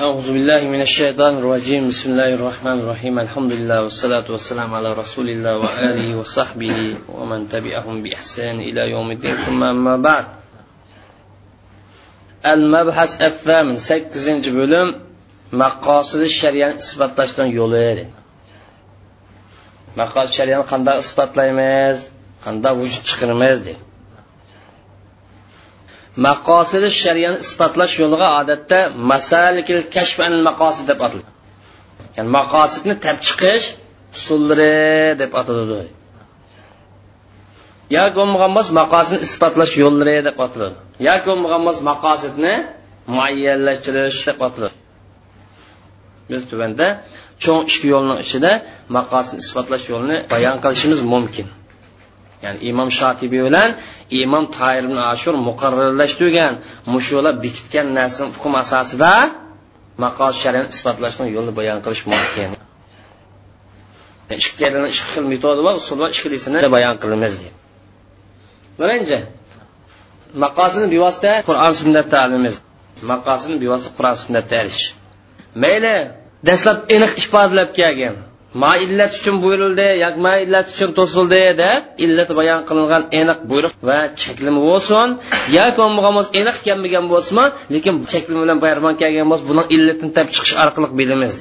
[0.00, 1.88] Euzu billahi mineşşeytanirracim.
[1.88, 3.18] Bismillahirrahmanirrahim.
[3.18, 8.58] Elhamdülillahi ve salatu vesselam ala Resulillah ve alihi ve sahbihi ve men tabi'ahum bi ihsan
[8.58, 9.34] ila yevmiddin.
[9.48, 10.24] Amma amma ba'd.
[12.44, 14.56] El-Mebhas et-Thamin 8.
[14.56, 14.96] bölüm
[15.52, 18.08] Maqasid-i Şerianı isbatlaştıran yolu edin.
[19.96, 22.08] Maqasid-i Şerianı qanda isbatlaymiz,
[22.44, 23.76] qanda vücut çıqırmizdi.
[26.24, 28.78] Maqosidi shariyani isbotlash yo'liga odatda
[29.12, 31.30] masalikil kashf anil maqosid deb ataladi
[32.16, 33.66] ya'ni maqosidni tab chiqish
[34.16, 34.72] usullari
[35.22, 35.78] deb ataladi
[37.96, 40.76] yoki bo'lmagan bo'lsa maqosidni isbotlash yo'llari deb ataladi
[41.08, 42.54] yoki bo'lmagan bo'lsa maqosidni
[43.14, 44.76] muayyanlashtirish deb ataladi
[46.30, 46.86] biz tuvanda
[47.44, 48.52] cho'ng ikki yo'lning ichida
[48.96, 51.46] maqosidni isbotlash yo'lini bayon qilishimiz mumkin.
[52.46, 53.68] Ya'ni imom shotibiy bilan
[54.22, 56.52] imom toir ibn ashur muqarrarlashtirgan.
[56.94, 59.12] Mushular bekitgan narsa hukm asosida
[60.04, 62.50] maqos shariani isbotlashni yo'lini bayon qilish mumkin.
[64.36, 64.66] Ikki
[65.12, 67.56] xil metodi bor usul va ikkilisini bayon qilamiz deydi.
[68.80, 69.18] Birinchi
[70.44, 72.54] maqosini bevosita qur'on sunnatda olamiz.
[73.12, 74.82] Maqosini bevosita qur'on sunnatda olish.
[75.62, 75.94] Mayli
[76.48, 78.16] dastlab aniq ifodalab kelgan
[78.62, 83.74] ma illat uchun buyurildi yoki ma illat uchun to'sildi deb illati bayon qilingan aniq buyruq
[83.88, 85.08] va cheklimi bo'lsin
[85.56, 90.54] yoki bo'lmagan aniq kelmagan bo'lsinmi lekin cheklimi bilan bayramon kelgan bo'lsa buni illatini tap chiqish
[90.64, 91.34] orqali bilamiz.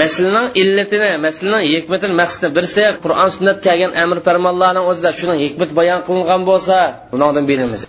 [0.00, 6.00] Masalaning illatini masalaning hikmatini maqsadini birsa qur'on sunnat kelgan amr farmonlarning o'zida shuning hikmat bayon
[6.06, 6.76] qilingan bo'lsa
[7.12, 7.82] bundan bilamiz.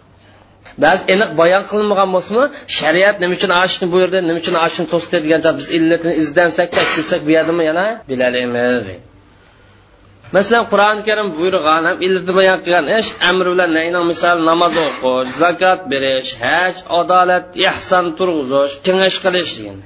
[0.84, 2.46] Ba'zi aniq bayon qilinmagan bo'lsinmi
[2.78, 7.32] shariat nima uchun ashni buyurdi nima uchun ashni to'sdi degan biz illatini izdansak tekshirsak bu
[7.38, 8.86] yerdami yana bilalaymiz
[10.36, 15.30] masalan qur'oni karim buyurgan ham illatni bayon qilgan ish amr bilan nayni misol namoz o'qish
[15.44, 19.78] zakot berish haj adolat ehson turg'izish kengash qilish degan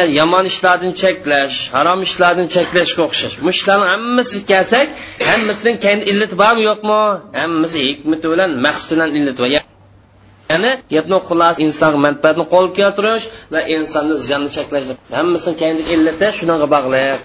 [0.00, 3.34] yomon ishlardan cheklash harom ishlardan cheklashga o'xshash.
[3.44, 4.88] Bu ishlarni hammasi kelsak
[5.30, 7.00] hammasidan keyin illati bormi yo'qmi?
[7.42, 9.50] Hammasi hikmati bilan maqsad bilan illati bor.
[9.56, 14.84] Ya'ni gapni xulosa inson manfaatni qo'lga keltirish va insonni ziyonni cheklash
[15.18, 17.20] hammasini keyin illati shunga bog'liq.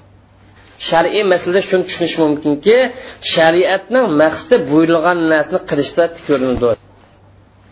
[0.89, 2.77] Shar'iy masalada shuni tushunish mumkinki
[3.33, 6.67] shariatning maqsadi buyurilgan narsani qilishda ko'rinadi.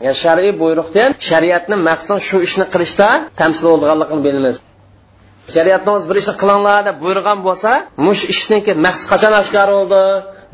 [0.06, 3.08] Ya'ni shar'iy buyruqdan shariatni maqsadi shu ishni qilishda
[3.40, 4.58] tamsil bo'lganligini bilamiz.
[5.54, 7.72] Shariatni o'zi bir ishni qilinglar deb buyurgan bo'lsa
[8.08, 10.02] mush ishniki maqsad qachon oshkor bo'ldi?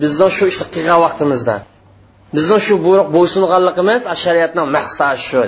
[0.03, 1.55] Bizni shu ishni qilgan vaqtimizda.
[2.35, 5.39] Bizni shu buyruq bo'ysunganligimiz shariatni maqsadi shu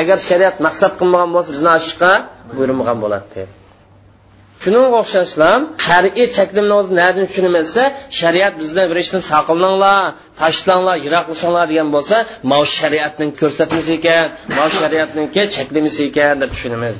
[0.00, 2.12] agar shariat maqsad qilmagan bo'lsa bizni ashishga
[2.56, 3.42] buyurmagan bo'ladi
[4.62, 7.82] shunga o'xshashlam shar'iy cheklimni o'zi nadan tushunilmasa
[8.20, 10.00] shariat bizdan bir ishni saqlanglar
[10.40, 12.16] tashlanglar yiroqlashinglar degan bo'lsa
[12.52, 14.26] mau shariatning ko'rsatmasi ekan
[14.58, 16.96] mau shariatniki cheklimasi ekan deb tushunamiz.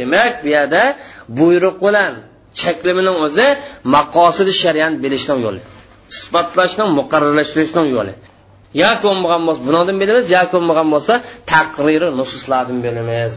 [0.00, 0.82] Demak bu yerda
[1.38, 2.12] buyruq bilan
[2.60, 3.48] cheklimining o'zi
[3.94, 5.60] maqosidi shariatni bilishning yo'li
[6.14, 8.12] isbotlashning muqarrarlashtirishning yo'li.
[8.82, 11.14] Yoki bo'lmagan bo'lsa bundan bilamiz yoki bo'lmagan bo'lsa
[11.52, 13.32] taqriri nususlardan bilamiz.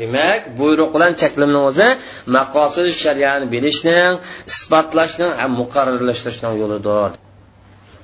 [0.00, 1.88] Demak buyruq bilan cheklimni o'zi
[2.36, 4.12] maqosidi shariatni bilishning
[4.52, 7.10] isbotlashning ham muqarrarlashtirishning yo'lidir.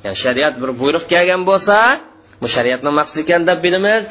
[0.05, 1.77] Ya'ni shariat bir buyruq kelgan bo'lsa
[2.43, 4.03] bu shariatning maqsadi ekan deb bilamiz.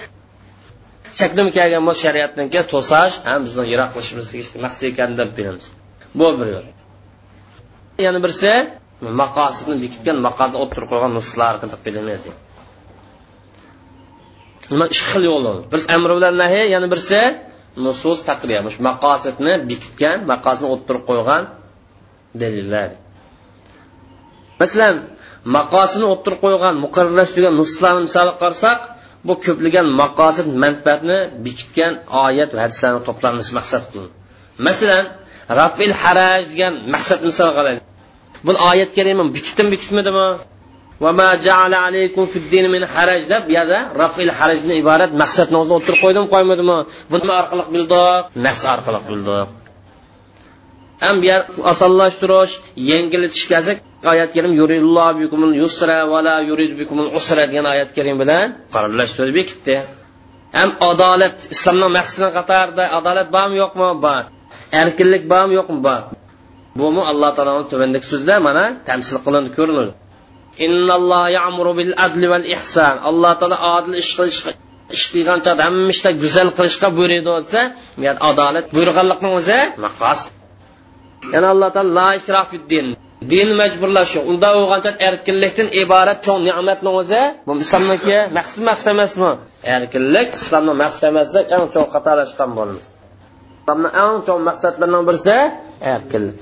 [1.19, 4.27] Chakdim kelgan bo'lsa shariatniki to'sash ham bizni yiroq qilishimiz
[4.65, 5.65] maqsad ekan deb bilamiz
[6.19, 6.67] bu bir yo'l.
[8.05, 8.53] Yana birisi
[9.21, 12.39] maqosidni bekitgan maqosidni o'ttirib qo'ygan nususlar qilib bilamiz deydi
[14.71, 17.21] nima ikki xil yo'l bir amri bilan nahiy yana birisi
[17.85, 21.43] nusus taqriya maqosidni bekitgan maqosidni o'ttirib qo'ygan
[22.41, 22.89] dalillar
[24.61, 24.95] masalan
[25.57, 28.79] maqosidni o'ttirib qo'ygan muqarrarlashtirgan nususlarni misol qarasak
[29.26, 31.92] bu ko'plagan maqosid manfaatni bekitgan
[32.26, 34.14] oyat va hadislarni to'planmasi maqsad qilinadi
[34.66, 35.04] masalan
[35.60, 37.84] rafil haraj degan maqsad misol qilaylik
[38.46, 40.28] bu oyat kalima bekitdim bekitmadimi
[41.04, 45.74] وما جعل عليكم في الدين من حرج deb bu yerda rafil harajdan iborat maqsadni o'zida
[45.78, 46.78] o'tirib qo'ydim qo'ymadimi
[47.12, 49.48] buni orqali bildik nas orqali bildik
[51.03, 51.41] ham bu yer
[51.71, 52.53] osonlashtirish
[52.91, 53.77] yengillatish kelsak
[54.11, 59.35] oyat karim yuridulloh bikumul yusra va la yurid bikumul usra degan oyat karim bilan qarorlashtirib
[59.39, 59.75] bekitdi
[60.57, 63.87] ham adolat islomning maqsadi qatorida adolat bormi yo'qmi?
[64.05, 64.23] Bor.
[64.81, 65.79] Erkinlik bormi yo'qmi?
[65.87, 66.01] Bor.
[66.79, 69.91] Bumi alloh taoloni tuvandagi so'zda mana tamsil qilinib ko'rinadi.
[70.65, 74.51] Innalloh ya'muru bil adli val ihson alloh taolo odil ish qilishga
[74.95, 77.61] ish qilgan chog'da hamma ishda go'zal qilishga buyuradi desa
[78.29, 80.19] adolat buyurganlikning o'zi maqos
[81.33, 82.87] yana alloh taolo la din.
[83.31, 84.19] Din majburlashi.
[84.31, 87.21] Unda bo'lgancha erkinlikdan iborat cho'ng ne'matni o'zi.
[87.47, 89.31] Bu islomniki maqsad maqsad emasmi?
[89.75, 92.85] Erkinlik islomni maqsad emaslik eng cho'ng xatolashgan bo'lamiz.
[93.61, 95.37] Islomni eng cho'ng maqsadlaridan birisi
[95.95, 96.37] erkinlik.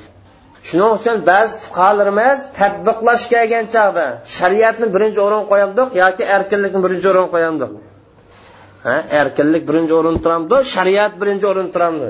[0.67, 4.05] Shuning uchun ba'zi fuqarolarimiz tadbiqlash kelgan chog'da
[4.37, 7.71] shariatni birinchi o'rin qo'yamdiq yoki erkinlikni birinchi o'rin qo'yamdiq?
[8.85, 12.07] Ha erkinlik birinchi o'rin turamdi shariat birinchi o'rin turamdi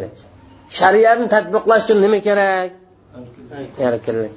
[0.80, 2.72] shariatni tadbiqlash uchun nima kerak?
[3.88, 4.36] Erkinlik.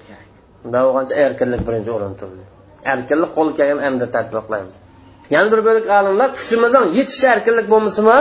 [0.65, 2.43] Unda bo'lgancha erkinlik birinchi o'rin turdi.
[2.93, 4.75] Erkinlik qo'l kelgan endi tadbiqlaymiz
[5.35, 8.19] yana bir bo'lik olimlar kuchimizdan yetishicha erkinlik bo'lmasimi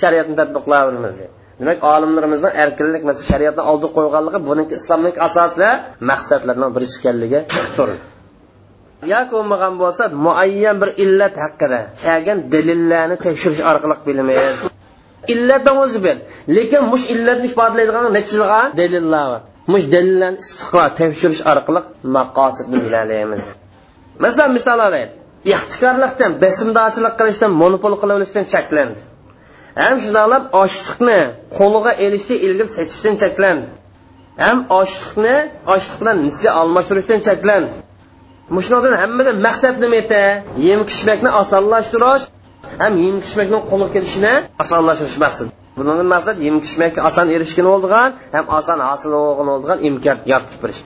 [0.00, 1.32] shariatni tadbiqlayveramiz deydi.
[1.60, 5.68] Demak olimlarimizdan erkinlik masalan shariatni oldi qo'yganligi buniki islomning asosli
[6.10, 7.40] maqsadlaridan biri ekanligi
[7.78, 7.98] turdi
[9.12, 14.56] yoki bo'lmagan bo'lsa muayyan bir illat haqida kelgan dalillarni tekshirish orqali bilamiz
[15.32, 16.18] illatdan o'zi bil
[16.56, 19.40] lekin mush illatni ifodalaydigan nechilg'a dalillar bor.
[19.72, 21.80] Mush dalillarni istiqro tekshirish orqali
[22.16, 23.44] maqosidni bilalaymiz
[24.18, 25.10] masalan misol olaylik.
[25.52, 29.00] Ixtikorlikdan besimdorchilik qilishdan monopol qilishdan cheklandi.
[29.82, 31.20] Ham shundoqlab ochliqni
[31.58, 33.68] qo'liga elishga ilgir setishdan cheklandi.
[34.44, 35.36] Ham ochliqni
[35.74, 37.74] ochliq bilan nisiya almashtirishdan cheklandi.
[38.56, 40.22] Mushundan hammada maqsad nima edi?
[40.66, 42.24] Yem kishmakni osonlashtirish
[42.82, 44.32] ham yem kishmakni qo'lga kelishini
[44.62, 50.18] osonlashtirish maqsad bundan maqsad yem kishmakka oson erishgan bo'lgan ham oson hosil bo'lgan bo'lgan imkon
[50.32, 50.80] yaratib berish.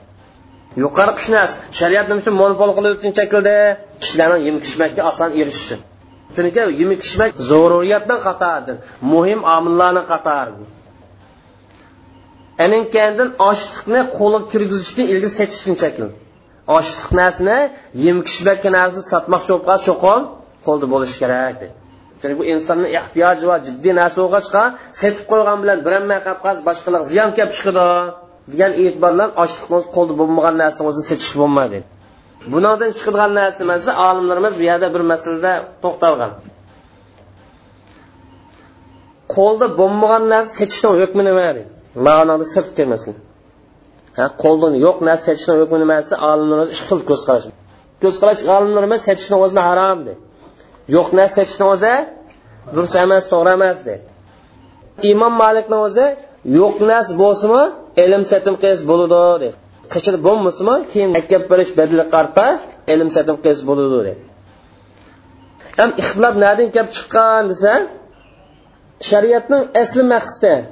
[0.83, 3.55] Yuqori qishnas shariat nima uchun monopol qilib o'tgan shaklda
[4.01, 5.75] kishilarni yem kishmakka oson erishishi.
[6.35, 8.75] Chunki yem kishmak zaruriyatdan qatoridir
[9.13, 10.53] muhim omillarni qatori
[12.65, 16.03] aninkandin ochliqni qo'lga kirgizishni ilgari setishdan shakl.
[16.77, 17.57] Ochliq narsani
[18.05, 20.21] yem kishmakka narsani sotmoqchi bo'lib qolsa cho'qim
[20.65, 21.80] qo'lda bo'lishi kerak deydi
[22.21, 24.63] chunki bu insonni ehtiyoji va jiddiy narsa bo'lg'achqa
[25.01, 27.85] setib qo'ygan bilan biramay qolib qolsa boshqalarga ziyon kelib chiqadi
[28.51, 31.79] degan e'tibor bilan ochliqni qo'lda bo'lmagan narsani o'zini setish bo'lmaydi.
[32.51, 35.53] Bundan chiqadigan narsa nimasi olimlarimiz bu yerda bir masalada
[35.83, 36.31] to'xtalgan.
[39.35, 41.63] Qo'lda bo'lmagan narsa setishni hukmi nima deydi?
[42.07, 43.13] Ma'noda sirt kelmasin.
[44.43, 47.45] Qo'lda yo'q narsa setishni hukmi nimasi olimlarimiz ikki xil ko'z qarash
[48.03, 50.21] ko'z qarash olimlarimiz setishni o'zini harom deydi.
[50.95, 51.93] Yo'q narsa setishni o'zi
[52.75, 54.01] durust emas to'g'ri emas deb
[55.11, 56.07] imom malikni o'zi
[56.59, 57.63] yo'q narsa bo'lsinmi
[58.03, 59.49] ilm satim qilsa bo'ladi deydi
[59.93, 62.45] qichir bo'lmasimi keyin hakkab berish badli qarpa
[62.93, 64.13] ilm satim qilsa bo'ladi deydi
[65.79, 67.73] ham ixtilof nadan kelib chiqqan desa
[69.09, 70.63] shariatning asli maqsadi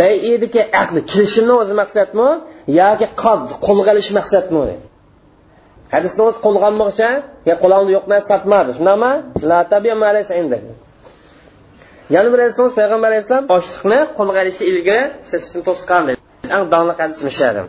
[0.00, 2.28] bayidiki aqli kelishimni o'zi maqsadmi
[2.80, 3.06] yoki
[3.66, 4.62] qo'lga olish maqsadmi
[5.94, 7.10] hadisni o'zi qo'lg'anmoqcha
[7.66, 8.70] olmoqchi yo'q narsa sotmadi.
[8.78, 9.12] Shundaqmi
[12.14, 16.20] yana bir hadisimiz payg'ambar alayhissalom ochliqni qo'lga olishni ilgari setishni to'sqan dedi
[16.56, 17.66] eng donli hadis misharim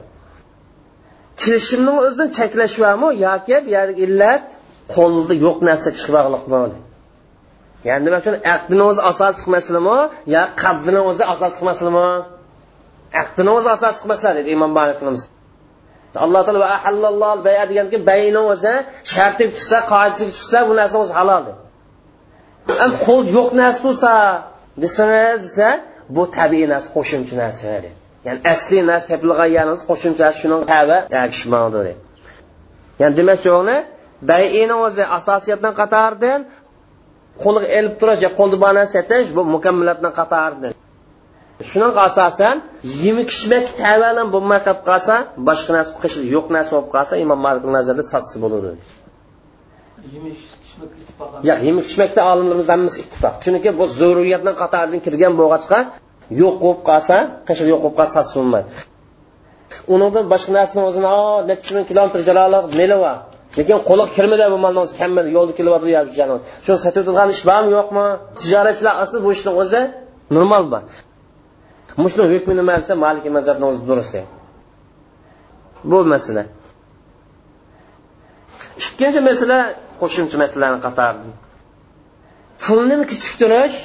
[1.41, 4.45] kelishimni o'zini cheklash bormi yoki bu yerdagi illat
[4.95, 6.79] qo'lda yo'q narsa chiqib bog'liqmi
[7.87, 9.97] ya'ni nima uchun aqdini o'zi asosiy masalami
[10.35, 12.07] yo qabdini o'zi asosiy masalami
[13.21, 15.21] aqdini o'zi asosiy masala dedi imom malikimiz
[16.15, 18.71] alloh taolo va ahallalloh baya deganki bayni bo'lsa
[19.13, 21.43] shartiga tushsa qoidasiga tushsa bu narsa o'zi halol
[22.79, 24.13] ham qo'l yo'q narsa tursa
[24.83, 25.67] desangiz desa
[26.15, 27.65] bu tabiiy narsa qo'shimcha narsa
[28.25, 30.97] ya'ni asli narsa topilgan qo'shimcha shuni tabi
[33.01, 33.77] ya'ni demak o'g'li
[34.31, 36.39] bayini o'zi asosiyatdan qatoridan
[37.43, 40.71] qo'lga elib turish yo qo'lda bor narsa satish bu mukammilatdan qatoridan
[41.67, 42.55] shuning asosan
[43.03, 45.15] yemi kishmak tavalan bo'lmay qolib qolsa
[45.47, 48.69] boshqa narsa qilishlik yo'q narsa bo'lib qolsa imom malik nazarida sotsa bo'ladi.
[51.49, 53.33] Yo'q yemi ichmakda olimlarimiz hammasi ittifoq.
[53.43, 55.79] Chunki bu zurriyatdan qatoridan kirgan bo'lg'achqa
[56.41, 57.15] yo'q bo'lib qolsa
[57.47, 58.69] qishib yo'q bo'lib qolsa sotsa bo'lmaydi.
[59.93, 61.09] Unidan boshqa narsani o'zini
[61.49, 63.17] necha ming kilometr jaroliq meli bor
[63.57, 66.15] lekin qo'liga kirmadi bu molni o'zi kammadi yo'lda kelyapti
[66.65, 68.05] shuni sotib turgan ish bormi yo'qmi?
[68.39, 69.81] Tijoratchilar asli bu ishni o'zi
[70.37, 70.83] normal bor
[72.01, 74.15] mushni hukmi nima desa maliki mazhabni o'zi durust
[75.83, 76.43] bu masala.
[78.81, 79.57] Ikkinchi masala
[80.01, 81.31] qo'shimcha masalani qatorida
[82.63, 83.75] pulni kechiktirish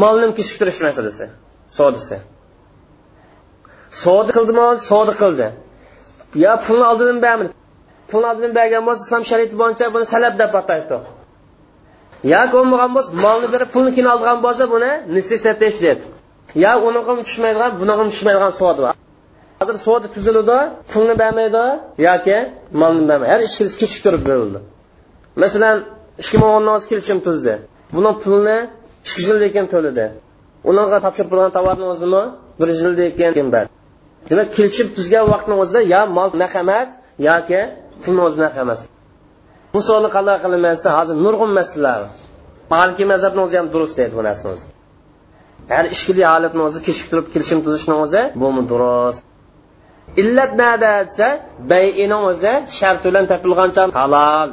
[0.00, 1.26] molni kechiktirish masalasi
[1.78, 2.16] sodisi.
[4.02, 5.48] Savdo qildimi savdo qildi.
[6.44, 7.44] Yo pulni oldidan bermi
[8.10, 10.96] pulni oldidan bergan bo'lsa islom shariati bo'yicha buni salab deb ataydi.
[12.34, 16.04] Yoki bo'lmagan bo'lsa molni berib pulni keyin olgan bo'lsa buni nissi deydi
[16.64, 18.82] yo unaqa tushmaydigan bunaqa tushmaydigan savdo
[19.60, 20.58] hozir savod tuziladi
[20.92, 21.64] pulni bermaydi
[22.08, 22.38] yoki
[22.80, 23.30] molni bermaydi.
[23.32, 24.58] Har ikkisi kechiktirib berildi.
[25.42, 25.76] Masalan
[26.22, 27.54] ikki ming o'n kelishim tuzdi.
[27.94, 28.56] Buni pulni
[29.06, 30.06] ikki yildan keyin to'ladi
[30.70, 32.22] unaqa topshirib qo'ygan tovarni o'zimi?
[32.58, 33.70] Bir yildan keyin berdi
[34.30, 36.88] demak kelishib tuzgan vaqtni o'zida yo mol naqa emas
[37.28, 37.60] yoki
[38.02, 38.80] pulni o'zi naqa emas.
[39.74, 42.02] Bu savolni qanday qilinmaysa hozir nurg'un masalalar.
[42.72, 44.66] Maliki mazhabni o'zi ham durust deydi bu narsani o'zi.
[45.74, 49.20] Har ishkili holatni o'zi kechiktirib kelishim tuzishni o'zi bu durust
[50.22, 51.28] illat nada desa
[51.72, 54.50] bayini o'zi shart bilan topilgancha halol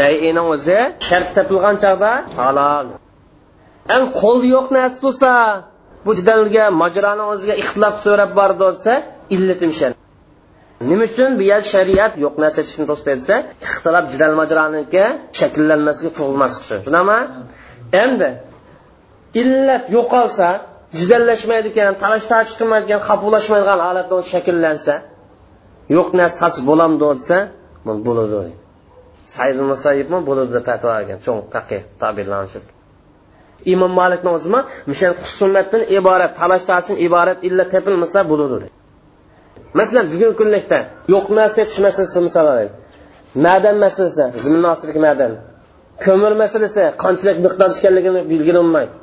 [0.00, 2.86] bayini o'zi shart topilgan chog'da halol
[3.94, 5.30] an qo'l yo'q narsa bo'lsa
[6.06, 8.92] bu jidalga mojroni o'ziga ixtilof so'rab bordi desa
[9.34, 9.92] illatim shan
[10.90, 13.34] nima uchun bu yer shariat yo'q narsa ishni to'sdi desa
[13.66, 15.04] ixtilof jidal majroniki
[15.38, 17.18] shakllanmasga tug'ilmas uchun tushunami
[18.04, 18.30] endi
[19.40, 20.48] illat yo'qolsa
[20.98, 24.94] jidallashmaydigan talash tarjih qilmaydigan qabulashmaydigan holatda shakllansa
[25.96, 27.36] yo'q narsasi bo'lamdi desa
[28.08, 28.52] bo'ladi
[29.34, 30.18] sayd musayyibmi?
[30.28, 32.60] Bo'ladi deb fatvo bergan cho'ng faqih tabirlanishi
[33.72, 34.60] imom malikni o'zimi
[34.90, 38.68] mishan husumatdan iborat talash tarjihdan iborat illat tepilmasa bo'ladi
[39.78, 40.78] masalan bugungi kunlikda
[41.14, 42.48] yo'q narsa yetish masalasi misol
[43.46, 44.62] madan masalasi zimin
[45.06, 45.32] madan.
[46.04, 49.01] Ko'mir masalasi qanchalik miqdor ekanligini belgilanmaydi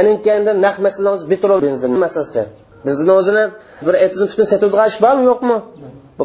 [0.00, 2.42] aninkanda naq masalamiz petrol benzin masalasi.
[2.86, 3.44] Bizni o'zini
[3.86, 5.56] bir aytizni butun sotadigan ish bormi yo'qmi?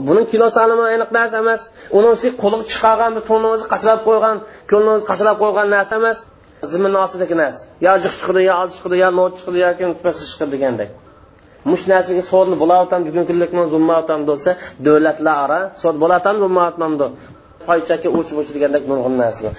[0.08, 1.62] Buni kilo salimi aniq narsa emas.
[1.98, 2.10] Uni
[2.44, 3.66] qo'liga chiqargan bir to'nni o'zi
[4.08, 4.38] qo'ygan
[4.72, 5.04] ko'lni o'zi
[5.42, 6.18] qo'ygan narsa emas.
[6.72, 7.62] Ziminni ostidagi narsa.
[7.86, 9.84] Yo jiq chiqdi yo oz chiqdi yo not chiqdi yoki
[10.32, 10.90] chiqdi degandek.
[11.72, 14.52] Mush narsaga sodni bo'layotam bugungi kunlikmi zulmayotam bo'lsa
[14.86, 17.06] davlatlar aro sod bo'layotam zulmayotamdi
[17.68, 19.50] qoychaki uch uch degandek nurg'un narsa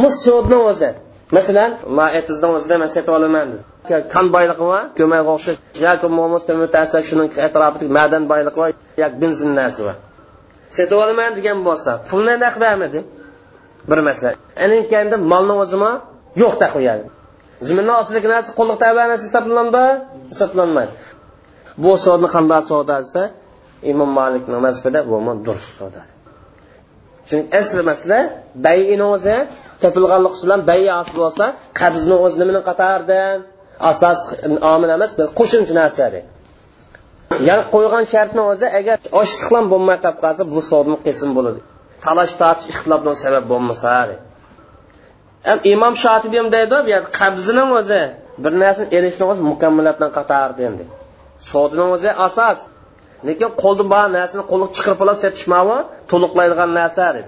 [0.00, 0.90] mus sodni o'zi
[1.36, 3.48] masalan man ertasidan o'zida man sotib olaman
[4.14, 5.58] qon boyligi bor ko'maga o'xshash.
[5.86, 6.06] Yoki
[6.62, 8.70] mutasa shuni atrofida madan boyligi bor
[9.02, 9.96] yoki benzin narsa bor
[10.76, 13.00] sotib olaman degan bo'lsa pulni naq bermidi
[13.90, 14.30] bir masala.
[14.64, 15.90] Aninkanda molni o'zimi
[16.42, 17.04] yo'q qo'yadi
[17.66, 18.78] ziminni ostidagi narsa qo'lliq
[19.10, 19.84] narsa hisoblanadi
[20.32, 20.94] hisoblanmaydi
[21.82, 23.22] bu savdni qanday savdo desa
[23.92, 26.00] imom malikni mazhabida bu durust savdo
[27.28, 28.18] chunki asli masala
[28.66, 29.36] bayini o'zi
[29.82, 31.44] topilganlik bilan bayya asli bo'lsa
[31.80, 33.20] qabzni o'zi nimani qatardi?
[33.90, 34.18] Asos
[34.74, 36.04] omil emas bir qo'shimcha narsa
[37.48, 41.60] ya'ni qo'ygan shartni o'zi agar oshiqlan bo'lmay qolib qolsa bu sodni qism bo'ladi.
[42.04, 43.88] Talash tortish ixtilofni sabab bo'lmasa
[45.48, 46.76] ham imom shotibiy ham deydi
[47.20, 48.02] qabzini o'zi
[48.44, 50.84] bir narsani erishni o'zi mukammalatdan qatardi endi.
[51.50, 52.58] Sodini o'zi asos
[53.28, 55.76] lekin qo'lda bor narsani qo'lga chiqarib olib setishmavi
[56.10, 57.26] to'liqlaydigan narsa deb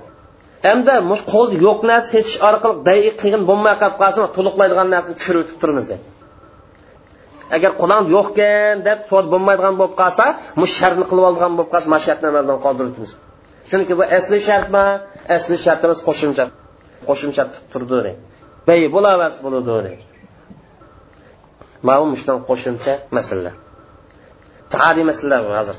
[0.67, 5.41] hamda mush qo'lda yo'q narsa setish orqali bay qiyin bo'lmay qolib qolsin to'liqlaydigan narsani tushirib
[5.45, 5.89] o'tib turmiz
[7.57, 10.25] agar qulon yo'qkan deb sod bo'lmaydigan bo'lib qolsa
[10.61, 13.13] mush shartni qilib olgan bo'lib qolsa mashartni amaldan qoldiribmiz
[13.71, 14.87] chunki bu asli shartmi?
[15.37, 16.45] Asli shartimiz qo'shimcha
[17.09, 18.13] qo'shimcha turdi
[18.67, 19.95] bay bo'lavas bo'ladi
[21.87, 21.99] mana
[22.39, 23.53] bu qo'shimcha masala
[24.75, 25.77] tariy masalalar hozir.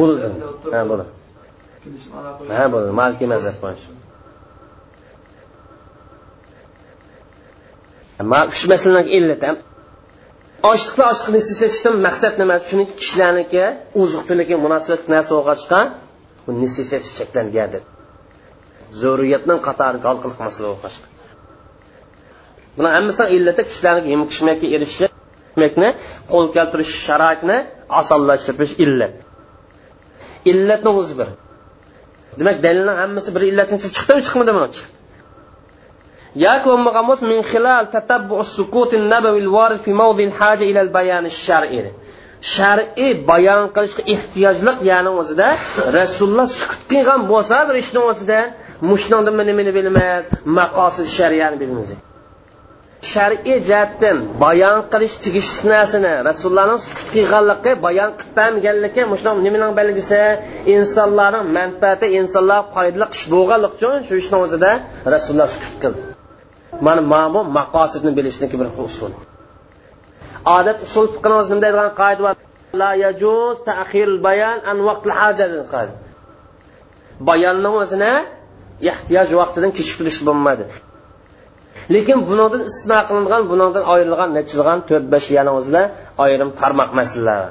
[0.00, 0.26] Bo'ladi
[0.76, 1.12] ha bo'ladi
[2.58, 3.90] ha bo'ladi maliki mazhab bo'yicha
[8.58, 9.56] shu masalalarga illat ham
[10.72, 12.56] ochiqda ochiqni setishdan maqsad nima?
[12.68, 13.64] Chunki kishilarniki
[14.02, 15.80] oziq tulikka munosabat narsa bo'lg'achqa
[16.44, 17.72] bu nisisat cheklangan
[19.02, 21.17] zo'riyatni qatori hal qiliq masala bo'lg'achqa
[22.78, 25.06] buni hammasi illati kishilarni yemkishmakka erishishi
[25.56, 25.88] yemekni
[26.32, 27.58] qo'l keltirish sharoitini
[28.00, 29.14] osonlashtirish illat.
[30.50, 31.28] Illatni o'zi bir.
[32.38, 34.60] Demak dalilni hammasi bir illatdan chiqib chiqdimi chiqmadimi
[36.46, 37.84] yoki bo'lmagan bo'lsa min xilal
[38.56, 41.84] sukutin al-warid fi mawdil haja ila al bayan shar'iy
[42.54, 45.48] shar'iy bayon qilishga ehtiyojlik yani o'zida
[45.98, 48.38] rasululloh sukut qilgan bo'lsa bir ishni o'zida
[48.90, 50.24] mushnonni nimani bilmas
[50.58, 52.07] maqosid shariani bilmaymiz
[53.02, 60.20] shar'iy jihatdan bayon qilish tegishli narsani rasulullohning sukut qilganligi bayon qilmaganligi bermaganligi nimaning belgisi?
[60.74, 64.70] Insonlarning manfaati insonlar foydali ish bo'lganligi uchun shu ishni o'zida
[65.14, 66.00] rasululloh sukut qildi.
[66.86, 69.12] Mana mamu maqosidni bilishniki bir usul.
[70.56, 72.34] Odat usul fiqini nima deydigan qoida bor
[72.80, 75.50] la yajuz ta'khir bayan an vaqtil hajat
[77.28, 78.12] bayonni o'zini
[78.90, 80.64] ehtiyoj vaqtidan kechiktirishga bo'lmaydi
[81.94, 85.82] lekin bundan istisno qilingan bundan ayrilgan nechilgan to'rt besh yana o'zida
[86.24, 87.50] ayrim tarmoq masalalar.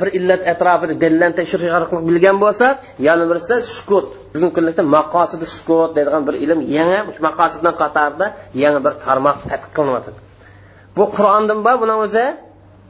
[0.00, 2.74] Bir illat atrofida dalillarni tekshirish orqali bilgan bo'lsak
[3.06, 4.06] yana birisi sukut.
[4.32, 8.26] Bugungi kunlikda maqosidi sukut deydigan bir ilm yangi maqosiddan qatorida
[8.62, 10.20] yangi bir tarmoq tadqiq qilinyotadi
[10.96, 12.24] bu qur'ondan bor buni o'zi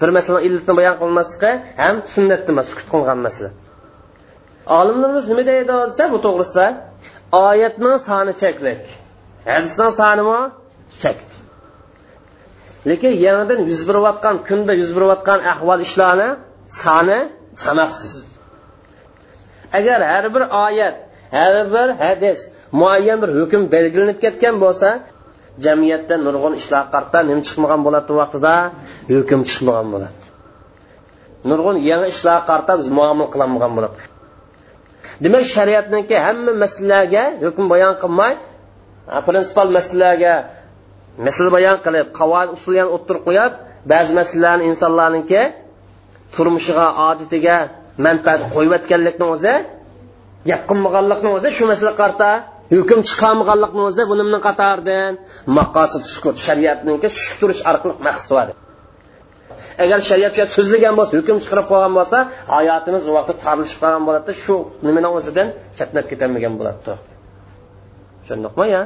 [0.00, 1.50] bir masalan illatni bayon qilmasligi
[1.82, 3.50] ham sunnatda sukut qilgan masala.
[4.66, 6.66] Olimlarimiz nima deydi desa bu to'g'risida
[7.32, 8.82] oyatning soni cheklik.
[9.50, 10.40] Hadisning sonimi
[11.02, 11.18] chek.
[12.88, 16.28] Lekin yangidan yuz berayotgan kunda yuz berayotgan ahvol ishlarni
[16.82, 17.18] soni
[17.64, 18.12] sanoqsiz.
[19.78, 20.96] Agar har bir oyat
[21.36, 22.38] har bir hadis
[22.80, 24.88] muayyan bir hukm belgilanib ketgan bo'lsa
[25.64, 28.54] jamiyatda nurg'un ishlar qarta nima chiqmagan bo'ladi vaqtida?
[29.12, 30.18] Hukm chiqmagan bo'ladi.
[31.50, 33.98] Nurg'un yangi ishlar qarta biz muomala qilolmagan bo'ladi.
[35.24, 38.34] Demak shariatniki hamma masalalarga hukm bayon qilmay
[39.26, 40.34] prinsipal masalalarga
[41.26, 43.52] masala bayon qilib qavoid usullarni o'ttirib qo'yib
[43.92, 45.42] ba'zi masalalarni insonlarniki
[46.34, 47.56] turmushiga odatiga
[48.06, 49.54] manfaat qo'yayotganlikni o'zi
[50.48, 52.28] gap qilmaganlikni o'zi shu masala qarta
[52.76, 55.12] hukm chiqarmaganlikni o'zi bunimni qatoridan
[55.58, 58.48] maqosid sukut shariatniki tushib turish orqali maqsad
[59.84, 62.18] agar shariatga so'zlagan bo'lsa hukm chiqarib qo'ygan bo'lsa
[62.56, 64.54] hayotimiz u vaqtda tarilishib qolgan bo'ladida shu
[64.86, 66.80] nimani o'zidan chatnab ketolmagan bo'ladi
[68.22, 68.82] tushundikmi ya?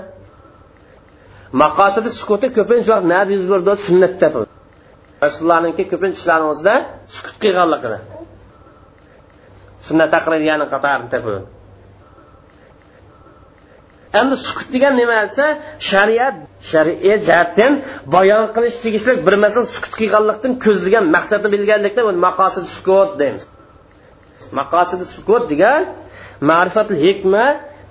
[1.62, 4.26] Maqosidi sukuti ko'pincha vaqt nada yuz berdi sunnatda
[5.24, 6.74] rasulullohniki ko'pincha ishlarimizda
[7.16, 8.00] sukut qilganligini
[9.86, 11.53] sunnat taqririyani qatorini topib
[14.20, 15.46] endi sukut degan nima desa
[15.90, 16.34] shariat
[16.70, 17.72] shar'iy jihatdan
[18.14, 23.44] bayon qilish tegishli bir masala sukut qilganlikdan ko'zlagan maqsadni bilganlikda maqosid sukut deymiz.
[24.58, 25.82] Maqosid sukut degan
[26.50, 27.44] ma'rifatul hikma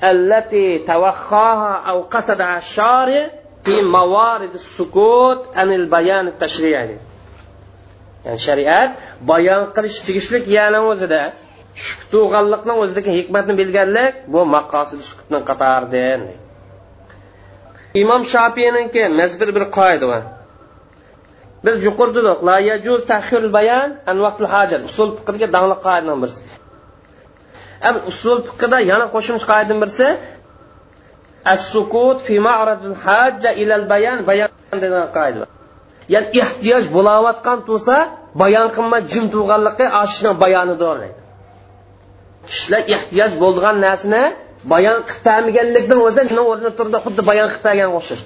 [0.10, 3.22] allati tawakhaha aw qasada shari
[3.66, 6.98] fi mawarid sukut anil bayan tashri'i ya'ni.
[8.46, 8.90] Shariat
[9.32, 11.22] bayon qilish tegishli yana o'zida
[11.88, 16.22] sukut tug'anliqni o'zidagi hikmatni bilganlik bu maqosid sukutni qatoridan
[18.02, 20.24] imom shofiyniki mazbir bir qoida bor
[21.66, 26.42] biz yuqorida la yajuz tahir bayan an vaqtil hojat usul fiqhiga dangli qoidadan birisi.
[27.90, 30.08] Am usul fiqhida yana qo'shimcha qoidadan birisi
[31.54, 34.50] as-sukut fi ma'radil hajja ila al-bayan bayan
[34.84, 35.50] degan qoida bor
[36.14, 37.96] ya'ni ehtiyoj bo'layotgan bo'lsa
[38.42, 41.23] bayon qilma jim turganligi ashni bayonidir deydi.
[42.50, 44.24] Kishilar ehtiyoj bo'lgan narsani
[44.74, 48.24] bayon qilib bermaganlikdan o'zi shuni o'rnida turdi xuddi bayon qilib berganga o'xshash.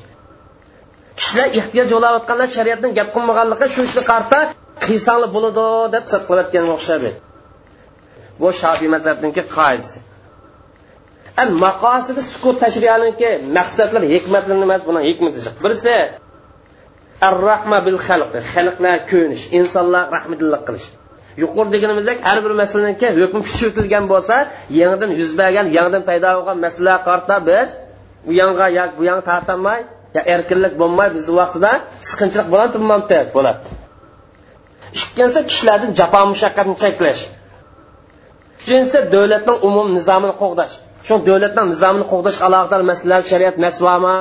[1.19, 4.39] Kishilar ehtiyoj bo'layotganlar shariatdan gap qilmaganligi shu ishni qarta
[4.85, 7.09] qilsanglar bo'ladi deb sir qilayotganga o'xshaydi
[8.41, 9.97] bu shofiy mazhabniki qoidasi
[11.65, 15.95] maqosidi sukut tashriyaniki maqsadlar hikmatlar emas buni hikmati birisi
[17.27, 20.87] ar rahma bil xalq xalqlar ko'nish insonlar rahmatillik qilish.
[21.41, 24.35] Yuqori deganimizdek har bir masalaniki hukm kuchaytirilgan bo'lsa
[24.79, 27.67] yangidan yuz bergan yangidan paydo bo'lgan masala qarta biz
[28.25, 29.79] bu yonga yo bu yonga tortolmay
[30.15, 31.71] yo erkinlik bo'lmay bizni vaqtida
[32.09, 33.65] siqinchilik turmamdi bo'ladi.
[34.99, 37.21] Ikkinchisi kishilardan jafo mushaqqatni cheklash.
[38.61, 40.73] Uchinchisi davlatning umum nizomini qo'g'dash.
[41.07, 44.15] Shu davlatning nizomini qo'g'dash alohida masalalar shariat nasvama?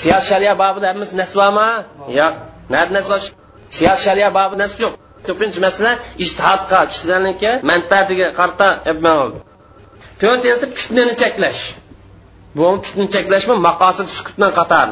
[0.00, 1.66] Siyos sharia bobida hammasi nasvama?
[2.18, 2.34] Yo'q.
[2.96, 3.16] Nasva
[3.76, 4.94] siyos sharia bobida nasv yo'q
[5.26, 5.92] ko'pincha masala
[6.24, 8.68] ijtihodga kishilarniki manfaatiga qarta
[10.20, 11.60] to'rtinchisi fitnani cheklash.
[12.56, 13.54] Bu fitna cheklashmi?
[13.68, 14.88] Maqosid sukutdan qator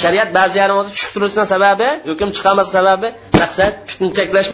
[0.00, 3.08] shariat ba'zi o'zi tushib sababi hukm chiqarmas sababi
[3.40, 4.48] maqsad fitna cheklash.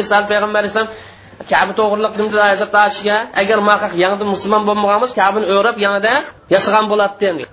[0.00, 0.90] Misol payg'ambar alayhisalom
[1.52, 2.12] kabi to'g'riliq
[2.78, 6.14] tashiga agar mahaq yangi musulmon bo'lmagan bo'lsa kabini o'rab yanada
[6.54, 7.44] yasagan bo'ladi endi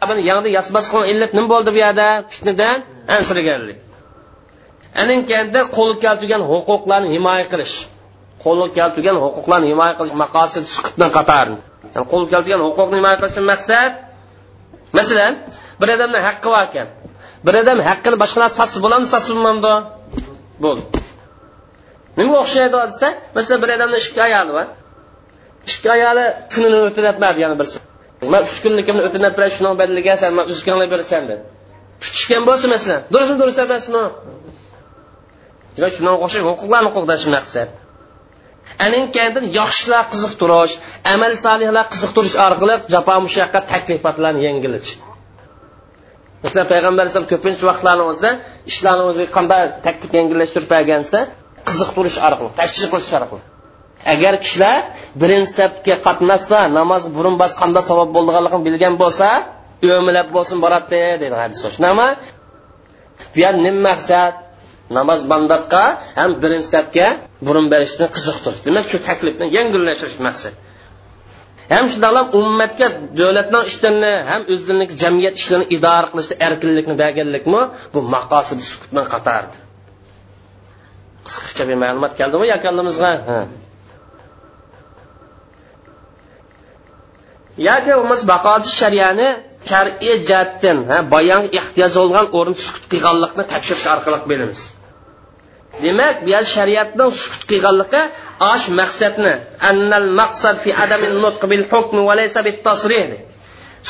[0.00, 2.06] kabini yanada yasmasgan illat nima bo'ldi bu yerda?
[2.32, 2.78] Fitnadan
[3.16, 3.78] ansirganlik
[5.00, 7.74] aninkanda qo'lga keltirgan huquqlarni himoya qilish.
[8.44, 11.46] Qo'lga keltirgan huquqlarni himoya qilish maqosid sukutdan qatar
[11.94, 13.92] yani qo'lga keltirgan huquqni himoya qilishdan maqsad
[14.98, 15.32] masalan
[15.80, 16.88] bir odamni haqqi bor ekan.
[17.46, 19.72] Bir odam haqqini boshqalar sotsa bo'ladimi sotsa bo'lmaydi
[20.64, 20.82] bo'ldi.
[22.18, 24.66] Nimaga o'xshaydi desa masalan bir odamni ikki ayoli bor.
[25.70, 27.78] Ikki ayoli kunini o'tinatmadi yana birsi
[28.32, 31.42] man uch kunlikimni o'tinab beray shuni badaliga san man uzganlar berasan dedi.
[32.02, 34.02] Tutishgan bo'lsa masalan durustmi durust emasmi
[35.76, 37.68] demak shunga o'xshash huquqlarni qo'g'dash maqsad.
[38.86, 40.74] Aninkandin yaxshilar qiziqtirish
[41.14, 44.94] amal solihlar qiziqtirish orqali jafo mushaqqat taklifotlarni yengilitish
[46.42, 48.30] masalan payg'ambar alayhisalom ko'pincha vaqtlarni o'zida
[48.70, 51.18] ishlarni o'ziga qanday taklif yengillashtirib bergansa
[51.68, 53.42] qiziqtirish orqali tashkil qilish orqali.
[54.14, 54.76] Agar kishilar
[55.22, 59.28] birinchi safga qatnashsa namoz burun bas qanday savob bo'lganligini bilgan bo'lsa
[59.98, 61.60] o'milab bo'lsin boradi deydi hadis.
[61.86, 62.08] Nima?
[63.32, 64.34] Bu yer nima maqsad?
[64.98, 65.84] Namoz bandatga
[66.18, 67.08] ham birinchi safga
[67.46, 70.54] burun berishni qiziqtirish demak shu taklifni yengillashtirish maqsad.
[71.72, 72.86] Ham shundoqlam ummatga
[73.20, 77.62] davlatning ishlarini ham o'zining jamiyat ishlarini idora qilishda erkinlikni berganlikmi
[77.94, 79.56] bu maqosid sukutdan qatardi
[81.26, 82.66] qisqacha bir ma'lumot keldimi yoki
[87.68, 89.28] yoki bo'lmasa baqoti shariyani
[89.70, 90.78] shar'iy jihatdan
[91.14, 94.60] bayon ehtiyoj bo'lgan o'rin sukut qilganlikni tekshirish orqali bilamiz.
[95.84, 98.02] Demak bu yer shariatning sukut qilganligi
[98.52, 99.32] osh maqsadni
[99.70, 103.04] annal maqsad fi adami nutq bil hukm va laysa bit tasrih.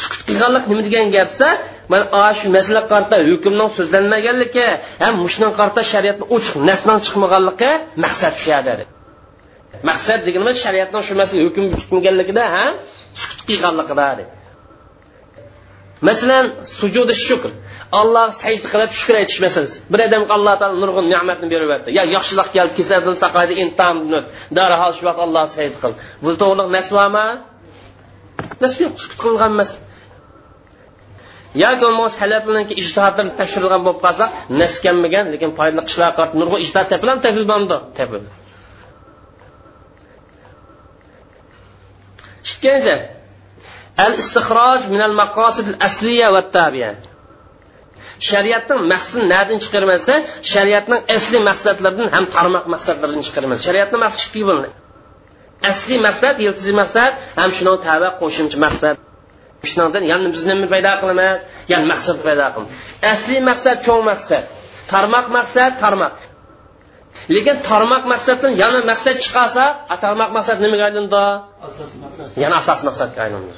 [0.01, 1.49] Sukut qilganlik nima degan gapsa
[1.93, 4.67] mana shu masala qarta hukmning so'zlanmaganligi
[5.03, 7.71] ham mushning qarta shariatni ochiq nasdan chiqmaganligi
[8.05, 8.85] maqsad tushadi.
[9.89, 12.65] Maqsad deganimiz shariatning shu masala hukm bitmaganligida ha
[13.21, 14.09] sukut qilganligida
[16.09, 16.47] masalan
[16.79, 17.51] sujudi shukr.
[18.01, 22.49] Alloh sajda qilib shukur aytish masalasi bir odamga alloh taolo nurg'un ne'matni beryapti yo yaxshilik
[22.57, 23.97] keldi kasaldan saqlaydi intam
[24.57, 25.93] darhol shu vaqt alloh sajda qil.
[26.23, 27.27] Bu to'g'riliq bormi
[28.63, 29.71] nas yo'q sukut qilgan emas
[31.65, 36.89] yoki bo'lmasa halafniki ijtihoddan tekshirilgan bo'lib qolsa nas naskanmagan lekin foydali ishlar qilib nurg'un ijtihod
[36.93, 38.31] tepilam tepilmamdi tepildi
[42.51, 42.97] ikkinchi
[44.05, 46.91] al istixroj min al maqosid al asliya va tabiya.
[48.31, 50.15] Shariatning maqsadini nadan chiqarmasa
[50.53, 54.77] shariatning asli maqsadlaridan ham tarmoq maqsadlaridan chiqarmasa shariatni maqsad ikki bo'linadi
[55.71, 58.97] asli maqsad yiltiziy maqsad ham shuni tava qo'shimcha maqsad.
[59.71, 61.39] Shundan ya'ni biz nima paydo qilamiz?
[61.73, 62.73] Ya'ni maqsad paydo qilamiz.
[63.13, 64.45] Asli maqsad cho'ng maqsad.
[64.93, 66.17] Tarmoq maqsad tarmoq.
[67.35, 69.65] Lekin tarmoq maqsaddan yana maqsad chiqarsa
[70.05, 71.25] tarmoq maqsad nimaga aylandi?
[72.43, 73.55] Yana asosiy maqsadga aylandi.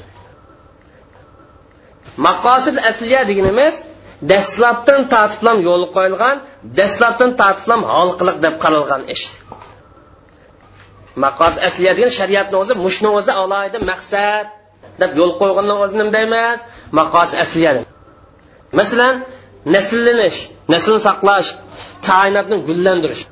[2.27, 3.75] Maqosid asliya deganimiz
[4.31, 6.37] dastlabdan tartiblam yo'l qo'yilgan
[6.79, 9.25] dastlabdan tartiblam halqiliq deb qaralgan ish.
[11.25, 14.47] Maqos asliya degan shariatni o'zi mushni o'zi alohida maqsad
[15.01, 16.59] deb yo'l qo'yganni o'zi nimda emas
[17.01, 17.73] maqos asliya
[18.79, 19.15] masalan
[19.75, 20.39] nasllanish
[20.73, 21.49] naslni saqlash
[22.09, 23.23] koinotni gullantirish.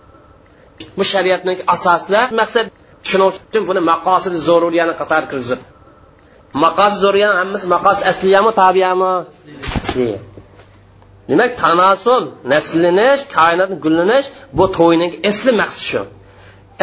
[0.97, 2.67] Bu shariatning asoslar maqsad
[3.09, 5.61] shuning uchun buni maqosidi zaruriyani qator kirgizib.
[6.65, 9.13] Maqos zoriyani hammasi maqos asliyami tabiyami
[11.33, 16.03] demak tanasul naslanish koinotni gullanish bu to'yning asli maqsadi shu.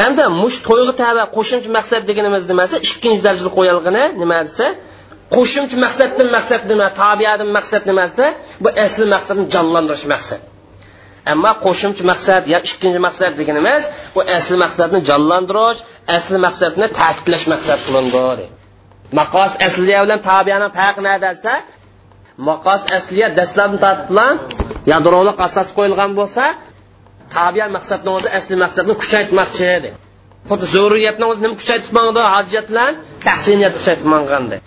[0.05, 2.75] Endi mush to'yga tabi qo'shimcha maqsad deganimiz nimasi?
[2.87, 4.65] Ikkinchi darajali qo'yilgani nima desa
[5.35, 6.87] qo'shimcha maqsaddan maqsad nima?
[7.01, 8.25] Tabiatdan maqsad nima desa
[8.63, 10.41] bu asli maqsadni jonlantirish maqsad.
[11.33, 13.83] Ammo qo'shimcha maqsad yo ikkinchi maqsad deganimiz
[14.15, 15.79] bu asli maqsadni jonlantirish
[16.17, 18.45] asli maqsadni ta'kidlash maqsad qilindi.
[19.19, 21.53] Maqos asliya bilan tabiyani farqi nima desa
[22.47, 24.33] maqos asliya dastlabni tortib bilan
[24.91, 26.43] yadroliq asos qo'yilgan bo'lsa
[27.35, 29.89] tabiya maqsadni o'zi asli maqsadni kuchaytmoqchi edi.
[30.49, 32.91] Xuddi zurriyatni o'zi nima kuchaytirmadi hojat bilan
[33.27, 34.57] tahsiniyat kuchaytirmagandi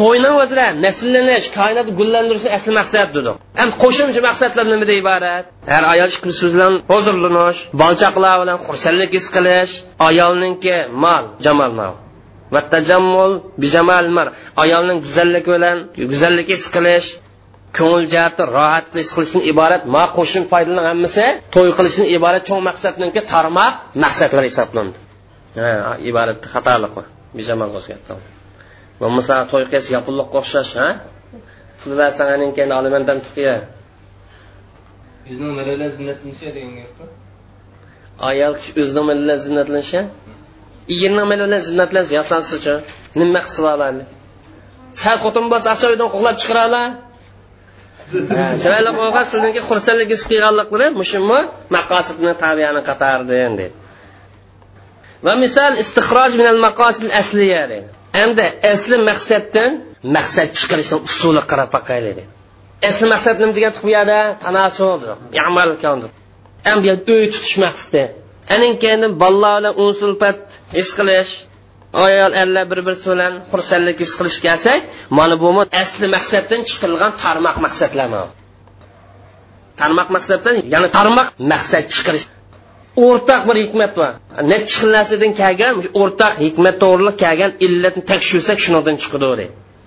[0.00, 3.32] to'yni o'zida nasllanish koinotni gullantirishni asli maqsad dedi.
[3.62, 5.44] Endi qo'shimcha maqsadlar nimadan iborat?
[5.72, 9.72] Har ayol ikki bilan huzurlanish bolchaqlar bilan xursandlik his qilish
[10.08, 11.72] ayolninki mol jamol
[12.52, 14.26] va tajammul bijamal mar.
[14.64, 15.78] Ayolning go'zalligi bilan
[16.10, 17.08] go'zallik his qilish
[17.78, 23.20] ko'ngil jihati rohat his qilishdan iborat ma qo'shim foydalar hammasi to'y qilishdan iborat cho'ng maqsadniki
[23.32, 24.98] tarmoq maqsadlar hisoblanadi
[26.10, 26.94] iborat xatolik
[27.38, 27.68] bijamal
[29.00, 30.88] bo'lmasa to'y qilsa yapilliqqa o'xshash ha?
[31.80, 33.54] Pul bersan keyin olaman dam tuqiya
[38.30, 40.00] ayol kishi o'zini bilan zinnatlanishi
[40.90, 42.74] yigirma million zinnatlar yasansichu
[43.20, 44.02] nima qilib oladi
[45.02, 46.82] sal xotin bo'lsa aqcha uydan qo'g'lab chiqarala
[48.62, 51.40] chiroyli qo'ygan sizniki xursandlik his qilganliklari mushumi
[51.76, 53.66] maqosidni tabiyani qatardi deydi
[55.26, 57.88] va misol istihroj minal maqosid asliya deydi
[58.24, 59.70] endi asli maqsaddan
[60.16, 62.32] maqsad chiqarishni usuli qarab boqayli deydi
[62.88, 64.18] asli maqsad nima degan bu yerda?
[64.44, 65.10] Tanasuldir
[65.48, 68.02] amal bu yerda uy tutish maqsadi.
[68.54, 70.38] Anin keyin bolalar bilan unsulpat
[70.76, 71.30] his qilish
[72.06, 74.80] ayol erlar bir birisi bilan xursandlik his qilish kelsak
[75.18, 75.48] mana bu
[75.82, 78.08] asli maqsaddan chiqilgan tarmoq maqsadlar
[79.80, 82.26] tarmoq maqsaddan ya'ni tarmoq maqsad chiqarish.
[83.06, 84.12] O'rtaq bir hikmat bor.
[84.52, 89.46] Necha xil narsadan kelgan o'rtaq hikmat to'g'riliq kelgan illatni tekshirsak shundan chiqadi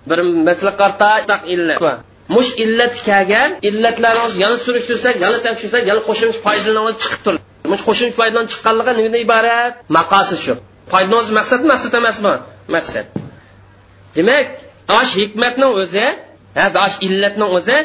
[0.10, 1.08] bir masala qarta
[1.54, 1.80] illat
[2.36, 7.43] mush illat kelgan illatlarni yana surishtirsak yana tekshirsak yana qo'shimcha foydalanib chiqib turadi.
[7.71, 9.74] Mush qo'shimcha foydadan chiqqanligi nimadan iborat?
[9.98, 10.54] Maqosi shu.
[10.91, 12.34] Foydanoz maqsad maqsad emasmi
[12.76, 13.06] maqsad.
[14.15, 14.48] Demak
[15.00, 16.08] osh hikmatning o'zi
[16.86, 17.78] osh illatning o'zi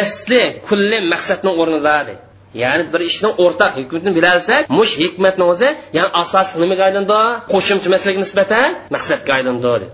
[0.00, 2.14] asli kulli maqsadning o'rnidadi
[2.62, 7.20] ya'ni bir ishning o'rtaq hikmatini bilolsak mush hikmatni o'zi ya'ni asos nimaga aylandi
[7.52, 9.86] qo'shimcha masalaga nisbatan maqsadga aylandi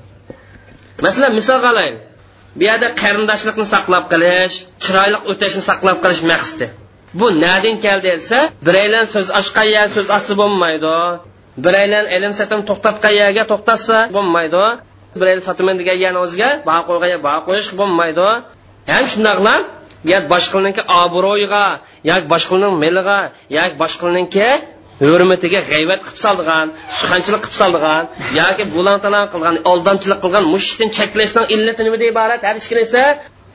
[1.05, 2.01] masalan misol qilaylik
[2.57, 6.67] bu yerda qarindoshlikni saqlab qolish chiroyli o'tashni saqlab qolish maqsadi.
[7.21, 10.97] Bu nadin keldi desa biraylan so'z ochqan so'z ochsa bo'lmaydi.
[11.65, 14.65] Biraylan ilm satim to'xtatgan yerga to'xtatsa bo'lmaydi.
[15.21, 18.29] Biraylar sotaman degan yerni o'ziga baho qo'ygan yer baho qo'yish bo'lmaydi.
[18.93, 19.55] Ham shundoqla
[20.13, 21.65] yoki boshqaniki obro'yiga
[22.11, 23.19] yoki boshqaning miliga
[23.59, 24.49] yoki boshqaniki
[25.03, 26.67] hurmatiga g'ayvat qilib solgan
[26.99, 28.03] suxanchilik qilib solgan
[28.41, 32.41] yoki bulan talan qilgan oldamchilik qilgan mushishdan cheklashning illati nimadan iborat?
[32.49, 33.05] Har ish esa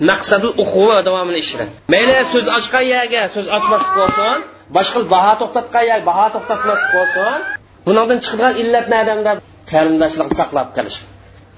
[0.09, 4.35] maqsadi uquva davomini ishra mayli so'z ochgan yerga so'z ochmaslik bo'lsin
[4.77, 7.37] boshqa baho to'xtatgan yer baho to'xtatmaslik bo'lsin
[7.87, 9.31] bundan chiqadigan illat nadamda
[9.71, 10.97] qarindoshlikni saqlab qolish.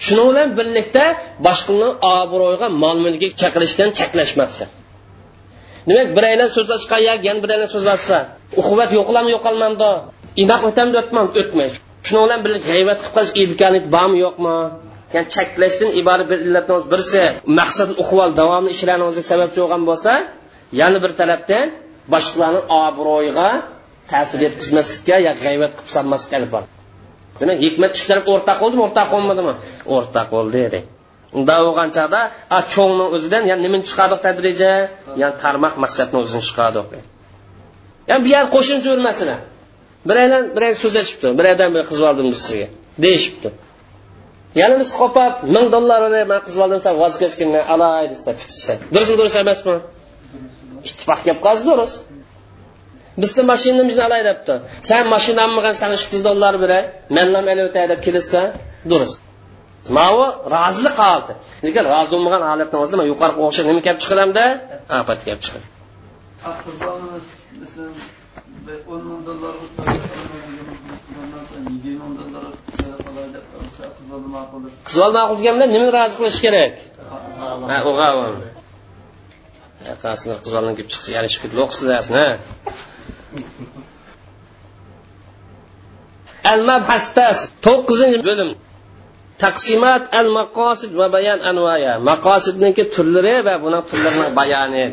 [0.05, 1.05] Shuning bilan birlikda
[1.47, 4.65] boshqani obro'yiga mol mulki chaqirishdan cheklashmoqchi
[5.89, 8.17] demak biraylar so'z ochgan yak yana biraylar so'z ochsa
[8.61, 9.91] uquvat yo'qlam yo'qolmamdi
[10.43, 11.69] inoq o'tamdi o'tmam o'tmay
[12.07, 14.57] shuning bilan birga g'aybat qilib qolish imkoniyat bormi yo'qmi?
[15.15, 17.21] Ya'ni cheklashdan iborat bir illatni birisi
[17.59, 20.11] maqsad uqval davomli ishlarni o'ziga sababchi bo'lgan bo'lsa
[20.81, 21.65] yana bir tarafdan
[22.13, 23.49] boshqalarni obro'yiga
[24.11, 26.71] ta'sir yetkazmaslikka yo g'ayvat qilib solmaslikka olib boradi
[27.39, 29.53] demak hikmat ishlari o'rtaq bo'ldimi o'rtaq bo'lmadimi
[29.95, 30.79] o'rtaq bo'ldi dedi.
[31.37, 32.21] Unda bo'lgan chog'da
[32.73, 34.71] cho'ngni o'zidan yani nimani chiqardik tadrija
[35.21, 36.87] yani tarmoq maqsadni o'zini chiqardik
[38.09, 39.35] yani bu yer qo'shimcha bir masala
[40.09, 42.67] biraylar so'z aytishibdi biraydan bir qizib oldim biz sizga
[43.03, 43.49] deyishibdi.
[44.61, 49.15] Yana biz qopab ming dollar man qizib oldim san voz kechgin alay desa tutsa durustmi
[49.19, 49.75] durust emasmi?
[50.87, 51.97] Ittifoq gap qoldi durust.
[53.21, 54.53] Biz sen mashinamizni alay debdi
[54.87, 56.83] san mashina olmagan sana shu yuz dollar beray
[57.17, 58.41] manlam o'tay deb kelsa
[58.91, 59.17] durust.
[59.97, 61.33] Mavi rozilik holati
[61.65, 64.45] lekin rozi bo'lmagan holatni o'zida man yuqoriga o'xshab nima kelib chiqadimda
[65.01, 65.67] ofat kelib chiqadi.
[68.93, 69.53] O'n ming dollar
[74.87, 76.73] qizol ma'qul deganda nimani rozi qilish kerak?
[77.69, 77.77] Ha
[79.81, 81.57] o'g'avim qasini qizoldan kelib chiqsa yarashib ketdi.
[81.65, 81.87] O'qisin
[86.51, 88.49] al mabhasdas to'qqizinchi bo'lim.
[89.43, 94.85] Taqsimat al maqosid va bayan anvaya maqosidniki turlari va buni turlarini bayoni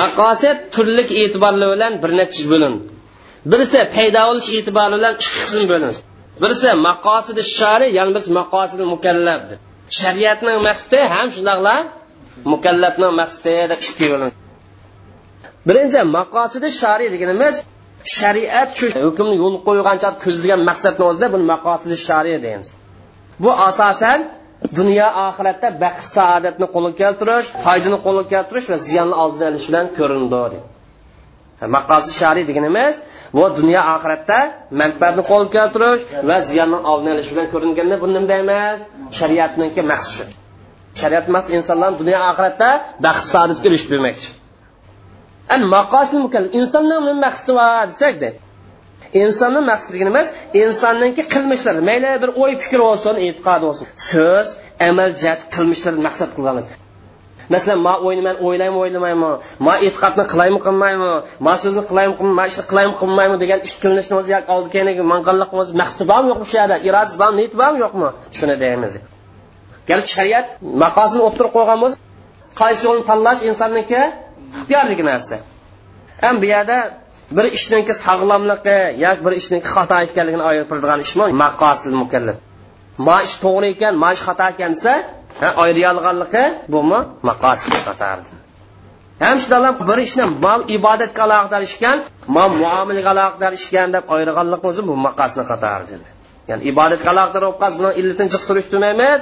[0.00, 2.74] maqosid turlik e'tiborli bilan bir necha bo'lim.
[3.50, 5.98] Birisi paydo bo'lish e'tibori bilan ikki qism bo'linadi
[6.42, 9.58] birisi maqosidi shari ya'ni birisi maqosidi mukallabdir
[10.00, 11.74] shariatning maqsadi ham shundoqla
[12.52, 14.06] mukallafning maqsadi deb ikki
[15.68, 17.54] birinchi maqosidi shariy deganimiz
[18.18, 22.68] shariat shu hukmni yo'l qo'ygancha ko'zlagan maqsadni o'zida buni maqosidi shariy deymiz.
[23.42, 24.18] Bu asosan
[24.78, 30.58] dunyo oxiratda baxt saodatni qo'lga keltirish foydani qo'lga keltirish va ziyonni oldini olish bilan ko'rinadi
[31.76, 32.94] maqosi shariy deganimiz
[33.36, 34.38] bu dunyo oxiratda
[34.80, 38.78] manfaatni qo'lga keltirish va ziyonni oldini olish bilan ko'ringanda bu nima deymiz?
[39.18, 40.45] Shariatniki maqsadi
[41.00, 42.68] shariat insonlar insonlarni dunyo oxiratda
[43.06, 44.28] baxt saodatga erishib bermoqchi
[46.60, 48.28] insonning nima maqsadi bor desakda
[49.22, 50.28] insonni maqsadi emas
[50.62, 51.80] insonniki qilmishlari.
[51.90, 54.48] Mayli bir o'y fikr bo'lsin e'tiqod bo'lsin so'z
[54.88, 56.66] amal jat qilmishlarni maqsad qilganmiz
[57.54, 59.30] masalan ma o'yni man o'ylaymi o'ylamaymi?
[59.66, 61.10] Ma e'tiqodni qilaymi qilmaymi?
[61.46, 65.50] Ma so'zni qilaymi qilmaymi ma ishni qilaymi qilmaymi degan ish qilinishni o'zi oldi keyin manqalliq
[65.60, 68.08] o'zi maqsadi bormi yo'qmi shu yerda irodasi bormi niyati bormi yo'qmi?
[68.38, 68.92] Shuni deymiz.
[69.90, 70.46] Garchi shariat
[70.82, 71.96] maqosini o'ttirib qo'ygan bo'lsa
[72.60, 74.00] qaysi yo'lni tanlash insonniki
[74.58, 75.36] ixtiyorlik narsa.
[76.22, 76.78] Ham bu yerda
[77.36, 82.36] bir ishniki sog'lomligi yoki bir ishniki xato ekanligini ayirib turadigan ishmi maqosil mukallaf.
[83.06, 84.92] Ma ish to'g'ri ekan ma ish xato ekan desa
[85.64, 86.44] ayriolganligi
[86.74, 88.30] bumi maqosil qatardi.
[89.24, 91.98] Ham shular bir ishni mal ibodatga aloqador ishgan
[92.36, 95.94] mal muomalaga aloqador ishgan deb ayirganlik o'zi bu maqosni qatardi.
[96.50, 99.20] Ya'ni ibodatga aloqador bo'lib qolsa buni illatini chiq surishtirmaymiz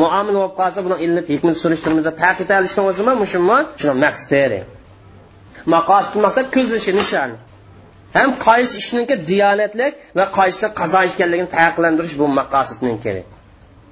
[0.00, 3.12] muomala bo'lib qolsa buni illat hikmat surishtirmaymiz paqiy olishni o'zimi?
[3.22, 4.60] Mushumi shuni maqsadi
[5.74, 7.30] maqosid maqsad ko'zlashi nishon.
[8.16, 13.26] Ham qaysi ishniki diyonatlik va qaysi qazo ekanligini farqlantirish bu maqosidning kerak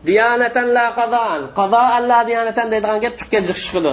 [0.08, 3.92] diyonatan la qazon qazo alla diyonatan deydigan gap tukka jiq chiqadi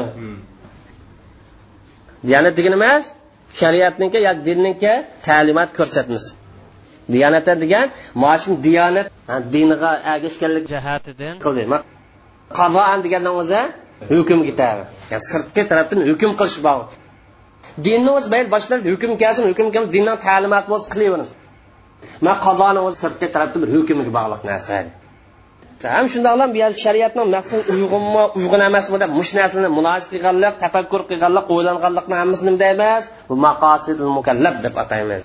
[2.28, 3.06] diyonat degani emas
[3.60, 4.94] shariatniki yoki dinniki
[5.28, 6.30] ta'limot ko'rsatmasi
[7.14, 7.86] diyonatan degan
[8.22, 9.08] mana shu diyonat
[9.54, 11.36] diniga ergashganlik jihatidan.
[11.46, 11.64] Qildi
[12.60, 13.62] qazoan degandan o'zi
[14.12, 16.80] hukm ketadi ya'ni sirtqi tarafdan hukm qilish bor.
[17.86, 21.30] Dinni o'zi mayli boshlar hukm kelsin hukm kelsin dinning ta'limoti bo'lsa qilaveramiz
[22.26, 24.76] man qazoni o'zi sirtqi tarafdan bir hukmga bog'liq narsa.
[25.96, 31.02] Ham shundoqlam bu yer shariatni maqsad uyg'unmi uyg'un emasmi deb mush narsani mulohiza qilganlik tafakkur
[31.10, 35.22] qilganlik o'ylanganlikni hammasini deymiz bu maqosidul mukallab deb ataymiz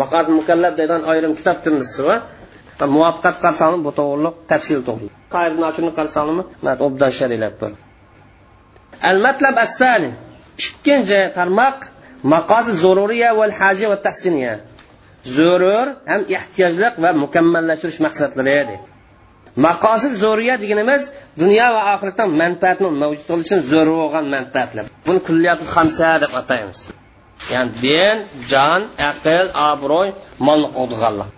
[0.00, 2.16] maqosid mukallab degan ayrim kitob turmisi va
[2.96, 5.08] muvaqqat qarsalim bu to'g'riliq tafsil to'g'ri.
[5.34, 6.38] Qoidani ochini qarsangiz
[6.86, 7.72] obdan sharilab tur
[9.02, 10.10] al matlab as-sani.
[10.58, 11.78] Ikkinchi tarmoq
[12.34, 14.54] maqosi zururiya va haji va tahsiniya.
[15.36, 18.76] Zurur ham ehtiyojliq va mukammallashtirish maqsadlari edi.
[19.66, 21.02] Maqosid zo'riya deganimiz
[21.42, 24.84] dunyo va oxiratda manfaatni mavjud qilishi zo'r bo'lgan manfaatlar.
[25.06, 26.80] Buni kulliyatul hamsa deb ataymiz.
[27.52, 28.16] Ya'ni din
[28.52, 30.08] jon aql obro'y
[30.46, 31.30] molni qo'g'diganlik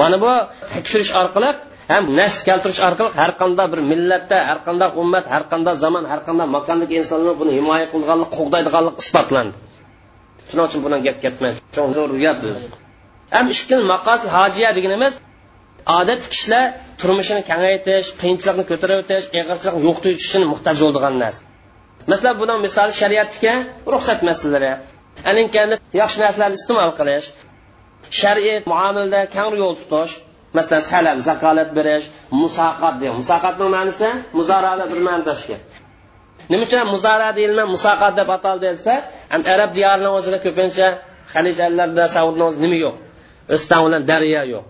[0.00, 0.32] mana bu
[0.74, 1.50] tekshirish orqali
[1.92, 6.20] ham nas keltirish orqali har qanday bir millatda har qanday ummat har qanday zamon har
[6.28, 9.54] qanday makondagi insonlar buni himoya qilganlik qo'g'daydiganlik isbotlandi.
[10.48, 11.58] Shuning uchun bundan gap ketmaydi.
[13.34, 15.14] Ham ikkinchi maqos hojiya deganimiz
[15.98, 16.64] odat kishilar
[17.00, 21.42] turmushini kengaytirish qiyinchilikni ko'tarib o'tish ig'irchilikni uchun muhtoj bo'ldigan narsa
[22.10, 23.52] masalan buni misoli shariatga
[23.92, 24.72] ruxsat masalalari.
[25.30, 27.26] Aninkanda yaxshi narsalarni iste'mol qilish
[28.20, 30.12] shar'iy muomilada kang yo'l tutish
[30.56, 32.06] masalan salal zakolat berish
[32.42, 35.60] musaqat deydi musaqatning ma'nosi muzorada bir ma'no tashkil
[36.50, 38.94] nima uchun muzara deyilma musaqat deb ataldi desa
[39.54, 40.88] arab diyorining o'zida ko'pincha
[41.34, 42.96] halijalarda saudni o'zi nima yo'q?
[43.54, 44.64] O'stan bilan daryo yo'q.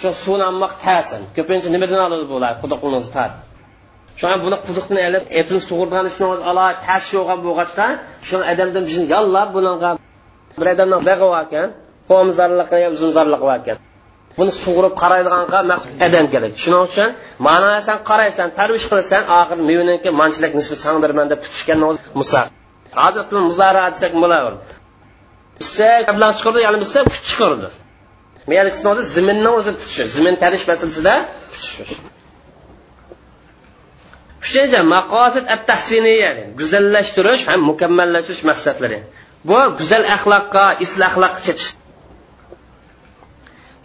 [0.00, 1.20] Shu suvni ammoq ta'sin.
[1.36, 3.32] Ko'pincha nimadan oladi bular quduqni tat
[4.20, 7.86] shuni buni quduqni ilib etini sug'urgan ishni o'zi alohida tas yo'g'an bo'lg'achqa
[8.28, 9.90] shu odamdan bizni yollab bunaqa
[10.58, 11.68] bir odamni beg'i ekan
[12.10, 13.78] qo'mzorliq bor ekan
[14.38, 16.52] buni sug'urib qaraydiganqa maqsad adam kerak.
[16.62, 17.08] Shuning uchun
[17.46, 20.94] mana san qaraysan tarvish qilsan oxiri mevaniki manchilik nisbi san
[21.32, 21.78] deb tutishgan
[22.20, 22.40] musa.
[23.02, 24.72] Hozir muzara desak bo'laverdi.
[25.58, 27.68] Bitsa mablag' chiqardi yana bitsa kuch chiqardi
[28.50, 31.14] meyalisini o'zi ziminni o'zi tutishi zimin tarish masalasida
[31.52, 31.92] tutishish
[34.44, 36.30] uchinchi maqosid at tahsiniya
[36.60, 38.98] go'zallashtirish ham mukammallashtirish maqsadlari.
[39.48, 41.68] Bu go'zal axloqqa isl axloqqa chetish.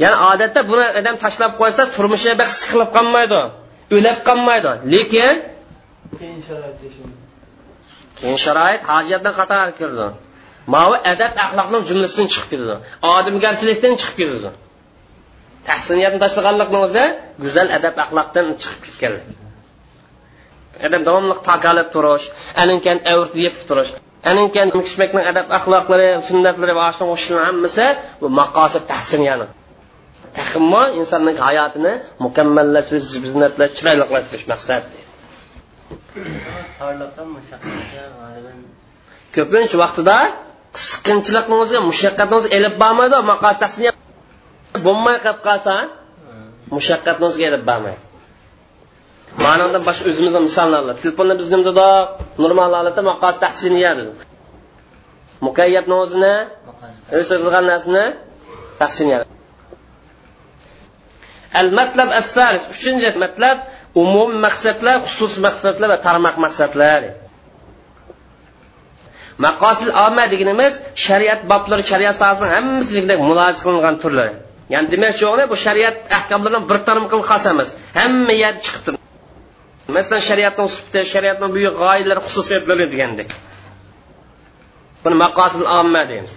[0.03, 3.41] Ya'ni odatda buni odam tashlab qo'ysa turmushi bir siqilib qolmaydi.
[3.95, 4.71] O'lab qolmaydi.
[4.93, 5.35] Lekin
[8.19, 10.07] qiyin sharoit hojatdan qator kirdi.
[10.73, 12.75] Mavi adab axloqning jumlasidan chiqib ketadi
[13.15, 14.49] odamgarchilikdan chiqib ketadi
[15.69, 17.03] tahsiniyatni tashlaganlikni o'zi
[17.43, 19.13] go'zal adab axloqdan chiqib ketgan
[20.87, 22.25] adam davomli pakalib turish
[22.63, 23.91] aninkan avrt yeb turish
[24.31, 27.85] aninkan kishmakning adab axloqlari sunnatlari va ashna o'shalar hammasi
[28.21, 29.47] bu maqosid tahsiniyani
[30.37, 31.93] tahimmo insonning hayotini
[32.25, 34.83] mukammallashtirish ziynatlash chiroylilashtirish maqsad
[39.35, 40.17] ko'pincha vaqtida
[40.77, 43.91] qisqinchilikni o'zi mushaqqatni o'zi elib bormaydi maqosid tahsiniya
[44.85, 45.73] bo'lmay qolib qolsa
[46.75, 48.08] mushaqqatni o'ziga elib bormaydi
[49.37, 52.07] ma'nodan boshqa o'zimizni misollarla telefonni biz nima dedik
[52.43, 54.19] normal holatda maqos tahsiniya dedik
[55.47, 56.33] mukayyabni o'zini
[57.19, 58.05] o'sirdigan narsani
[58.81, 59.17] tahsiniya
[61.61, 63.57] al matlab as salis uchinchi matlab
[64.03, 67.01] umum maqsadlar xusus maqsadlar va tarmoq maqsadlar
[69.45, 70.73] maqosil omma deganimiz
[71.05, 74.35] shariat boblari shariat sohasini hammasida mulohaza qilingan turlari
[74.73, 78.98] ya'ni demakchi bu shariat ahkomlaridan bir tarmoqli xos emas hamma yerda chiqib
[79.97, 83.29] masalan shariatni sufti shariatning buyuk g'oyalari xususiyatlari degandek.
[85.03, 86.33] Buni maqosil omma deymiz.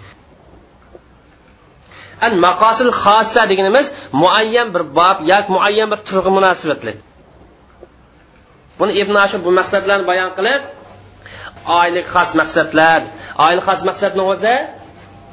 [2.26, 3.86] Al maqosil xossa deganimiz
[4.22, 6.92] muayyan bir bob yoki muayyan bir turg'i munosibatli
[8.78, 10.62] buni ibn ashur bu maqsadlarni bayon qilib
[11.80, 13.00] oylik xos maqsadlar
[13.46, 14.54] oylik xos maqsadni o'zi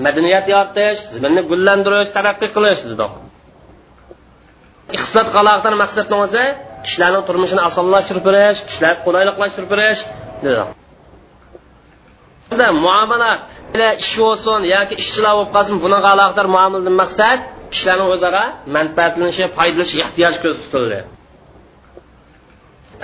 [0.05, 3.11] madaniyat yoritish zaminni gullantirish taraqqiy qilish dedik.
[4.95, 6.45] Iqtisod aloqador maqsadni o'zi
[6.85, 10.01] kishilarning turmushini osonlashtirib berish kishilarga qulayliqlashtirib berish
[10.45, 10.63] dedi.
[12.85, 13.31] Muomala
[14.03, 17.39] ish bo'lsin yoki ishchilar bo'lib qolsin bunaqa aloqador muomaladan maqsad
[17.73, 20.99] kishilarni o'zaro manfaatlanishi foydalanishi ehtiyoj ko'zda tutildi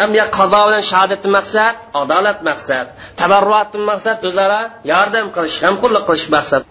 [0.04, 2.86] amya qazo bilan shahodatni maqsad adolat maqsad
[3.22, 4.62] tabarruatni maqsad o'zaro
[4.92, 6.64] yordam qilish g'amxo'rlik qilish maqsad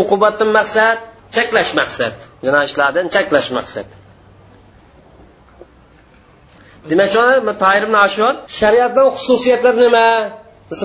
[0.00, 0.98] uqubatni maqsad
[1.34, 3.86] cheklash maqsad gunoh ishlardan cheklash maqsad.
[6.88, 8.32] Demak toir ibn ashur?
[8.58, 10.06] Shariatdan xususiyatlari nima?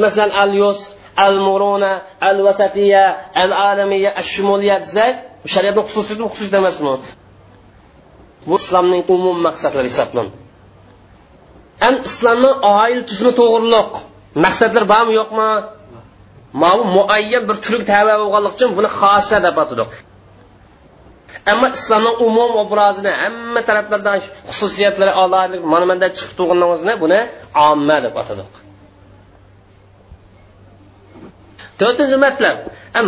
[0.05, 0.79] Masalan al yus
[1.25, 1.93] al muruna
[2.29, 3.05] al vasatiya
[3.43, 5.13] al alamiya al shumuliya desak
[5.53, 6.93] shariatning xususiyati xususiyat emasmi?
[8.47, 10.35] Bu islomning umum maqsadlari hisoblanadi.
[11.83, 13.91] Ham islomni oil tuzumi to'g'riliq.
[14.45, 15.49] Maqsadlar bormi yo'qmi?
[16.61, 19.89] Mana muayyan bir turk tava bo'lganligi uchun buni xosa deb atadik
[21.51, 24.17] ammo islomning umum obrazini hamma taraflardan
[24.49, 27.19] xususiyatlari alohida mana bunda chiqib turgandan o'zini buni
[27.69, 28.53] omma deb atadik
[31.79, 32.57] to'rtinchi matlab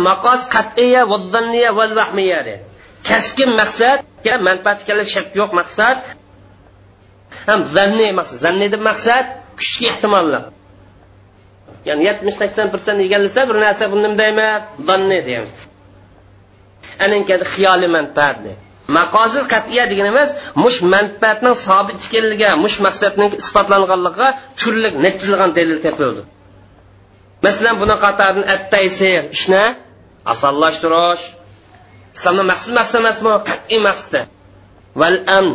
[0.08, 1.16] maqos qat'iya va
[1.78, 2.40] va vahmiya
[3.08, 3.98] kaskin maqsad
[4.48, 5.98] manfaat kelib shak yo'q maqsad.
[7.46, 9.24] Ham zanniy maqsad zanniy deb maqsad
[9.58, 10.42] kuchli ehtimollar
[11.88, 15.52] ya'ni yetmish sakson persent egallasa bir narsa bu nima deymiz donni deymiz.
[17.04, 18.62] Aninkadi xiyoliy manfaat deydi
[18.98, 20.28] maqosid qat'iya deganimiz
[20.62, 24.28] mush manfaatning sobit ekanligiga mush maqsadning isbotlanganligiga
[24.60, 26.22] turli nechilgan dalil topildi
[27.44, 29.64] masalan buni qatoridan attaysir ishni
[30.32, 31.24] osonlashtirish
[32.16, 33.30] islomni maqsad maqsad emasmi?
[33.48, 34.20] Qat'iy maqsadi
[35.00, 35.46] val am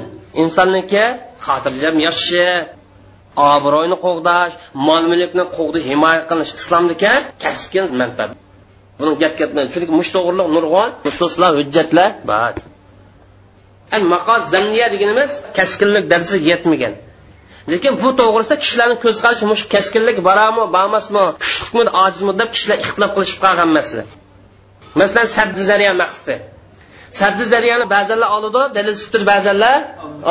[0.43, 1.05] insonniki
[1.45, 2.47] xotirjam yashashi
[3.53, 4.53] obro'yni qo'g'dash
[4.87, 6.51] mol mulkni qo'g'dash himoya qilish.
[6.59, 7.13] Islomniki
[7.43, 8.29] kaskin manfaat.
[8.99, 12.53] Buni gap ketmaydi chunki mush to'g'riliq nurg'on nususlar hujjatlar bor.
[14.13, 16.93] Maqos zanniya deganimiz kaskinlik darajasiga yetmagan.
[17.71, 23.11] Lekin bu to'g'risida kishilarni ko'z qarashi mush kaskinlik borami bormasmi kuchlikmi ojizmi deb kishilar ixtilof
[23.15, 24.03] qilishib qolgan masala.
[24.99, 26.35] Masalan saddi zariya maqsadi.
[27.19, 29.77] Saddi zariyani ba'zanlar oladi dalil sutdi ba'zanlar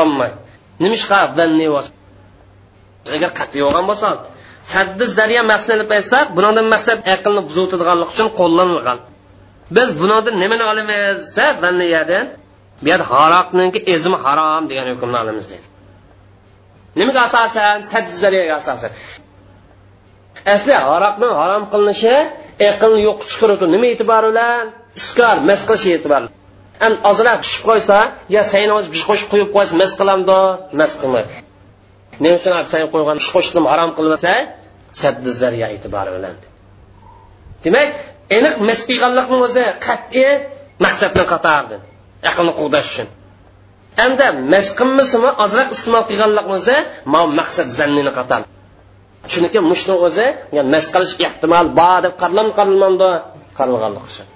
[0.00, 0.36] olmaydi.
[0.82, 1.18] Nima ishqa
[3.16, 4.08] agar qat'iy bo'lgan bo'lsa
[4.72, 8.98] saddi zariya maqsadini aytsak bunodan maqsad aqlni buzuvtadiganlik uchun qo'llanilgan.
[9.76, 12.24] Biz bunodan nimani olamiz desa zanniyadan
[12.82, 15.66] bu yerda haroqninki ezmi harom degan hukmni olamiz deydi.
[16.98, 17.76] Nimaga asosan?
[17.92, 18.90] Saddi zariyaga asosan.
[20.54, 22.14] Asli haroqni harom qilinishi
[22.70, 24.64] aqlni yo'q chiqaradi nima e'tibor bilan?
[25.00, 26.22] Iskor mas qilish e'tibor.
[26.86, 27.98] An ozroq pishib qo'ysa
[28.34, 30.38] yo sayni o'zi pish qo'shib qo'yib qo'ysa mas qilamdi
[30.80, 31.32] mas qilmaydi.
[32.20, 34.32] Nima uchun sen qo'ygan ish qo'shishni harom qilmasa
[35.00, 36.36] saddi zariya e'tibori bilan.
[37.64, 37.88] Demak
[38.36, 40.30] aniq mas qilganlikni o'zi qat'iy
[40.84, 41.76] maqsadni qatordi
[42.30, 43.08] aqlni quvdash uchun.
[44.00, 46.76] Hamda mas qilmasimi ozroq iste'mol qilganlik o'zi
[47.38, 48.42] maqsad zannini qatar
[49.32, 50.26] chunki mushni o'zi
[50.74, 53.10] mas qilish ehtimol bor deb qarlam qaralmamdi
[53.58, 54.26] qaralganlik uchun.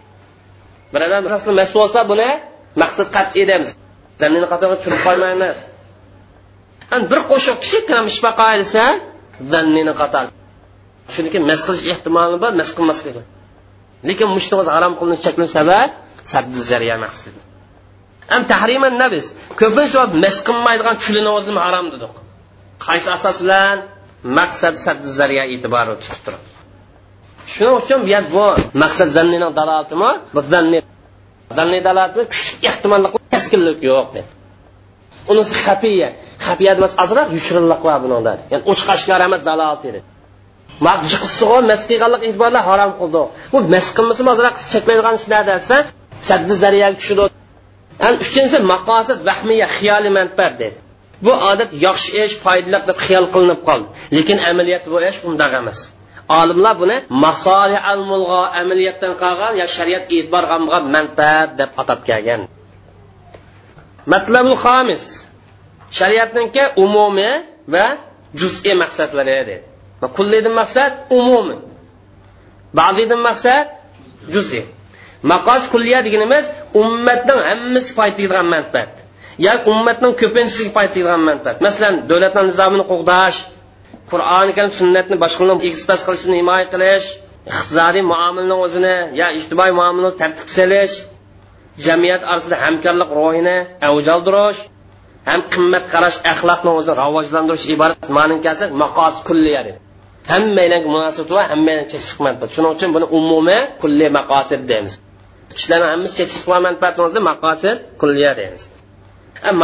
[0.92, 2.28] Bir odam rasli mas bo'lsa buni
[2.82, 3.70] maqsad qat'iy deymiz.
[4.20, 5.56] Zannini qatorga tushirib qo'ymaymiz.
[7.10, 7.78] Bir qo'shiq kishi
[8.10, 8.84] mishbaqa qilsa
[9.52, 10.24] zannini qatar.
[11.14, 13.22] chunki mas qilish ehtimoli bor mas qilmasligi
[14.08, 15.88] lekin mushni harom qilinish chekli sabab
[16.32, 17.40] sabzi zariya maqsadi
[18.34, 19.26] Am tahriman nabis
[19.60, 22.14] ko'pincha mas qilmaydigan chulini o'zi harom dedik.
[22.86, 23.76] Qaysi asos bilan?
[24.38, 26.46] Maqsad saddi zariya e'tibori tutib turadi.
[27.52, 28.44] Shuning uchun bu bu
[28.82, 30.10] maqsad zannini dalolatimi?
[30.34, 30.78] Bu zanni
[31.58, 34.26] zanni dalolati kuchli ehtimollik keskinlik yo'q deb
[35.30, 36.08] unisi xafiya.
[36.48, 40.00] Xafiya emas ozroq yushrinliq bor bunida ya'ni ochiq oshkor emas dalolat edi
[41.12, 43.22] jiqisigo mas qilganlik e'tiborlar harom qildi.
[43.52, 45.76] Bu mas qilmasa ozroq cheklaydigan ishlar desa
[46.28, 47.26] saddi zariyaga
[48.02, 50.76] yani uchinchisi maqosid vahmiya xiyoliy manfaat dedi
[51.24, 53.86] bu odat yaxshi ish foydali deb xiyol qilinib qoldi.
[54.16, 55.78] Lekin amaliyat bu ish undaq emas.
[56.40, 62.40] Olimlar buni masoli al mulg'o amaliyotdan qolgan yo shariat e'tibor qilmagan manfaat deb atab kelgan.
[64.12, 65.04] Matlabul xomis
[65.98, 67.34] shariatniki umumiy
[67.74, 67.86] va
[68.40, 69.56] juz'iy maqsadlari dedi
[70.16, 71.60] kullidan maqsad umumiy
[72.78, 73.66] ba'zidan maqsad
[74.34, 74.64] juz'iy
[75.32, 76.46] maqos kulliya deganimiz
[76.82, 78.92] ummatning hammasi foyda manfaat.
[79.46, 81.56] Yoki ummatning ko'pinchisiga foyda tegadigan manfaat.
[81.66, 83.38] Masalan davlatni nizomini qo'g'dash
[84.10, 87.06] qur'oni karim sunnatni boshqalarni egizpas qilishni himoya qilish
[87.50, 90.94] iqtisodiy muomalani o'zini yo ijtimoiy muomalani tartib solish
[91.86, 93.56] jamiyat orasida hamkorlik ruhini
[93.88, 94.60] avjaldirish
[95.28, 99.76] ham qimmat qarash axloqni o'zini rivojlantirish iborat ma'ninkasi maqos kulliya deb.
[100.32, 104.94] Hammalarga munosib va hammalarga cheksiz manfaat shuning uchun buni umumiy kulli maqosid deymiz.
[105.56, 108.62] Kishilarni hammasi cheksiz manfaatni o'zida maqosid kulliya deymiz.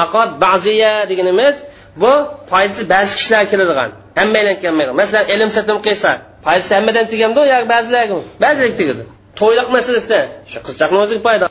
[0.01, 1.57] Maqos ba'ziya deganimiz
[2.03, 2.13] bu
[2.51, 3.91] foydasi ba'zi kishilarga keladigan.
[4.21, 4.93] Hammalar kelmaydi.
[5.01, 6.11] Masalan ilm satim qilsa
[6.47, 9.03] foydasi hammadan tegamdi yo ba'zilarga ba'zilarga tegadi.
[9.41, 10.19] To'yliq masalasi.
[10.51, 11.47] Shu qizchaqni o'ziga foyda.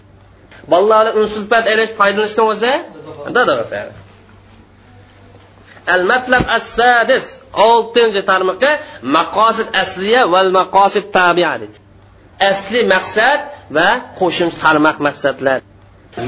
[0.71, 2.73] Bolalarni unsulpat elish foydalanishni o'zi
[5.93, 7.25] al matlab as sadis
[7.69, 8.71] oltinchi tarmoqqa
[9.17, 11.49] maqosid asliya val maqosid tabia
[12.49, 13.39] asli maqsad
[13.75, 15.59] va qo'shimcha tarmoq maqsadlar.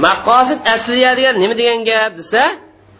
[0.05, 2.43] Maqosid asliya degan nima degan gap desa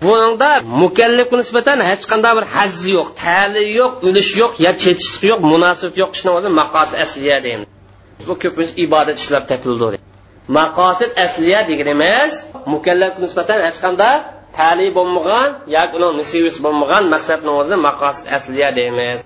[0.03, 0.51] buningda
[0.83, 5.91] mukallafga nisbatan hech qanday bir hazzi yo'q tali yo'q ulush yo'q ya chetishlik yo'q munosib
[6.01, 7.67] yo'q ishni maqosid asliya deymiz
[8.27, 10.02] bu ko'pincha ibodat ishlar topildi.
[10.47, 12.33] Maqosid asliya deganimiz
[12.73, 14.17] mukallafga nisbatan hech qanday
[14.57, 19.19] tali bo'lmagan yoki uning nisibisi bo'lmagan maqsadni o'zi maqosid asliya deymiz.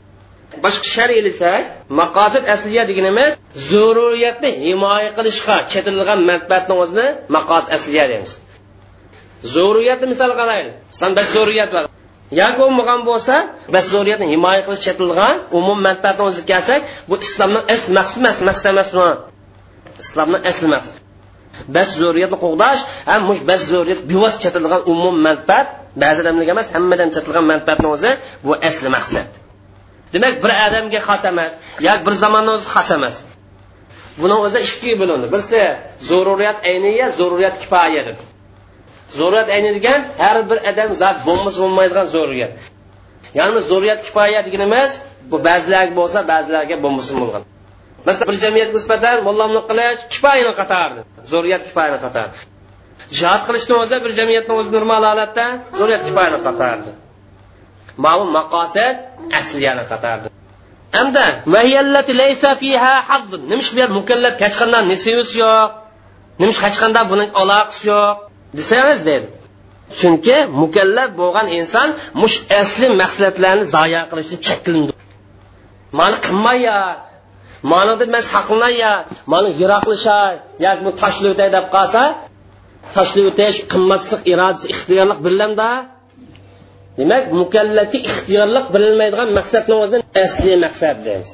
[0.64, 1.62] Boshqa sharilisak
[2.02, 3.32] maqosid asliya deganimiz
[3.70, 8.32] zururiyatni himoya qilishga chetilgan manfaatni o'zini maqosid asliya deymiz.
[9.54, 11.84] Zururiyatni misol qilaylik san bas zururiyat bor.
[12.42, 13.36] Yoki bo'lmagan bo'lsa
[13.76, 18.70] bas zururiyatni himoya qilish chetilgan umum manfaatni o'zi kelsak bu islomning asl maqsadi emas maqsad
[18.76, 19.10] emasmi
[20.04, 21.07] islomning asli maqsad.
[21.76, 25.68] Bas zo'riyatni qo'g'dash ham mush bas zo'riyat bevos chatilgan umum manfaat.
[26.04, 28.12] Ba'zi odamlarga emas hammadan chatilgan manfaatni o'zi
[28.46, 29.28] bu asli maqsad.
[30.14, 31.52] Demak bir odamga xos emas
[31.88, 33.16] yoki bir zamonni o'zi xos emas.
[34.22, 35.26] Buni o'zi ikkiga bo'lindi.
[35.34, 35.60] Birsi
[36.10, 38.18] zaruriyat ayniya zaruriyat kifoya deb
[39.18, 42.54] zaruriyat ayni degan har bir odam zot bo'lmasa bo'lmaydigan zaruriyat
[43.38, 44.92] ya'ni zaruriyat kifoya deganimiz
[45.32, 47.44] bu ba'zilarga bo'lsa ba'zilarga bo'lmasin bo'lgan.
[48.08, 51.02] Masalan bir jamiyatga nisbatan mollamlik qilish kifoyani qatori
[51.34, 52.36] zo'riyat kifoyani qatori
[53.18, 55.46] jihod qilishni o'zi bir jamiyatni o'zi normal holatda
[55.80, 56.92] zo'riyat kifoyani qatori
[58.06, 58.96] ma'lum maqosid
[59.40, 60.28] asliyani qatori
[60.98, 61.26] hamda
[63.52, 65.68] nimish bu mukallaf hech qanday nisiyus yo'q?
[66.42, 68.16] Nimish hech qanday buning aloqasi yo'q?
[68.58, 69.28] Desangiz deydi
[70.00, 71.88] chunki mukallaf bo'lgan inson
[72.22, 74.94] mush asli maqsadlarni zoya qilishni cheklandi.
[76.00, 76.78] Mani qilmaya
[77.72, 78.94] manida man saqlanaya
[79.32, 80.34] mani yiroqlashay
[80.66, 82.04] yoki bu tashlab o'tay deb qolsa
[82.96, 85.70] tashlab o'tish qilmaslik irodasi ixtiyorlik bilimda
[86.98, 91.32] demak mukallafga ixtiyorlik bilinmaydigan maqsadni o'zini asli maqsad deymiz.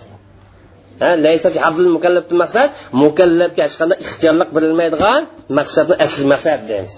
[1.96, 2.70] Mukallabni maqsad
[3.04, 5.22] mukallabga hech qanday ixtiyorlik berilmaydigan
[5.60, 6.94] maqsadni asli maqsad deymiz.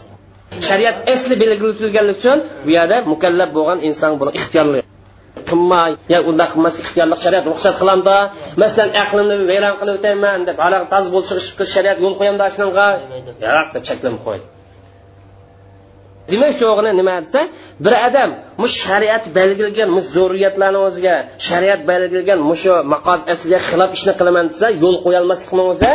[0.67, 4.84] Shariat asli belgilatilganligi uchun bu yerda mukallaf bo'lgan inson buni ixtiyorli
[5.49, 8.15] qilmay yo unday qilmaslik ixtiyorlik shariat ruxsat qilamda.
[8.61, 12.87] Masalan aqlimni vayron qilib o'tayman deb haligi toz bo'lishi shariat yo'l qo'yamda shunaqa
[13.45, 14.45] yo'q deb cheklanib qo'ydi.
[16.31, 16.65] Demak shu
[17.01, 17.41] nima desa
[17.85, 18.29] bir odam
[18.61, 21.15] mush shariat belgilagan mush zo'riyatlarni o'ziga
[21.47, 25.91] shariat belgilagan mushu maqoz asliga xilof ishni qilaman desa yo'l qo'yolmaslikni o'zi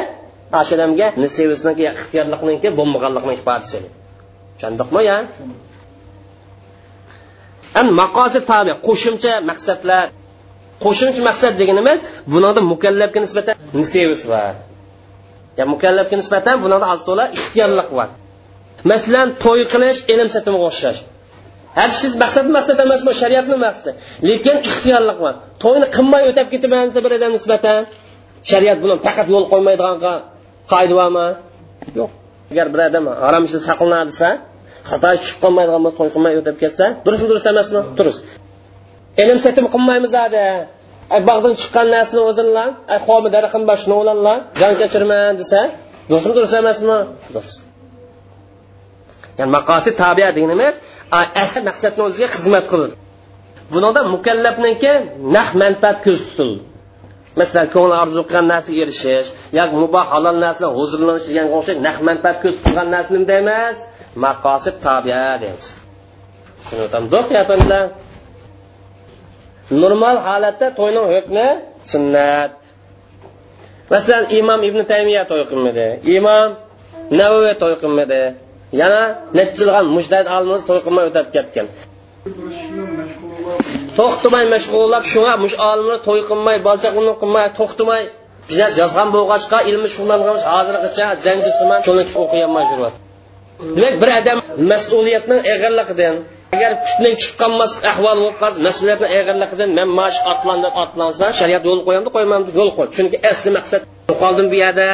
[0.67, 3.79] shu odamga nisevsniki ixtiyorlikniki bo'lmaganlikni ifodasi
[4.57, 5.17] tushundikmi ya?
[8.01, 10.07] Maqosid tabi qo'shimcha maqsadlar.
[10.85, 11.99] Qo'shimcha maqsad deganimiz
[12.33, 14.55] bunida mukallafga nisbatan nisevs bor
[15.59, 18.09] ya mukallafga nisbatan bunida oz to'la ixtiyorlik bor
[18.91, 21.01] masalan to'y qilish ilm satimga o'xshash.
[21.79, 23.97] Har siz maqsad maqsad emas bu shariatni maqsadi.
[24.29, 27.81] Lekin ixtiyorlik bor to'yni qilmay o'tab ketaman desa bir odam nisbatan.
[28.51, 29.97] Shariat buni faqat yo'l qo'ymaydigan
[30.73, 31.27] qoida bormi
[31.99, 32.11] yo'q.
[32.53, 34.29] Agar bir odam harom ishda saqlanadi desa
[34.89, 37.81] xato tushib qolmaydigan bo'lsa to'y qilmay o'tab ketsa durustmi durust emasmi?
[37.99, 38.23] Durust.
[39.23, 40.45] Ilm setim qilmaymiz adi
[41.29, 42.69] bog'dan chiqqan narsani o'zinglar
[43.07, 44.39] xomi daraxtim boshini shuni o'lanlar.
[44.61, 45.61] Jon kechirman desa
[46.11, 46.99] durustmi durust emasmi?
[47.35, 47.59] Durust.
[49.39, 50.75] Ya'ni maqosid tabiya deganimiz
[51.45, 52.95] asl maqsadni o'ziga xizmat qiladi
[53.73, 54.93] bunida mukallafniki
[55.37, 56.61] naq manfaat ko'z tutildi.
[57.41, 59.29] Masalan ko'ngli orzu qilgan narsaga erishish
[59.59, 63.11] yoki muboh halol narsalar huzurlanish deganga o'xshab naq manfaat ko'z tutilgan narsa
[64.15, 65.67] nima deymiz maqosid tabiya deymiz
[66.63, 67.91] tushunayotamiz
[69.71, 71.47] normal holatda to'yning hukmi
[71.93, 72.53] sunnat.
[73.93, 75.87] Masalan imom ibn taymiya to'y qilmadi.
[76.17, 76.49] Imom
[77.21, 78.23] navoiy to'y qilmadi.
[78.81, 79.03] Yana
[79.37, 81.67] necha yilg'an mushtahid olimimiz to'y qilmay o'tib ketgan.
[83.99, 88.03] To'xtamay mashg'ullab shunga mush olimlar to'y qilmay balchaqni qilmay to'xtamay
[88.49, 93.00] biz yozgan bo'lg'achqa ilmi shug'ullangan hozirgacha zanjirsimon shuni o'qiyolmay yuryapti
[93.77, 94.39] demak bir odam
[94.73, 96.17] mas'uliyatni og'irligidan
[96.55, 99.07] agar fitnaga tushib qolmas ahvol bo'lib qolsa mas'uliyatni
[99.59, 100.19] men man mash
[100.65, 102.87] deb otlansa shariat yo'l qo'yamdi qo'ymaymiz yo'l qo'y.
[102.97, 103.81] Chunki asli maqsad
[104.23, 104.89] qoldim bu yerda.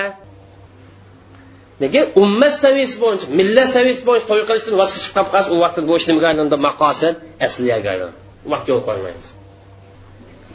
[1.82, 5.80] Lekin ummat saviyasi bo'yicha millat saviyasi bo'yicha to'y qilishdan voz kechib qolib qolsa u vaqtda
[5.88, 7.14] bu ish nimaga aylandi maqosid
[7.46, 8.18] asliyaga aylandi.
[8.46, 9.28] U vaqt yo'l qo'ymaymiz.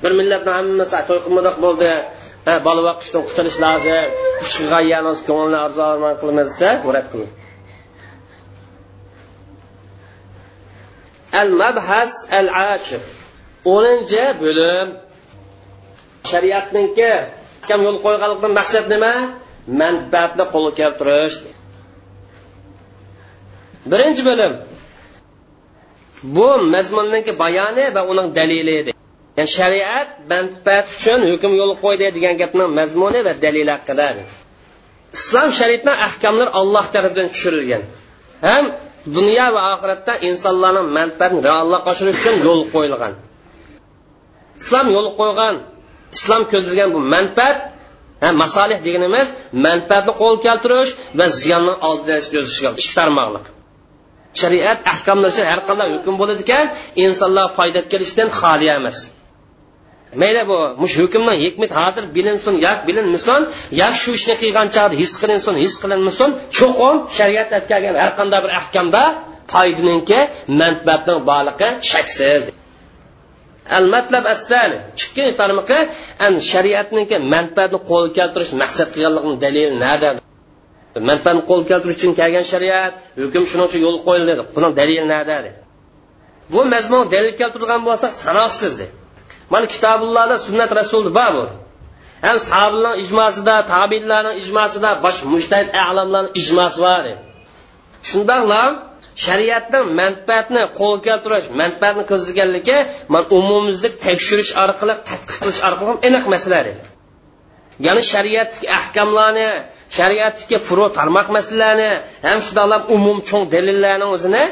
[0.03, 1.89] Bir millatni hammasi to'y qilmadoq bo'ldi
[2.67, 4.05] bola vaqishdan qutulish lozim
[4.41, 7.31] kuch qilgan ko'ngilni orzu armon qilmasa rad qiling
[11.41, 13.01] al mabhas al ashir
[13.73, 14.87] o'ninchi bo'lim.
[16.31, 17.11] Shariatniki
[17.67, 19.13] kam yo'l qo'yganlikdan maqsad nima?
[19.81, 21.37] Manfaatni qo'lga keltirish.
[23.91, 24.53] Birinchi bo'lim.
[26.35, 28.91] Bu mazmunniki bayoni va uning dalili edi.
[29.37, 34.07] Ya'ni shariat manfaat uchun hukm yo'l qo'ydi degan gapning mazmuni va dalili haqida.
[35.17, 37.83] Islom shariatni ahkomlar alloh tarafidan tushirilgan.
[38.47, 38.65] Ham
[39.17, 43.13] dunyo va oxiratda insonlarning manfaatini reallikqa oshirish uchun yo'l qo'yilgan.
[44.61, 45.55] Islom yo'l qo'ygan
[46.15, 47.57] islom ko'zlagan bu manfaat
[48.43, 49.27] masolih deganimiz
[49.67, 52.17] manfaatni qo'l keltirish va ziyonni oldini
[52.81, 53.45] ikki tarmoqliq
[54.41, 56.65] shariat ahkomlari har qanday hukm bo'ladi ekan
[57.05, 58.97] insonlar foyda kelishdan xoli emas.
[60.15, 63.41] Mayli bu mush hukmning hikmat hozir bilinsin yak bilinmasin
[63.81, 68.51] yak shu ishni qilgan chog'da his qilinsin his qilinmasin cho'qon shariat aytgan har qanday bir
[68.59, 69.03] ahkamda
[69.53, 70.19] foydaninki
[70.61, 72.41] manfaatning borligi shaksiz.
[73.77, 75.79] Al matlab assali ikkinchi tarmoqi
[76.25, 80.09] an shariatniki manfaatni qo'lga keltirish maqsad qilganligini dalili nada?
[81.09, 82.93] Manfaatni qo'lga keltirish uchun kelgan shariat
[83.23, 85.37] hukm shuning uchun yo'l qo'yildi buni dalili nada?
[86.53, 88.75] Bu mazmun dalil keltirilgan bo'lsa sanoqsiz
[89.53, 91.45] mana kitobullohda sunnat rasulni bor bu.
[92.25, 97.03] Ham sahobalarning ijmosida tabiinlarning ijmosida boshqa mushtahid alamlarning ijmosi bor.
[98.09, 98.63] Shundoqla
[99.25, 102.77] shariatning manfaatni qo'lga keltirish manfaatni ko'zlaganligi
[103.13, 106.59] man umumizlik tekshirish orqali tadqiq qilish orqali aniq masala
[107.85, 109.47] ya'ni shariatdagi ahkamlarni
[109.97, 111.89] shariatdagi furu tarmoq masalalarni
[112.27, 114.43] ham shundoqlab umum cho'ng dalillarni o'zini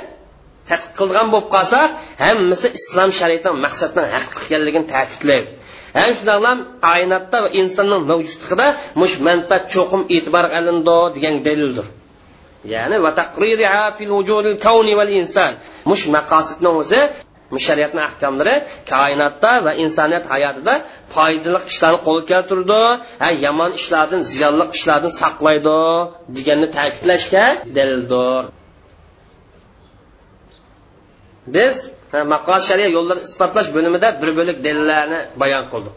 [0.69, 1.89] tadqiq qilgan bo'lib qolsak
[2.25, 5.49] hammasi islom shariatining maqsadning haqiqatligini ekanligini ta'kidlaydi.
[5.97, 6.57] Ham shundoqlam
[6.87, 8.67] koinotda va insonning mavjudligida
[9.01, 11.87] mush manfaat cho'qim e'tibor qilindi degan dalildir.
[12.73, 15.51] Ya'ni va taqririha fil vujudil kavni val inson
[15.91, 17.01] mush maqosidni o'zi
[17.65, 18.55] shariatni ahkomlari
[18.91, 20.73] koinotda va insoniyat hayotida
[21.15, 22.81] foydali ishlarni qo'lga keltirdi
[23.45, 25.79] yomon ishlardan ziyonli ishlardan saqlaydi
[26.37, 27.45] deganni ta'kidlashga
[27.77, 28.43] dalildir.
[31.55, 31.75] Biz
[32.33, 35.95] maqos shariat yo'llarini isbotlash bo'limida bir bo'lik dalillarni bayon qildik.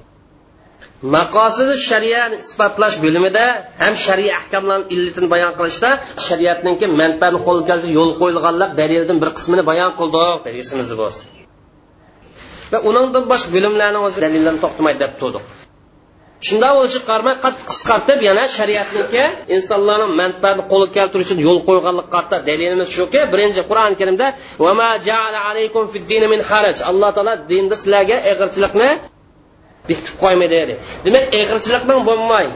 [1.16, 3.44] Maqosidi shariatni isbotlash bo'limida
[3.82, 5.90] ham shariy ahkomlarni illatini bayon qilishda
[6.26, 11.26] shariatniki manfaatni qo'lga keltirib yo'l qo'yilganlar dalildan bir qismini bayon qildik esimizda bo'lsin
[12.72, 15.44] va undan boshqa bilimlarni o'zi dalillarni to'xtamay deb turdik.
[16.48, 19.24] Shundoq bo'lishiga qaramay qattiq qisqartib yana shariatniki
[19.56, 22.36] insonlarni manfaatini qo'lga keltirish uchun yo'l qo'yganlik qarta.
[22.48, 24.26] Dalilimiz shuki birinchi qur'oni karimda
[26.90, 28.88] alloh taolo dinda sizlarga ig'irchilikni
[29.88, 30.74] bekitib qo'ymaydi dedi.
[31.06, 32.46] Demak eg'irchilikning bo'lmay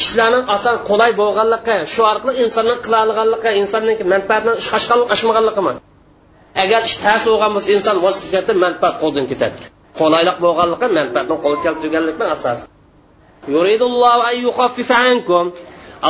[0.00, 4.52] ishlarning oson qulay bo'lganligi shu orqali insonning qila olganligi insonning manfaatini
[5.14, 5.72] oshmaganligimi
[6.62, 9.58] agar ish tas bo'lgan bo'lsa inson voz kechadi manfaat qo'ldan ketadi.
[9.98, 12.64] Qulaylik bo'lganligi manfaatni qo'lga keltirganlikni asosi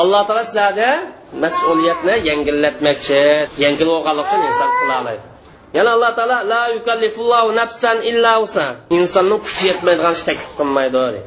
[0.00, 0.90] alloh taolo sizlarga
[1.44, 3.22] mas'uliyatni yengillatmoqchi
[3.62, 5.22] yengil bo'lganlik uchun inson qila oladi
[5.76, 8.66] yana alloh taolo la yukallifullohu nafsan illa usa
[8.98, 11.20] insonni kuchi yetmaydigan ish taklif qilmaydi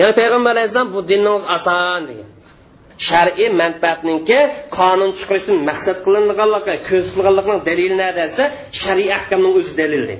[0.00, 2.28] yana payg'ambar alayhissalom bu dinni oson degan
[3.08, 4.38] shar'iy manfaatninki
[4.78, 8.44] qonun chiqarishdan maqsad qilinganligi ko'zlanganlikning dalili nima desa
[8.82, 10.16] shar'iy ahkamning o'zi dalildi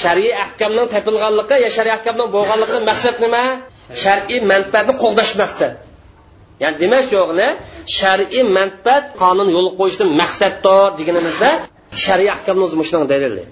[0.00, 3.42] shar'iy ahkamning topilganligi yo shar'iy ahkamning bo'lganligi maqsad nima?
[4.02, 5.72] Shar'iy manfaatni qo'llash maqsad.
[6.62, 7.48] Ya'ni demak yo'qni
[7.98, 11.50] shar'iy manfaat qonun yo'l qo'yishdan maqsaddir deganimizda
[12.04, 13.44] shar'iy ahkamni o'zi shunaqa dalili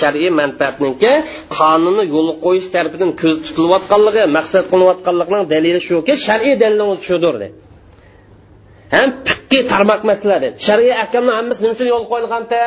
[0.00, 1.12] shar'iy manfaatniki
[1.58, 7.34] qonunni yo'l qo'yish tarafidan ko'z tutilayotganligi maqsad qilinayotganligining dalili shuki shar'iy dalilimiz shudir
[8.94, 12.60] ham fiqqiy tarmoq masalalar shar'iy ahkamni hammasi nima uchun yo'l qo'yilganda?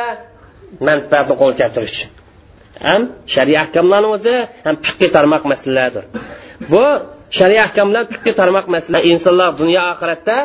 [0.88, 2.19] Manfaatni qo'lga keltirish uchun.
[2.88, 3.02] Ham
[3.34, 4.34] shariy ahkamlarni o'zi
[4.66, 6.04] ham fiqiy tarmoq masalalardir
[6.72, 6.84] bu
[7.38, 10.36] shariy ahkamlar fiqiy tarmoq masala insonlar dunyo oxiratda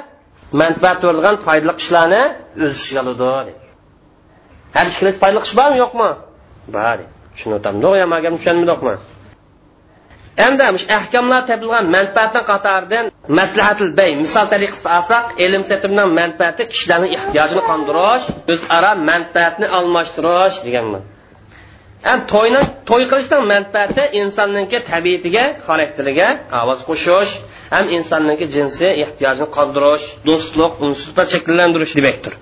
[0.61, 2.23] manfaat bo'lgan foydali ishlarni
[2.65, 3.53] o'z ichiga oladi.
[4.75, 6.09] Har ish foydali ish bormi yo'qmi?
[6.75, 6.97] Bor.
[7.33, 8.95] Tushunayotgan to'g'ri magar tushunmadikmi?
[10.45, 10.63] Endi
[10.99, 13.05] ahkamlar topilgan manfaatni qatoridan
[13.39, 21.03] maslahatil bay misol tariqasida olsak ilm setimning manfaati kishilarning ehtiyojini qondirish o'zaro manfaatni almashtirish deganman.
[22.33, 26.27] To'yni to'y qilishdan manfaati insonniki tabiatiga xarakteriga
[26.61, 27.31] ovoz qo'shish
[27.73, 32.33] ham insonniki jinsiy ehtiyojini qondirish do'stlik unsuhbat shakllantirish demakdir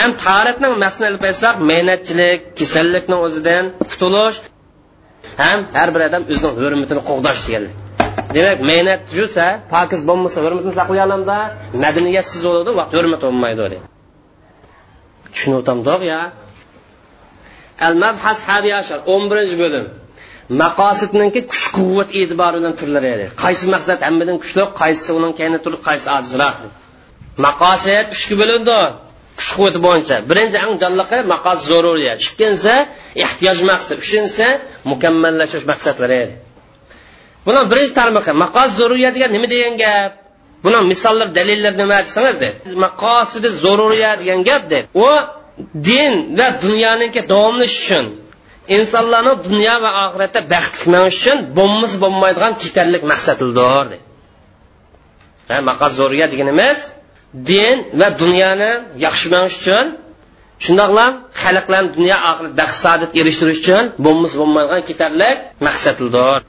[0.00, 1.24] ham tarixning maqsadini ilib
[1.72, 4.38] mehnatchilik kasallikni o'zidan qutulish
[5.42, 7.74] ham har bir odam o'zining hurmatini qo'g'dash deganlik.
[8.36, 11.36] Demak mehnat yursa pokiz bo'lmasa hurmatini saqlay olamda
[11.84, 13.78] madaniyatsiz bo'ladi vaqt hurmat bo'lmaydi
[15.32, 16.20] tushunyaptimdoq ya.
[17.86, 19.86] Al mabhas hadi ashar o'n birinchi bo'lim.
[20.62, 26.06] Maqosidniki kuch quvvat e'tiboridan turlari edi qaysi maqsad hammadan kuchli qaysi uning kayni turib qaysi
[26.18, 26.58] ojizroq
[27.46, 28.78] maqosid uchga bo'lindi
[29.38, 30.16] kuch quvvati bo'yicha.
[30.30, 32.76] Birinchi ang jonliqi maqos zaruriyat ikkinchisi
[33.24, 33.96] ehtiyoj maqsad.
[34.04, 34.48] Uchinchisi
[34.90, 36.34] mukammallashish maqsadlari edi.
[37.46, 40.12] Buni birinchi tarmoqi maqos zaruriyat degan nima degan gap?
[40.64, 42.38] Buni misollar dalillar nima desangiz
[42.84, 44.84] maqosidi zaruriyat degan gap deb.
[45.04, 45.06] U
[45.88, 48.06] din va dunyoniki davomlash uchun
[48.76, 53.86] insonlarni dunyo va oxiratda baxtli manish uchun bo'lmas bo'lmaydigan ketarlik maqsadildir
[55.68, 56.78] maqos zaruriyat deganimiz
[57.50, 58.72] din va dunyoni
[59.04, 59.26] yaxshi
[59.60, 59.86] uchun
[60.64, 61.06] shundoqla
[61.42, 65.36] xalqlarni dunyo oxirat baxt saodat erishtirish uchun bo'lmas bo'lmaydigan ketarlik
[65.66, 66.40] maqsadildir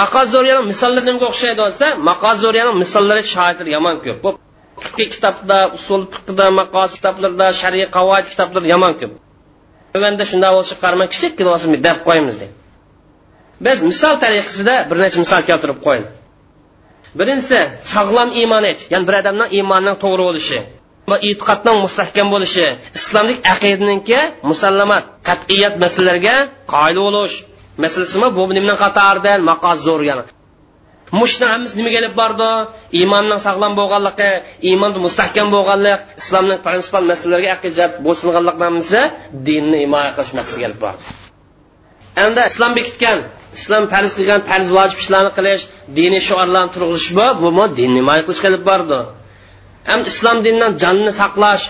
[0.00, 4.24] maqoz zo'riyani misollar nimaga o'xshaydi bo'lsa maqoz zo'riyani misollari shoirlar yomon ko'p.
[4.84, 9.12] Bu kitobda usul fiqida maqos kitoblarda shariy qavoid kitoblar yomon ko'p.
[9.94, 12.54] Tovanda shunday bo'lsa qaramay kichikgina bo'lsin deb qo'yamiz deydi
[13.66, 16.06] biz misol tariqasida bir necha misol keltirib qo'ying.
[17.18, 17.58] Birinchisi
[17.92, 20.58] sog'lom iymon et ya'ni bir odamning iymonining to'g'ri bo'lishi
[21.10, 22.66] va e'tiqodning mustahkam bo'lishi
[22.98, 24.20] islomlik aqidaniki
[24.50, 26.36] musallamat qat'iyat masalalarga
[26.74, 27.36] qoyil bo'lish.
[27.84, 28.28] Masalasimi?
[28.36, 30.24] Bu nimadan qatoridan maqos zo'r yana
[31.20, 32.50] mushni hammasi nimaga olib bordi?
[33.00, 34.30] Iymonning sog'lom bo'lganligi
[34.68, 39.02] iymonni mustahkam bo'lganlik islomning prinsipal masalalarga aqida bo'ysunganlik hammasi
[39.48, 41.02] dinni himoya qilish maqsadiga olib bordi.
[42.24, 43.18] Endi islom bekitgan
[43.58, 45.62] islom farz qilgan farz vojib ishlarni qilish
[45.98, 49.00] diniy shiorlarni turg'izish bu bumi dinni himoya qilishga olib bordi.
[49.90, 51.64] Ham islom dinidan jonni saqlash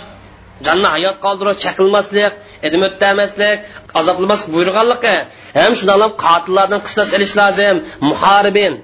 [0.67, 2.33] jonni hayot qoldirish chaqilmaslik
[2.67, 3.59] edim o'tamaslik
[4.01, 5.17] azoblamaslik buyurganligi
[5.61, 7.77] ham shundoq qotillardan qisas ilish lozim
[8.11, 8.75] muharibin.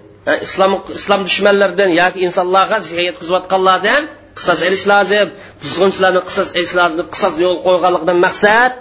[0.47, 4.03] Islom islom dushmanlaridan yoki insonlarga ziyon yetkazayotganlardan
[4.39, 5.29] qisas ilish lozim.
[5.62, 8.72] Buzg'unchilarni qisas ilish lozim qisas yo'l qo'yganlikdan maqsad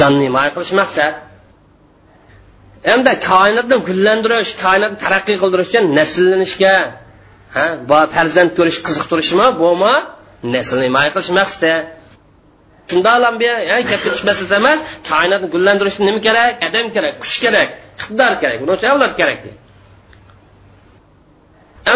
[0.00, 1.14] jonni himoya qilish maqsad.
[2.94, 6.76] Endi koinotni gullantirish koinotni taraqqiy qildirish uchun nasllanishga
[7.54, 7.64] ha
[8.14, 9.94] farzand ko'rish qiziqtirishmi bumi?
[10.54, 11.74] Naslni himoya qilish maqsadi.
[12.90, 13.34] Shundoqlam
[13.90, 14.78] gap ketish masalasi emas
[15.10, 16.52] koinotni gullantirishda nima kerak?
[16.68, 19.40] Odam kerak kuch kerak iqtidor kerak bunachalar kerak.
[19.44, 19.63] ham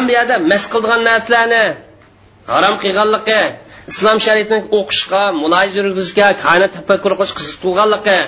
[0.07, 1.65] bu yerda mas qildigan narsalarni
[2.53, 3.41] harom qilganligi
[3.93, 8.19] islom shariatini o'qishga muloyiz yurgizishga koinot tafakkur qilish qiziqtirganligi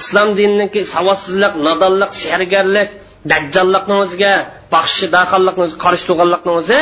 [0.00, 2.90] islom diniki savodsizlik nodonlik sehrgarlik
[3.30, 4.34] dajjollikni o'ziga
[4.74, 6.80] baxshi daxillikni o'zi qarshi turganlikni o'zi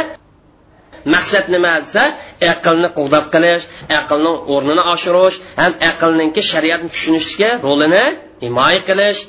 [1.14, 2.05] maqsad nima desa
[2.53, 3.64] aqlni quvvat qilish
[4.01, 8.05] aqlni o'rnini oshirish ham aqlninki shariatni tushunishga rolini
[8.45, 9.20] himoya qilish.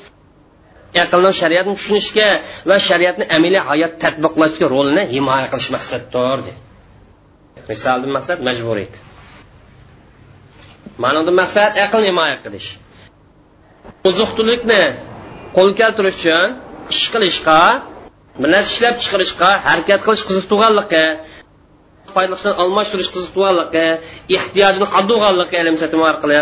[1.02, 2.28] Aqlni shariatni tushunishga
[2.68, 6.38] va shariatni amaliy hayot tadbiqlashga rolini himoya qilish maqsaddir
[7.68, 8.94] misoldan maqsad majburiyat
[11.02, 12.68] ma'noda maqsad aqlni himoya qilish.
[14.08, 14.82] Oziq tulikni
[15.56, 16.48] qo'l keltirish uchun
[16.92, 17.60] ish qilishga
[18.40, 21.04] bir narsa ishlab chiqarishga harakat qilish qiziqtirganligi
[22.14, 23.86] foydasini almashtirish qiziqtirganligi
[24.36, 26.38] ehtiyojini qando'g'anligi ilm satim orqali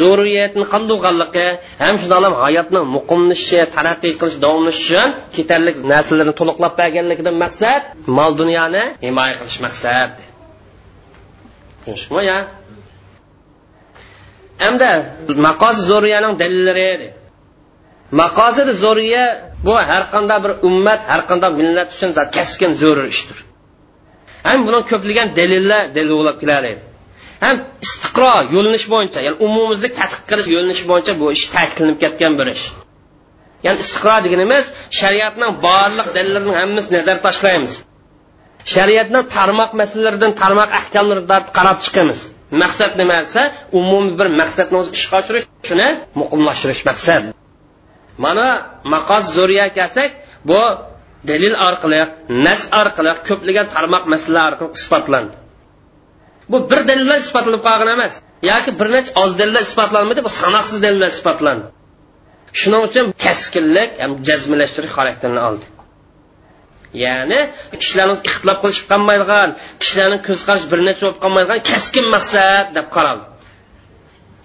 [0.00, 1.46] zo'riyatni qando'g'anligi
[1.82, 7.82] ham shundoq hayotni muqimlishi taraqqiy qilish davomlashishi uchun ketarlik narsalarni to'liqlab berganligidan maqsad
[8.18, 10.12] mol dunyoni himoya qilish maqsad.
[11.84, 12.38] Tushunishmi ya?
[14.64, 14.90] Hamda
[15.48, 16.90] maqosi zo'riyaning dalillari
[18.20, 19.24] maqosidi zo'riya
[19.66, 23.38] bu har qanday bir ummat har qanday millat uchun keskin zo'r ishdir.
[24.48, 26.72] Ham buni ko'plagan dalillar dalil bo'lib keladi
[27.44, 32.46] ham istiqro yo'linish bo'yicha ya'ni umumizlik tadqiq qilish yo'linishi bo'yicha bu ish ta'kidlanib ketgan bir
[32.54, 32.64] ish.
[33.66, 34.64] Ya'ni istiqro deganimiz
[35.00, 37.72] shariatning barliq dalillarini hammasini nazar tashlaymiz.
[38.74, 42.20] Shariatning tarmoq masalalaridan tarmoq ahkomlaridan qarab chiqamiz.
[42.62, 43.42] Maqsad nima desa
[43.80, 45.88] umumiy bir maqsadni o'zi ishga oshirish shuni
[46.20, 47.22] muqimlashtirish maqsad.
[48.24, 48.46] Mana
[48.94, 50.10] maqos zo'riya kelsak
[50.50, 50.60] bu
[51.30, 51.98] dalil orqali
[52.46, 55.34] nas orqali ko'plagan tarmoq masalalar orqali isbotlandi.
[56.52, 58.14] Bu bir dalillar isbotlanib qolgan emas.
[58.50, 61.66] Yoki bir necha oz dalillar isbotlanmadi bu sanoqsiz dalillar isbotlandi
[62.60, 65.64] shuning uchun kaskinlik ham jazmlashtirish xarakterini oldi.
[67.04, 67.40] Ya'ni
[67.80, 69.48] kishilarni ixtilof qilishib qolmaydigan
[69.82, 73.24] kishilarni ko'z qarash bir necha bo'lib qolmaydigan keskin maqsad deb qaraldi.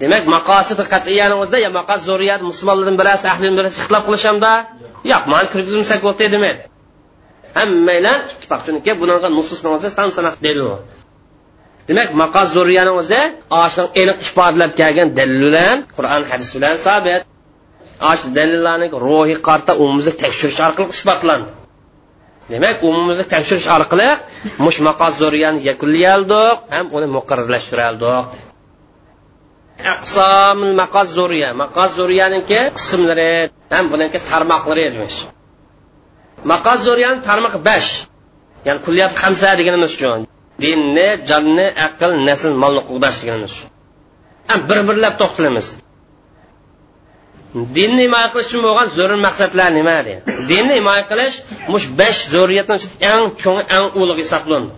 [0.02, 4.52] Demak maqosidi qat'iyani o'zida yo maqos zo'riyat musulmonlardan birasi ahlini birasi ixtilof qilishanda
[5.12, 6.62] yo'q mani kirgizmasak bo'ldi demaydi
[7.60, 10.68] hammanglar ittifoqchiniki bunaqa nususni o'zi san sanoq dalil
[11.88, 13.22] demak maqos zo'riyani o'zi
[13.64, 17.22] oshni aniq ifodalab kelgan dalil bilan qur'on hadis bilan sabit.
[18.12, 21.50] Osh dalillarni ruhiy qarta umumizlik tekshirish orqali isbotlandi.
[22.54, 24.10] Demak umumizlik tekshirish orqali
[24.66, 28.26] mush maqos zo'riyani yakunlayoldik ham uni muqarrarlashtiroldik
[29.94, 31.50] aqsomil maqoz zo'riya.
[31.64, 33.32] Maqoz zo'riyaniki qismlari
[33.74, 35.16] ham buniki tarmoqlari demiş
[36.52, 37.90] maqoz zo'riyani tarmoqi besh.
[38.68, 40.08] Ya'ni kulliyat hamsa deganimiz shu
[40.64, 43.18] dinni jonni aql nasl molni qo'g'dash
[44.70, 45.68] bir birlab to'xtalamiz.
[47.78, 51.36] Dinni himoya qilish uchun bo'lgan zo'r maqsadlar nima deydi dinni himoya qilish
[51.74, 52.76] mush besh zo'riyatni
[53.12, 54.76] eng cho'ng eng ulug' hisoblanadi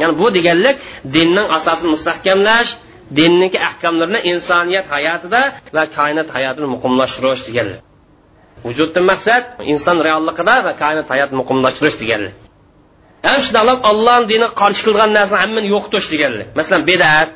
[0.00, 0.76] ya'ni bu deganlik
[1.16, 2.70] dinning asosini mustahkamlash
[3.18, 5.40] dinniki ahkomlarini insoniyat hayotida
[5.76, 7.80] va koinot hayotini muqimlashtirish deganlik.
[8.66, 12.34] Vujuddan maqsad inson realligida va koinot hayotini muqimlashtirish deganlik.
[13.28, 16.46] Ham shundoq ollohni dini qarshi qilgan narsani hammani yo'qotish deganlar.
[16.58, 17.28] Masalan bidat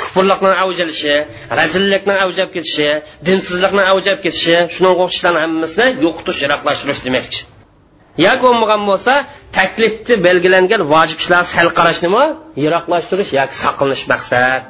[0.00, 1.14] kufrlikni avjalishi
[1.58, 2.88] razillikni avjab ketishi
[3.26, 7.40] dinsizlikni avjab ketishi shunga o'xshashlarni hammasini yo'qotish yiroqlashtirish demakchi
[8.26, 9.12] yoki bo'lmagan bo'lsa
[9.58, 12.24] taklifni belgilangan vojib ishlar sal qarashnimi?
[12.64, 14.60] Yiroqlashtirish yoki saqlanish maqsad.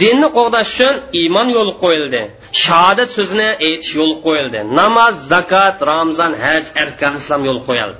[0.00, 2.22] Dinni qo'g'dash uchun iymon yo'li qo'yildi.
[2.64, 4.58] Shahodat so'zini aytish yo'li qo'yildi.
[4.80, 7.98] Namoz zakot ramzon haj arkan islom yo'li qo'yildi.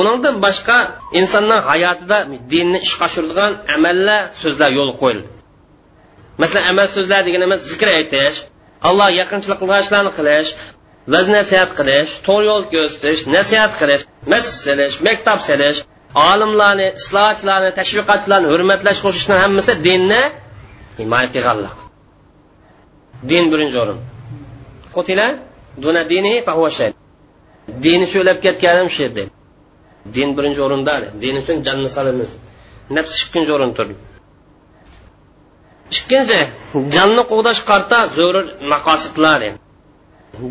[0.00, 0.78] Uningdan boshqa
[1.20, 2.18] insonning hayotida
[2.52, 5.28] dinni ishga oshiradigan amallar so'zlar yo'l qo'yildi
[6.42, 8.36] masalan amal so'zlar deganimiz zikr aytish
[8.88, 10.50] alloh yaqinchilik qilgan ishlarni qilish
[11.12, 15.78] vaz nasihat qilish to'g'ri yo'l ko'rsatish nasihat qilish masjid silish maktab silish
[16.30, 20.22] olimlarni islohchilarni tashviqotchilarni hurmatlash qo'shishni hammasi dinni
[21.00, 21.74] himoya qilganlik
[23.30, 23.98] din birinchi o'rin.
[24.94, 25.26] Qutila
[25.82, 26.32] duna dini
[27.84, 29.22] dini shu'lab ketganim shu dedi
[30.16, 32.30] din birinchi o'rinda din uchun jonni solamiz
[32.96, 33.94] nafs ikkinchi o'rinda turdi.
[35.96, 36.40] Ikkinchi
[36.94, 38.36] jonni qo'g'dash qarta zo'r
[38.72, 39.40] maqosidlar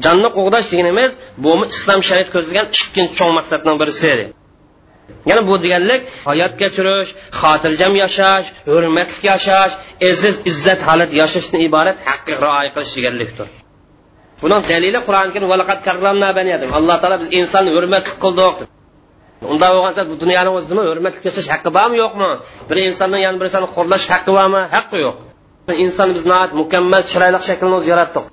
[0.05, 1.11] jonni qo'g'dash deganimiz
[1.43, 4.13] bu islom shariat ko'zlagan ikkinchi cho'ng maqsadning birisi
[5.29, 7.09] ya'ni bu deganlik hayot kechirish
[7.41, 9.73] xotirjam yashash hurmatli yashash
[10.09, 13.47] aziz izzat holat yashashdan iborat haqqa rioya qilish deganlikdir.
[14.41, 18.55] Buning dalili qur'oni karim alloh taolo biz insonni hurmatli qildik
[19.51, 22.29] unda bo'lgancha bu dunyoni o'zida hurmatli qilish haqqi bormi yo'qmi?
[22.69, 24.61] Bir insonni yana bir insonni xo'rlash haqqi bormi?
[24.75, 25.17] Haqqi yo'q.
[25.85, 26.23] Inson biz
[26.61, 28.25] mukammal chiroyli shaklni o'zi yaratdik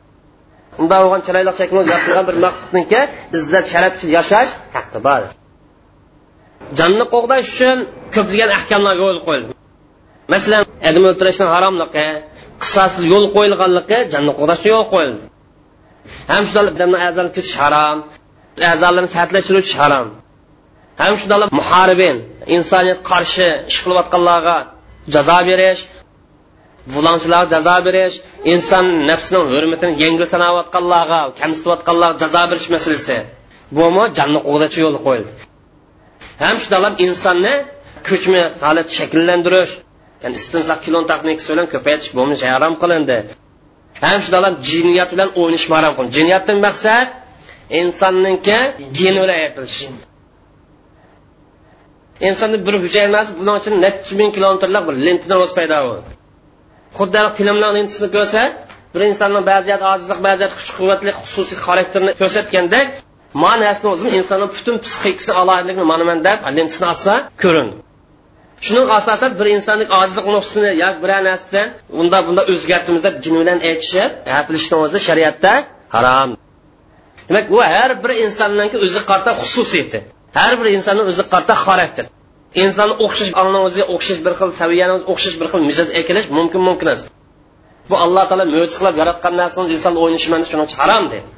[0.81, 3.01] unda bo'lgan chiroyli shaklni yaratilgan bir maqsadniki
[3.39, 5.23] izzat sharaf uchun yashash haqqi bor.
[6.79, 7.79] Jonni qo'g'dash uchun
[8.15, 9.53] ko'plagan ahkamlar yo'l qo'yildi
[10.33, 12.07] masalan adam o'ltirishni haromligi
[12.63, 15.25] qisossiz yo'l qo'yilganligi jonni qo'g'dashga yo'l qo'yildi
[16.33, 17.99] ham shu odamni a'zolarini kesish harom
[18.73, 20.09] a'zolarini sartlashtiruvchi harom.
[21.01, 22.17] Ham shunday muharibin
[22.57, 24.57] insoniyat qarshi ish qilayotganlarga
[25.15, 25.83] jazo berish
[26.95, 28.17] vulonchilarga jazo berish
[28.53, 33.17] inson nafsining hurmatini yengil sanayotganlarga kamsitayotganlarga jazo berish masalasi.
[33.77, 35.31] Bumi jannat qo'g'dachi yo'l qo'yildi.
[36.43, 37.55] Ham shundoq insonni
[38.09, 39.73] ko'chma holat shakllantirish
[40.23, 42.21] ya'ni istinsoq kilon texnikasi bilan ko'paytirish bu
[42.55, 43.19] harom qilindi.
[44.05, 46.15] Ham shundoq jinniyat bilan o'ynash harom qilindi.
[46.19, 47.07] Jinniyatdan maqsad
[47.81, 48.59] insonninki
[48.99, 49.87] gen bilan aytilishi
[52.21, 56.09] insonni bir hujayrasi buning uchun necha ming kilometrlik bir lentadan o'zi paydo bo'ldi
[56.99, 58.43] xuddi filmlar lentasini ko'rsa
[58.95, 62.87] bir insonning ba'ziyat ojizlik ba'ziyat kuch quvvatli xususiy xarakterini ko'rsatgandek
[63.43, 67.13] man narsani o'zim insonni butun psixikasini alohidligini manaman deb lentasini olsa
[67.43, 67.77] ko'rindi
[68.67, 71.69] shuning asosan bir insonning ojizlik nuqsini yoki biror narsadan
[72.01, 75.53] unda bunda o'zgartimiz deb jin bilan aytishib gapirishni o'zi shariatda
[75.95, 76.31] harom
[77.29, 80.01] demak bu har bir insonniki o'zi qarta xususiyati
[80.37, 82.05] har bir insonni o'zi qarta xarakter.
[82.65, 86.87] Insonni o'xshash allohni o'ziga o'xshash bir xil saviyani o'xshash bir xil mizoz ekilish mumkin mumkin
[86.89, 87.01] emas.
[87.91, 91.29] Bu alloh taolo mo'jiz qilib yaratgan narsani inson o'ynashi shuning uchun harom deydi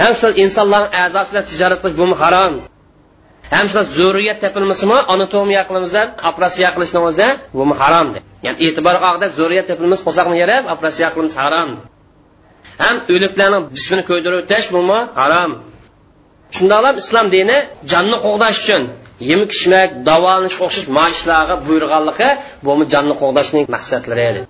[0.00, 2.54] ham shu insonlarni a'zosi bilan tijorat qilish bu harom?
[3.54, 5.94] Ham shu zurriyat topilmasimi anatomiya qilamiz
[6.30, 8.08] operatsiya qilishni o'zi bu harom
[8.46, 11.70] ya'ni e'tibor qog'ida zurriyat topilmas qo'saqni yarab operatsiya qilimiz harom
[12.82, 14.80] ham o'liklarni jismini ko'ydirib o'tash bu
[15.20, 15.50] harom?
[16.56, 17.58] Shundoqlam islom dini
[17.92, 18.82] jonni qo'g'dash uchun
[19.30, 22.30] yemak ichmak davolanish o'xshash maishlarga buyurganligi
[22.64, 24.40] bu jonni qo'g'dashning maqsadlari edi.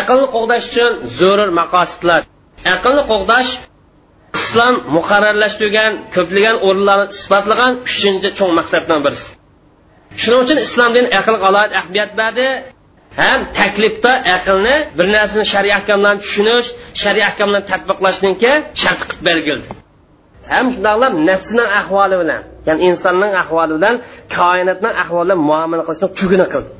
[0.00, 2.20] Aqlni qo'g'dash uchun zo'rur maqosidlar.
[2.74, 3.50] Aqlni qo'g'dash
[4.38, 9.30] islom muqarrarlashtirgan ko'plagan o'rinlarni isbotlagan uchinchi cho'ng maqsaddan birisi
[10.22, 12.46] shuning uchun islom dini aqlga alohida ahamiyat berdi
[13.20, 16.68] ham taklifda aqlni bir narsani shariy ahkomlarni tushunish
[17.02, 19.79] shariy ahkomlarni tadbiqlashniki shart qilib belgildi
[20.52, 23.94] ham shundoqlam nafsining ahvoli bilan ya'ni insonning ahvoli bilan
[24.36, 26.70] koinotning ahvoli bilan muomala qilishni tugini qildi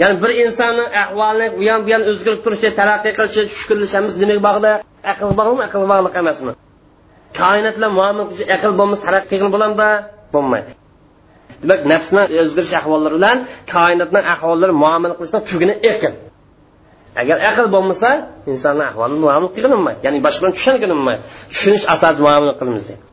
[0.00, 4.76] ya'ni bir insonni ahvolini u ham bu ham o'zgarib turishi taraqqiy qilishi shukurlashamiz nimaga bog'liq
[5.12, 6.52] aql bog'liqmi aql bog'liq emasmi?
[7.40, 9.90] Koinot bilan muomala qilish aql bo'lmasa taraqqiy qilib bo'ladimi
[10.34, 10.70] bo'lmaydi.
[11.62, 13.36] Demak nafsni o'zgarish ahvollari bilan
[13.74, 16.12] koinotning ahvollari muomala qilishni tugini aql
[17.20, 18.08] agar aql bo'lmasa
[18.52, 20.54] insonni ahvolini muomala qilinmaydi ya'ni boshqa bilan
[21.52, 23.04] tushunish asosida muomala qilamiz deydi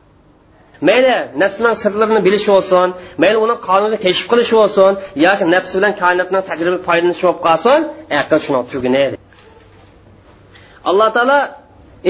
[0.88, 2.88] mayli nafsni sirlarini bilish bo'lsin
[3.22, 4.92] mayli uni qonunini kashf qilish bo'lsin
[5.26, 7.80] yoki nafs bilan koinotni tajriba foydalanish bo'lib qolsin
[8.20, 9.16] aql shuni tugunadi
[10.90, 11.38] alloh taolo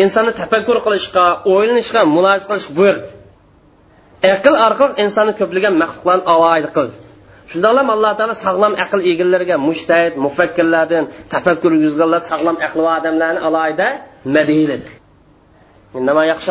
[0.02, 3.08] insonni tafakkur qilishga o'ylanishga mulohaza qilishga buyurdi.
[4.34, 6.94] Aql orqali insonni ko'plagan maxluqlarni avoid qildi
[7.50, 13.88] shundoqlam alloh taolo sog'lom aql egalariga mushtahid mufakkirlardan tafakkur yuzganlar sog'lom aqli odamlarni alohida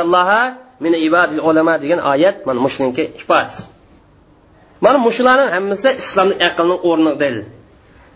[0.06, 0.42] alloha
[0.86, 3.62] min ibadil ulama degan oyat mana mushniki ifodasi
[4.86, 7.46] mana mushularning hammasi islomni aqlni o'rni dalil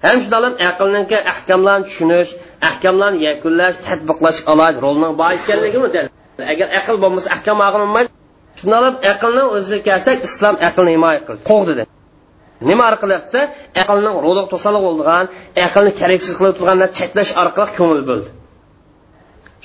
[0.06, 2.32] ham shundoqlam aqlniki ahkamlarni tushunish
[2.70, 5.88] ahkamlarni yakunlash tadbiqlash alohida rolning bor ekanligimi
[6.54, 8.10] agar aql bo'lmasa ahkam og'ilmaydi
[8.60, 11.42] shundoq aqlni o'ziga kelsak islom aqlni himoya qildi.
[11.52, 11.84] Qo'g'di
[12.70, 13.42] nima orqali desa
[13.82, 15.26] aqlning ro'liq to'saliq bo'lgan
[15.68, 18.30] aqlni keraksiz qilib turgan chetlash orqali ko'ngil bo'ldi.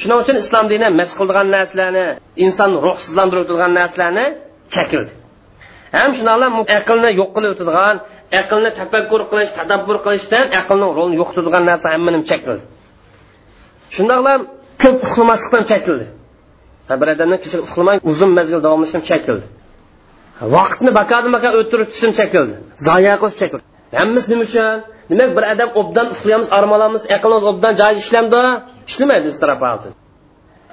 [0.00, 2.04] Shuning uchun islom dini mas qildigan narsalarni
[2.44, 4.26] inson ruhsizlantirib turgan narsalarni
[4.74, 5.12] chakildi
[5.96, 6.46] ham shundoqla
[6.78, 7.96] aqlni yo'q qilib o'tadigan
[8.40, 12.64] aqlni tafakkur qilish tadabbur qilishdan aqlning rolini yo'qotadigan narsa hammani chekildi.
[13.96, 14.34] Shundoqla
[14.82, 16.06] ko'p uxlamaslikdan chakildi
[17.00, 19.46] bir odamni kecha uxlamay uzun mazgil davom etishdan chakildi
[20.40, 22.54] vaqtni bakadin baka o'tirib tushim chekildi.
[22.86, 23.64] Zoya qilish chekildi.
[24.00, 24.76] Hammasi nima uchun?
[25.10, 28.42] Demak bir odam obdan uxlaymiz armalamiz aqlimiz obdan joyi ishlamdi
[28.90, 29.88] ishlamaydi istirofati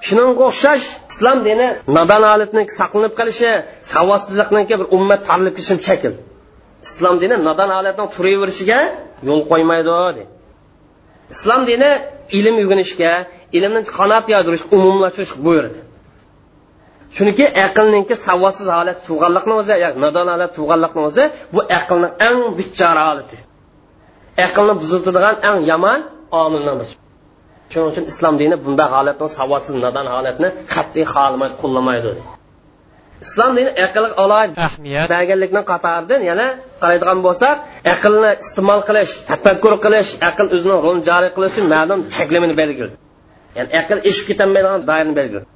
[0.08, 3.50] shunga o'xshash islom dini nodon holatni saqlanib qolishi
[3.94, 6.14] savodsizlikniki bir ummat tarilib ketishim chekil
[6.88, 8.80] islom dini nodon holatni turaverishiga
[9.28, 10.24] yo'l qo'ymaydi deydi
[11.36, 11.92] islom dini
[12.38, 13.12] ilm o'rganishga
[13.58, 15.80] ilmni qanot yoydirish umumlashtirish buyurdi.
[17.16, 23.38] Chunki aqlninki savodsiz holat tug'anliqni o'zi nodon holat tug'anliqni o'zi bu aqlni eng bichora holati
[24.46, 26.00] aqlni buziladigan eng yomon
[26.44, 26.94] omilni biri
[27.72, 32.12] shuning uchun islom dini bunday holatni savodsiz nodon holatni qat'iy xohlamaydi qo'llamaydi.
[33.26, 35.08] Islom dini aql alohida ahamiyat.
[35.14, 36.48] berganlikni qatoridan yana
[36.82, 37.56] qaraydigan bo'lsak
[37.94, 42.96] aqlni iste'mol qilish tafakkur qilish aql o'zini rolini joriy qilish uchun ma'lum cheklamani belgiladi.
[43.58, 45.48] Ya'ni aql eshib ketolmaydigan doirani belgiladi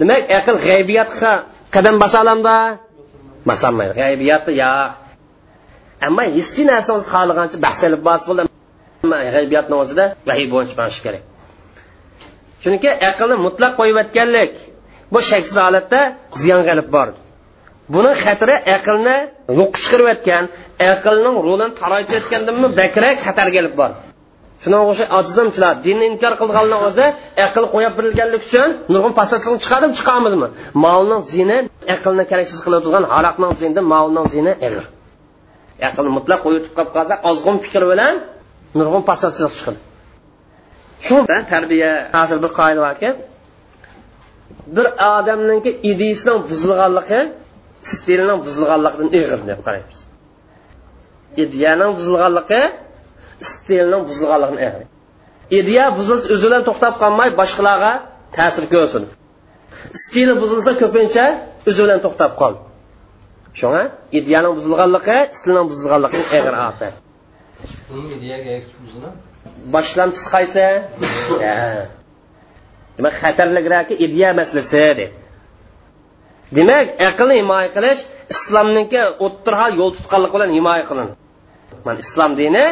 [0.00, 1.32] demak aql g'aybiyatga
[1.74, 2.54] qadam bosa olamda?
[3.48, 4.90] Bosolmaydi g'aybiyatni yo'q.
[6.06, 8.42] Ammo hissiy narsa o'zi xohlagancha bahs ilib bos bo'ldi.
[9.36, 11.22] G'aybiyatni o'zida vahiy bo'lishi kerak.
[12.62, 14.52] Chunki aqlni mutlaq qo'yayotganlik
[15.12, 16.00] bu shaksiz holatda
[16.42, 17.18] ziyonga olib bordi.
[17.94, 19.16] Buni xatiri aqlni
[19.60, 20.44] yo'q chiqarayotgan
[20.92, 23.98] aqlning rolini taraytayotgandan bakrak xatarga olib bordi.
[24.62, 27.06] Shuning o'xshash ojizimchilar dinni inkor qilganlarni o'zi
[27.46, 30.48] aql qo'yib berilganlik uchun nurg'un pasatlikni chiqadimi chiqarmadimi
[30.84, 31.58] molni zini
[31.94, 34.84] aqlni keraksiz qilib turgan haroqning zini molning zini ig'ir
[35.88, 38.14] aqlni mutlaq qo'yib qolib qolsa ozg'un fikr bilan
[38.78, 39.80] nurg'un pasatsiz chiqadi.
[41.06, 41.16] Shu
[41.52, 43.08] tarbiya hozir bir qoida borki
[44.76, 47.20] bir odamninki ideyasining buzilganligi
[47.92, 49.98] stilning buzilganligidan ig'ir deb qaraymiz.
[51.44, 52.62] Ideyaning buzilganligi
[53.50, 54.86] stilning buzilganligidan ig'ir
[55.58, 57.92] ideya buzilsa o'zi bilan to'xtab qolmay boshqalarga
[58.36, 59.04] ta'sir ko'rsin.
[60.04, 61.24] Stili buzilsa ko'pincha
[61.68, 62.54] o'zi bilan to'xtab qol.
[63.58, 63.82] Shunga
[64.18, 66.94] ideyaning buzilganligi stilning buzilganligidan ig'ir ofat
[69.74, 70.66] boshlamchisi qaysi?
[72.96, 75.10] Demak xatarliroq ideya masalasi deb.
[76.56, 78.00] Demak aqlni himoya qilish
[78.34, 81.08] islomniki o'ttirhal yo'l tutganlik bilan himoya qilin
[81.84, 82.64] mana islom dini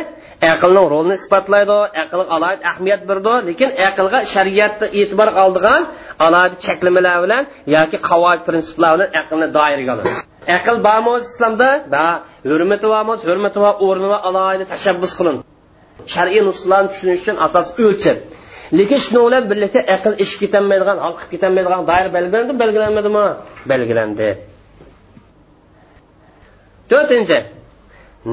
[0.53, 3.35] aqlning rolini isbotlaydi aqlga alohida ahamiyat berdi.
[3.49, 5.83] Lekin aqlga shariatda e'tibor oldigan
[6.27, 7.43] alohida cheklamalar bilan
[7.77, 10.13] yoki qavoid prinsiplar bilan aqlni doiraga oladi
[10.57, 12.05] aql bormi islomda ba
[12.51, 15.37] hurmati bormi hurmati va o'rni va alohida tashabbus qilin.
[16.15, 18.19] Shar'iy nuslarni tushunish uchun asos o'lchab.
[18.79, 23.25] Lekin shuni bilan birlikda aql ishib ketolmaydigan hal qilib ketolmaydigan doira belgilandi belgilanmadimi
[23.71, 24.29] belgilandi.
[26.91, 27.39] To'rtinchi.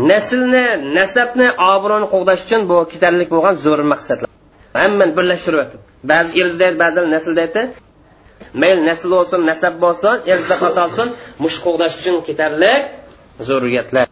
[0.10, 0.66] Naslni
[0.98, 4.30] nasabni obro'ni qo'g'dash uchun bu ketarlik bo'lgan zo'r maqsadlar.
[4.82, 5.70] Hammani birlashtirib
[6.12, 7.64] ba'zi erzda ba'zilar naslda aytdi.
[8.62, 11.08] Mayli nasl bo'lsin nasab bo'lsin irzda qatolsin
[11.44, 12.82] mush qo'g'dash uchun ketarlik
[13.48, 14.06] zurriyatlar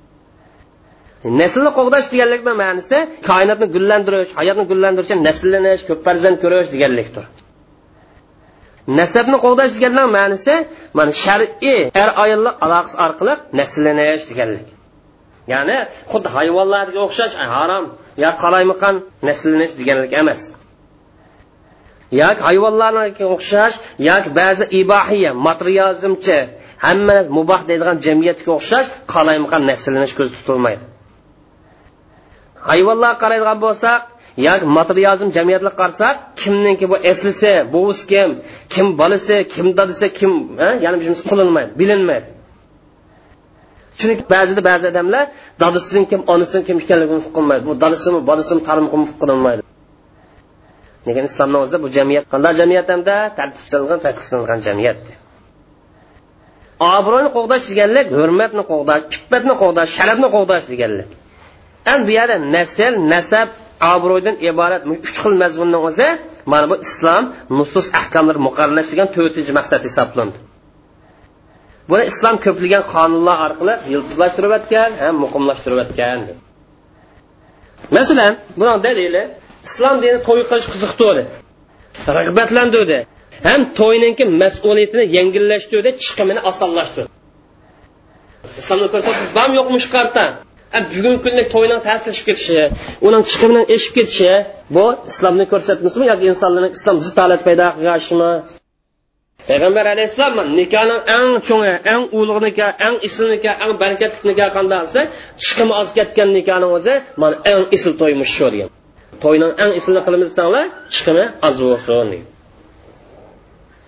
[1.39, 2.97] naslni qo'g'dash deganlikni ma'nosi
[3.29, 7.25] koinotni gullantirish hayotni gullantirish nasllanish ko'p farzand ko'rish deganlikdir.
[8.99, 10.55] Nasabni qo'g'dash deganlar ma'nosi
[10.97, 14.67] mana shar'iy er ayollar aloqasi orqali nasllanish deganlik.
[15.51, 15.77] Ya'ni
[16.11, 17.85] xuddi hayvonlarga o'xshash harom
[18.23, 18.95] yo qalaymaqan
[19.27, 20.41] nasllanish deganlik emas.
[22.21, 23.75] Yoki hayvonlarga o'xshash
[24.09, 26.37] yoki ba'zi ibohiya materializmchi
[26.85, 30.83] hamma muboh deydigan jamiyatga o'xshash qalaymaqan nasllanish ko'zda tutilmaydi.
[32.69, 33.99] Hayvonlarga qaraydigan bo'lsak
[34.47, 38.29] yoki materializm jamiyatga qarasak kimniki bu eslisi buvisi kim
[38.73, 40.31] kim bolasi kim dadasi kim
[40.85, 40.97] ya'ni
[41.29, 42.27] qilinmaydi bilinmaydi
[43.99, 45.23] chunki ba'zida ba'zi odamlar
[45.63, 47.63] dadasining kim onasining kim ekanligini qilmaydi.
[47.69, 49.61] Bu dadasimi bolasimi tarmqimi qilinmaydi
[51.07, 53.15] lekin islomni o'zida bu jamiyat qanday jamiyat hamda?
[53.39, 54.97] Tartibsizlangan tartibsizlangan jamiyat
[56.97, 61.09] obro'ni qo'g'dash deganlik hurmatni qo'g'dash iffatni qo'g'dash sharafni qo'g'dash deganlik.
[61.91, 63.49] Endi bu yerda nasl nasab
[63.95, 66.07] obro'dan iborat uch xil mazmunni o'zi
[66.51, 67.23] mana bu islom
[67.57, 70.37] nusus ahkomlar muqarrarlash degan to'rtinchi maqsad hisoblandi.
[71.91, 76.19] Buni islom ko'plagan qonunlar orqali yiltizlashtirib o'tgan ham muqimlashtirib o'tgan
[77.97, 79.23] masalan buni dalili
[79.69, 81.23] islom dini to'y qilish qiziqtirdi
[82.17, 82.99] rag'batlantirdi.
[83.47, 87.09] Ham to'yninki mas'uliyatini yengillashtirdi chiqimini osonlashtirdi.
[88.61, 90.23] Islomda ko'rsatib bormi yo'qmi shu qarta
[90.93, 92.61] bugungi kunda to'yning ta'sirlashib ketishi
[93.07, 94.31] uning chiqimining eshib ketishi
[94.75, 98.31] bu islomni ko'rsatmasimi yoki insonlarni islom zid holat paydo qilishmi
[99.47, 104.79] payg'ambar alayhissalom nikohning eng cho'ngi eng ulug' nikoh eng isl nikoh eng barakatli nikoh qanday
[104.85, 105.01] desa
[105.43, 108.69] chiqimi oz ketgan nikohning o'zi mana eng isl to'ymish shu degan.
[109.23, 110.65] To'yning eng islini qilamiz desanglar
[110.95, 112.07] chiqimi oz bo'lsin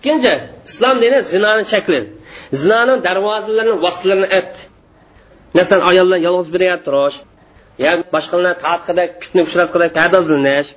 [0.05, 0.33] ikkinchi
[0.69, 2.07] islom dini zinoni chekladi
[2.61, 4.59] zinoning darvozalarini vaqtlarini aytdi
[5.57, 7.17] masalan ayollar yolg'iz birga turish
[7.83, 10.69] yo boshqalarni tatqidek fitna uchratqidek pardozlanish.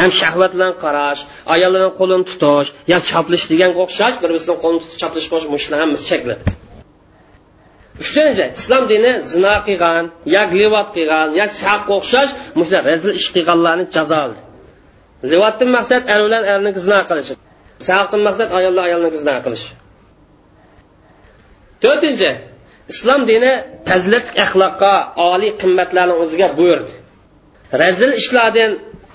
[0.00, 1.20] Ham shahvat bilan qarash
[1.54, 5.26] ayollarni qo'lini tutish yo choplish deganga o'xshash bir birini qo'lini tutib choplish
[5.64, 6.42] shular hammasi chekladi
[8.02, 13.84] uchinchi islom dini zino qilgan yo livat qilgan yo shaqqa o'xshash mushlar razil ish qilganlarni
[13.96, 14.22] jazo
[15.32, 17.34] livatdan maqsad er bilan erni zino qilishi
[17.88, 19.64] shaqdan maqsad ayollar ayolni zino qilish
[21.82, 22.30] to'rtinchi
[22.92, 23.52] islom dini
[23.88, 24.94] fazilat axloqqa
[25.32, 26.92] oliy qimmatlarni o'ziga buyurdi.
[27.82, 28.70] Razil ishlardan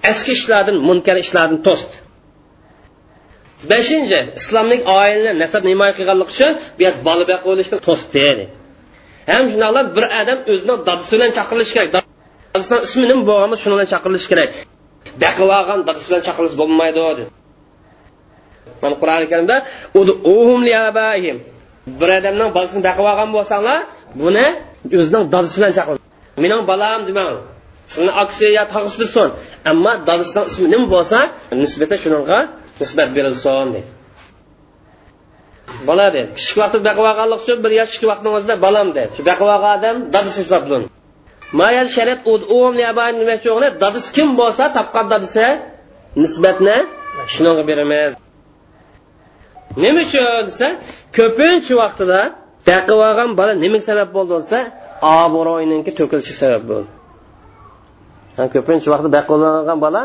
[0.09, 1.95] eski ishlardan munkar ishlardan to'sdi
[3.69, 8.43] beshinchi islomlik oilani nasab himoya qilganlik uchun bu yer bola boqib bo'lishni to'sdi dedi.
[9.31, 11.89] Ham shundoqla bir odam o'zini dadasi bilan chaqirilishi kerak.
[12.53, 14.49] Dadasini ismi nima bo'lganmi shuni bilan chaqirilishi kerak.
[15.23, 17.23] Baqib olgan dadasi bilan chaqirilish bo'lmaydi dedi.
[18.81, 19.55] Mana qur'oni karimda
[21.99, 23.79] bir odamning bolasini baqib olgan bo'lsanglar
[24.21, 24.45] buni
[24.99, 25.93] o'zining dadasi bilan chaqir.
[26.43, 27.33] Mening bolam demang
[27.93, 29.29] sizni aksi yo tog'isidirsin
[29.71, 31.19] ammo Dog'iston ismi nima bo'lsa
[31.61, 32.39] nisbatan shuningga
[32.81, 33.89] nisbat berilsin deydi
[35.89, 39.47] bola deydi kichik vaqtda baqib olganlik uchun bir yosh kichik vaqtingizda bolam deydi shu baqib
[39.55, 40.89] olgan odam dadisi hisoblanadi
[41.59, 42.21] mayal shariat
[43.83, 45.45] dadisi kim bo'lsa topgan dadisi
[46.23, 46.77] nisbatni
[47.33, 48.11] shuningga beramiz.
[49.83, 50.67] Nima uchun desa
[51.17, 52.19] ko'pincha vaqtida
[52.69, 54.59] baqib olgan bola nima sabab bo'ldi desa
[55.23, 56.89] obro'yninki to'kilishi sabab bo'ldi.
[58.37, 60.01] Ko'pincha vaqtda baqib olgan bola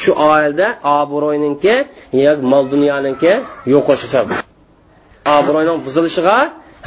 [0.00, 0.66] shu oilada
[0.98, 1.74] obro'yninki
[2.26, 3.32] yoki mol dunyoninki
[3.74, 4.30] yo'qolishi sabab.
[5.38, 6.36] Obro'yning buzilishiga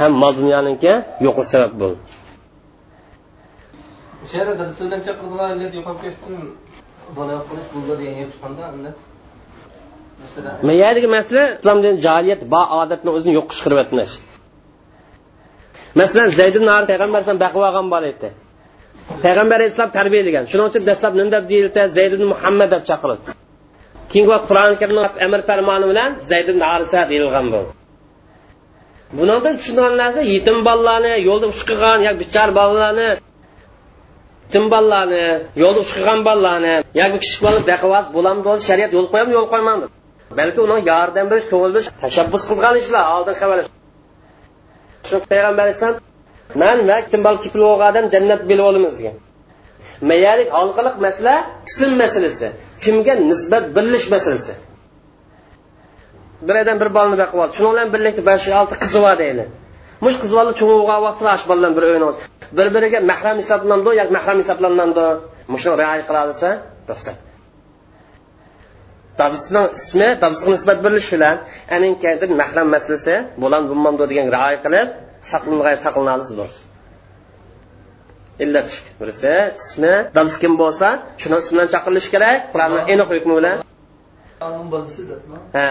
[0.00, 0.92] ham mol dunyoninki
[1.26, 1.98] yo'qolishi sabab bo'ldi.
[10.68, 14.12] Mayadagi masala islomda joliyat ba odatni o'zini yo'q chiqarib o'tmish
[16.00, 18.28] masalan zayd ibn payg'ambar alayhisalom baqib olgan bola edi
[19.24, 21.80] payg'ambar alayhissalom tarbiyalagan shuning uchun dastlab nima deb deyildi?
[21.96, 23.30] Zayd ibn muhammad deb chaqirildi
[24.10, 27.60] keyingi vaqt qur'oni karimni amr farmoni bilan zayd ibn arisa deyilgan bu.
[29.16, 33.08] Bundan tushunadigan narsa yetim bolalarni yo'lda ush qilgan yoki bichar bolalarni
[34.46, 35.24] yetim bolalarni
[35.62, 39.86] yo'lda ush qilgan bolalarni yoki kichik bola baquvvat bo'lamdi shariat yo'l qo'yami yo'l qo'ymadi
[40.38, 43.58] balki uni yordam berish ko'ngil berish tashabbus qilgan ishlar oldin xabar
[45.08, 46.09] shu payg'ambar alayhissalom
[46.62, 49.16] man va timbal kipil odam jannat bilib olamiz degan
[50.10, 51.34] mayalik halqaliq masala
[51.68, 52.48] ism masalasi
[52.82, 54.52] kimga nisbat birilish masalasi.
[56.46, 57.52] Bir odam bir bolani boqib oldi.
[57.58, 59.44] Shuning bilan birlikda besh olti qizi bor deydi.
[60.04, 62.04] Mush qiz bola cho'ng'ilgan vaqtida shu bolalar bir o'yin
[62.58, 65.06] bir biriga mahram hisoblanadi yoki mahram hisoblanmadi
[65.62, 66.48] shuni rioya qila olsa
[66.90, 67.16] ruxsat.
[69.20, 71.36] Dadasining ismi dadasiga nisbat berilish bilan
[71.76, 71.92] anin
[72.42, 74.88] mahram masalasi bo'lan bo'lmamdi degan rioya qilib
[75.32, 76.60] saqlanmay saqlanadi durust
[78.44, 78.68] illat
[79.00, 80.88] birisi ismi dadasi kim bo'lsa
[81.22, 82.36] shuni ismi bilan chaqirilishi kerak.
[82.52, 83.56] Qur'onni aniq hukmi bilan.
[85.56, 85.68] Ha.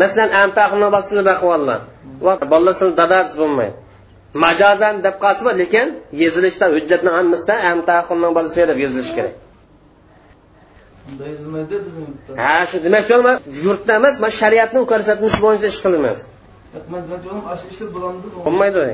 [0.00, 1.80] Masalan antaqni bolasini baqib oldilar
[2.54, 3.76] bolasini dadasi bo'lmaydi.
[4.44, 5.86] Majozan deb qolsa lekin
[6.22, 9.34] yezilishda hujjatni hammasida antaqni bolasi deb yozilishi kerak.
[12.42, 13.14] Ha shu demakchi
[13.66, 16.18] yurtda emas man shariatning ko'rsatmasi bo'yicha ish qilamiz
[18.46, 18.84] bo'lmaydi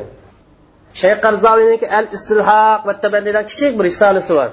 [1.01, 2.94] shayx qarzoviniki al istilhoq va
[3.51, 4.51] kichik bir risolasi bor.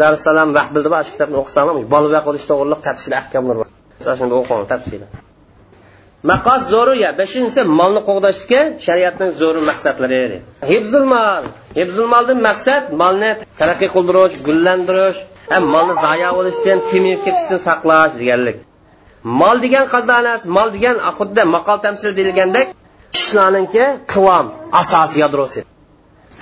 [0.00, 3.66] Darussalom vaqt bildi shu kitobni o'qisanglar bola qilish to'g'riliq tafsili ahkamlar bor
[4.20, 5.06] shuni o'qing tafsili
[6.30, 10.38] maqos zo'ruya beshinchisi molni qo'g'dashga shariatning zo'r maqsadlari.
[10.70, 11.44] Hibzul mol.
[11.78, 13.30] Hibzul moldan maqsad molni
[13.60, 15.18] taraqqiy qildirish gullantirish
[15.52, 18.56] ham molni zaya bo'lishdan kemiyib ketishdan saqlash deganlik.
[19.22, 22.66] Mol degan qaldanas mol degan xuddi maqol tamsil deyilgandek
[23.18, 24.46] ishlarninki qivom
[24.80, 25.60] asos yadrosi.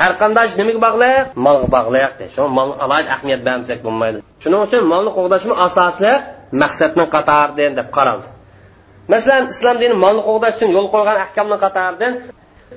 [0.01, 4.19] Har qanday nimaga bog'liq molga bog'liq shu mol alohida ahamiyat bermasak bo'lmaydi.
[4.43, 6.13] Shuning uchun molni qo'g'dashni asosli
[6.63, 8.27] maqsadni qatoridan deb qaraldi.
[9.13, 12.13] Masalan islom dini molni qo'g'dash uchun yo'l qo'ygan ahkomni qatoridan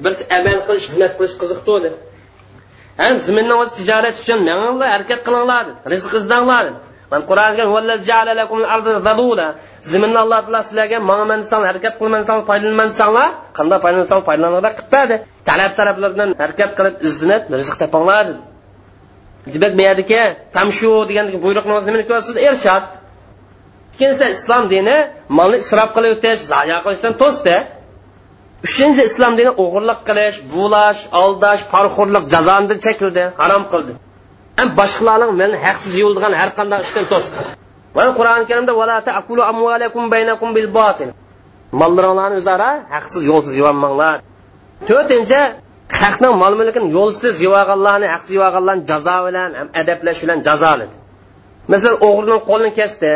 [0.03, 1.89] bir amal qilish xizmat qilish qiziqtirdi
[3.01, 6.65] ham ziminni o'zi tijorat uchun manglar harakat qilinglar rizq izdanglar
[7.11, 7.63] man qur'onga
[9.91, 16.71] ziminni alloh taolo sizlarga manaman harakat qilaman foydalanmansanglar qanday foydalansang foydalaninglar qilib talab taraflardan harakat
[16.77, 18.25] qilib izlanib rizq topinglar
[19.53, 20.21] demak bu yerdagi
[20.57, 22.83] tamshu degan buyruqni nimani ko'rsatdi irshad
[23.97, 24.97] ikkinchisi islom dini
[25.37, 27.55] molni isrof qilib o'tish zaya qilishdan to'sdi.
[28.67, 33.93] Uchinchi islom dini o'g'irlik qilish buvlash aldash parxo'rlik jazoni chekildi harom qildi.
[34.57, 37.39] Ham boshqalarning meni haqsiz yuvilgan har qanday ishdan to'sdi
[37.95, 38.73] va qur'oni karimda
[41.81, 44.17] mollaringlarni o'zaro haqsiz yo'lsiz yuvanmanglar
[44.89, 45.41] to'rtinchi
[46.01, 50.95] haqning mol mulkini yo'lsiz yuvaganlarni haqsiz yuvaganlarni jazo bilan ham adablash bilan jazoladi
[51.71, 51.97] masalan
[52.49, 53.11] qo'lini kesdi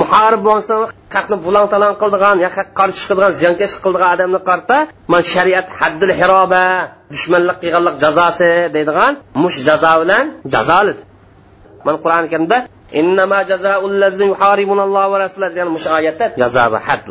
[0.00, 0.74] muharib bo'lsa
[1.14, 4.76] haqni bulang talang qildigan yo haqqa qarshi chiqadigan ziyonkashlik qildigan odamni qarta
[5.12, 6.64] man shariat haddil hiroba
[7.14, 9.12] dushmanlik qilganlik jazosi deydigan
[9.42, 11.02] mush jazo bilan jazoladi
[11.86, 12.58] mana qur'oni karimda
[13.00, 13.94] innama jazaul
[14.32, 17.02] yuharibunalloh va rasulah degan mush oyatda jazo va had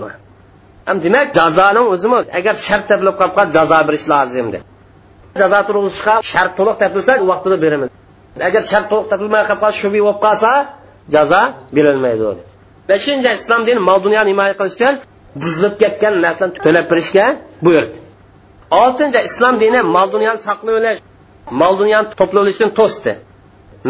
[0.87, 4.63] ham demak jazoning o'zimi agar shart topilib qolib qolsa jazo berish lozim deb
[5.41, 7.89] jazo turg'izishga shart to'liq topilsa vaqtida beramiz.
[8.49, 10.51] Agar shart to'liq topilmay qolib qolsa shubi bo'lib qolsa
[11.15, 11.41] jazo
[11.75, 12.23] berilmaydi
[12.89, 14.93] beshinchi islom dini mol dunyoni himoya qilish uchun
[15.41, 17.25] buzilib ketgan narsani to'lab berishga
[17.65, 17.95] buyurdi.
[18.83, 20.99] Oltinchi islom dini mol dunyoni saqlab olish
[21.61, 23.11] mol dunyoni to'plab olishdan to'sdi.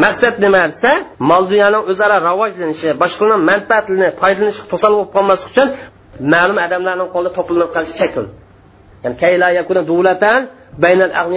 [0.03, 0.91] Maqsad nima desa
[1.31, 5.67] mol dunyoni o'zaro rivojlanishi boshqalarni manfaatini foydalanishi to'sal bo'lib qolmaslik uchun
[6.33, 8.31] ma'lum odamlarning qo'lida to'planib qolishi chekildi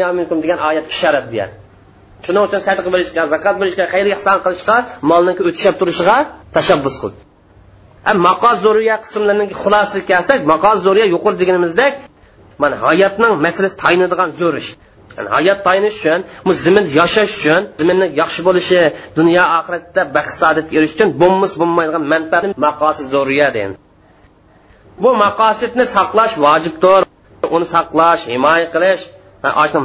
[0.01, 1.55] ya'ni degan oyat ishorat berdi
[2.25, 4.77] shuning uchun sadaqa berishga zakot berishga xayr ehson qilishga
[5.11, 6.17] molniki o'tishab turishiga
[6.57, 7.19] tashabbus qildi
[8.29, 11.93] maqoz zo'riya qismlarining xulosasiga kelsak maqoz zo'riya yuqori deganimizdek
[12.63, 14.71] mana hayotning masalasi tayinadigan zo'r ish
[15.17, 18.81] yani hayot tayinish uchun bu zimin yashash uchun ziminni yaxshi bo'lishi
[19.19, 23.77] dunyo oxiratda baxt saodatga erishish uchun bo'lmas bo'lmaydigan manfaat maqosi zo'riya deydi
[25.03, 27.03] bu maqosidni saqlash vojibdir.
[27.57, 29.03] Uni saqlash himoya qilish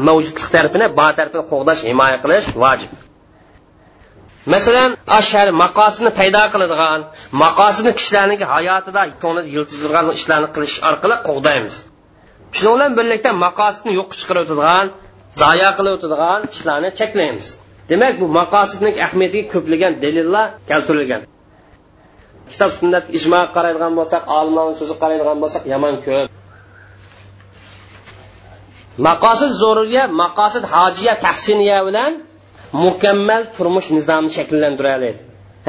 [0.07, 2.91] mavjudlik tarafini ba tarafini qo'g'dash himoya qilish vojib.
[4.45, 6.99] Masalan ashar maqosini paydo qiladigan
[7.43, 11.75] maqosini kishilarning hayotida ko'nglida yiltizdirgan ishlarni qilish orqali qo'g'daymiz.
[12.57, 14.85] Shuning bilan birlikda maqosidni yo'q chiqarib o'tadigan
[15.41, 17.47] zoya qilib o'tadigan ishlarni cheklaymiz.
[17.91, 21.21] Demak bu maqosidning ahamiyatiga ko'plagan dalillar keltirilgan.
[22.51, 26.29] Kitob sunnat ijmoga qaraydigan bo'lsak olimlarni so'zi qaraydigan bo'lsak yomon ko'p.
[29.07, 32.11] Maqosid zo'riya maqosid hojiya tahsiniya bilan
[32.85, 35.19] mukammal turmush nizomini shakllantira oladi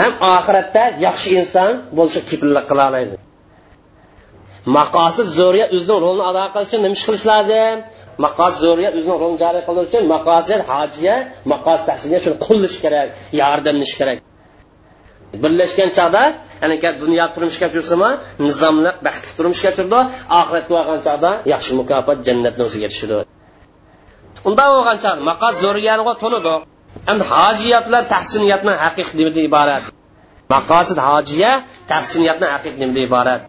[0.00, 3.16] ham oxiratda yaxshi inson bo'lishga kepillik qila oladi
[4.78, 7.76] maqosid zo'riya o'zining rolini ado qilish uchun nima ish qilish lozim?
[8.24, 11.16] Maqosid zo'riya o'zining rolini joriy qilish uchun maqosid hojiya
[11.52, 13.08] maqosid tahsinga shuni qo'llash kerak
[13.40, 14.18] yordamlash kerak.
[15.42, 16.22] Birlashgan chog'da
[16.62, 18.10] ya'ni dunyo turmushga tursimi
[18.46, 20.00] nizomli baxtli turmushga turdi
[20.40, 23.14] oxiratga borgan chog'da yaxshi mukofot jannatni o'ziga erishadi
[24.48, 26.54] unda bo'lgan chog'da maqos zo'riyani to'lidi
[27.10, 29.84] endi hojiyatlar tahsiniyatni haqiq nimadan iborat?
[30.54, 31.52] Maqosid hojiya
[31.92, 33.42] tahsiniyatni haqiq nimadan iborat?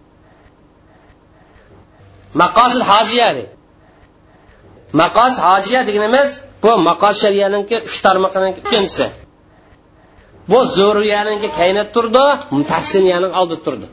[2.42, 3.30] Maqosid hojiya
[5.02, 6.30] maqos hojiya deganimiz
[6.64, 9.06] bu maqos shariyaniki uch tarmoqning ikkinchisi.
[10.52, 12.26] Bu zo'riyaniki kaynab turdi
[12.72, 13.88] tahsiniyaning oldida turdi.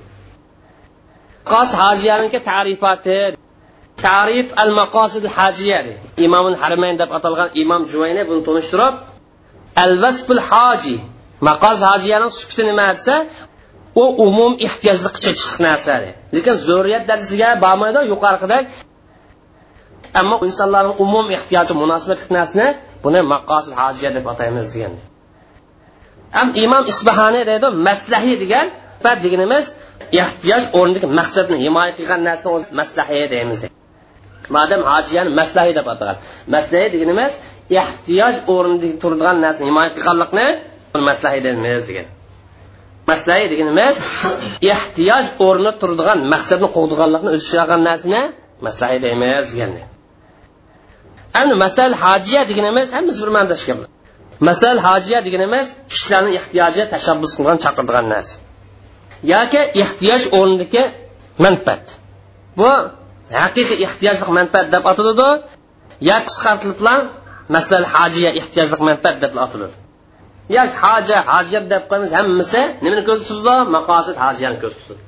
[1.45, 3.19] Maqos hojiyaniki tarifati.
[4.09, 5.79] Tarif al maqosid hajiya
[6.27, 8.95] imom harmayn deb atalgan imom juvayni buni tunishtirib
[9.83, 10.97] al vasbul hoji
[11.49, 13.15] maqoz hojiyaning sufati nima desa
[14.03, 15.95] u umum ehtiyojli chekishlik narsa
[16.37, 18.67] lekin zo'riyat darajasiga bormaydi yuqorqidek
[20.21, 22.67] ammo insonlarning umum ehtiyoji munosabatli narsani
[23.05, 24.93] buni maqosid hojiya deb ataymiz degan
[26.37, 28.67] ham imom isbahoniy deydi maslahiy degan
[29.25, 29.67] deganimiz
[30.23, 33.59] ehtiyoj o'rnidagi maqsadni himoya qilgan narsani o'zi maslahiy deymiz
[34.57, 36.17] madam hojiyani maslahiy deb atagan
[36.55, 37.33] maslahiy deganimiz
[37.83, 40.47] ehtiyoj o'rnida turadigan narsani himoya qilganlikni
[41.09, 42.07] maslahiy deymiz degan.
[43.11, 43.97] Maslahiy deganimiz
[44.75, 48.21] ehtiyoj o'rnida turadigan maqsadni qo'ydiganlikni o'zi ushlagan narsani
[48.67, 49.73] maslahiy deymiz degan.
[51.41, 53.79] Endi masal hojiya deganimiz hammasi bir mandash gap
[54.49, 58.35] masal hojiya deganimiz kishilarni ehtiyoji tashabbus qilgan chaqirdigan narsa.
[59.33, 60.83] Yoki ehtiyoj o'rnidagi
[61.45, 61.85] manfaat.
[62.59, 62.71] Bu
[63.43, 65.29] haqiqiy ehtiyojli manfaat deb ataladi.
[66.09, 66.81] Yo qisqartirilib
[67.55, 69.77] masalan hojiya ehtiyojliq manfaat deb ataladi
[70.57, 73.63] yoki hoja hojiyat deb qo'yamiz hammasi nimani ko'z tutadi?
[73.77, 75.03] Maqosid hojiyani ko'z tutadi.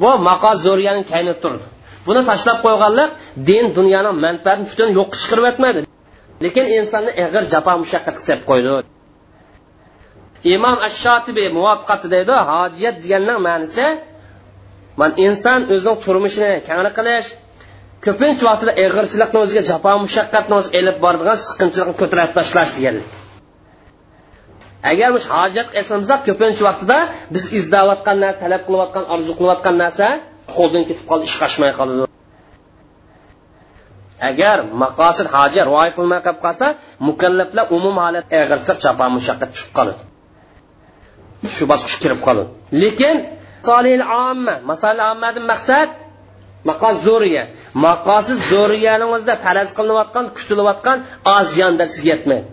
[0.00, 1.66] Bu maqos zo'riyani kaynab turdi
[2.06, 3.10] buni tashlab qo'yganlik
[3.48, 5.80] din dunyoning manfaatini butun yo'q chiqarib yotmaydi.
[6.44, 8.70] Lekin insonni ig'ir jafo mushaqqat qilib qo'ydi.
[10.54, 10.98] Imom ash
[11.58, 13.86] muvaqqati deydi hojiyat deganning ma'nosi
[15.00, 17.28] man inson o'zining turmushini kangri qilish
[18.06, 23.08] ko'pincha vaqtida ig'irchilikni o'ziga jafo mushaqqatni o'zi elib boradigan siqinchilikni ko'tarib tashlash deganlik
[24.90, 26.98] agar bu hojat eslamasak ko'pincha vaqtida
[27.34, 30.06] biz izlayotgan narsa talab qilayotgan orzu qilayotgan narsa
[30.56, 32.12] qo'ldan ketib qoldi ish qashmay qoladi
[34.30, 36.66] agar maqosid hoja rioya qilmay qolib qolsa
[37.08, 40.02] mukallaflar umum holat ig'irchilik jafo mushaqqat tushib qoladi
[41.56, 42.50] shu bosqich kirib qoladi
[42.82, 43.16] lekin
[43.68, 45.90] solil omma masal ommadan maqsad
[46.68, 47.44] maqos zo'riya
[47.86, 50.98] maqosiz zo'riganingizda o'zida faraz qilinayotgan kutilayotgan
[51.36, 52.48] oziyonda sizga yetmaydi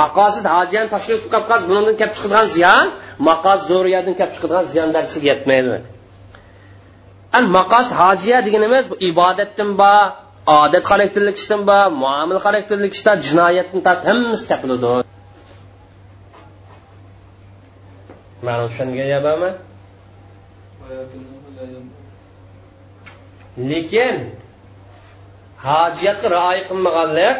[0.00, 2.86] maqosid hojiyani tashkil qilib qolib bundan kelib chiqadigan ziyon
[3.28, 5.76] maqos zo'riyadan kelib chiqadigan ziyonlar sizga yetmaydi.
[7.36, 10.04] An maqos hojiya deganimiz bu ibodatdan bor
[10.58, 14.86] odat xarakterlik ishdan bor muomil xarakterlik ishdan jinoyatdan tart hammasi topiladi
[18.46, 19.50] ma'lum tushungan bormi
[23.70, 24.16] lekin
[25.66, 27.38] hojiyatga rioya qilmaganlik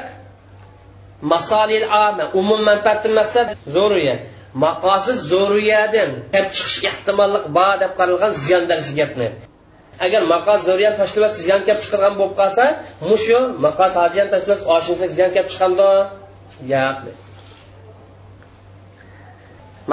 [1.32, 4.20] masolil ama umum manfaatdan maqsad zo'riyat
[4.64, 8.64] maqosid zo'riyadan kelib chiqish ehtimollik bor deb qaralgan ziyon
[9.00, 9.28] gapni.
[10.04, 12.64] Agar maqos zo'riyan tashkilot ziyon kelib chiqargan bo'lib qolsa
[13.10, 15.88] mushu maqos hojiyan tashkilot oshinsa ziyon kelib chiqamdi
[16.72, 16.98] yo'q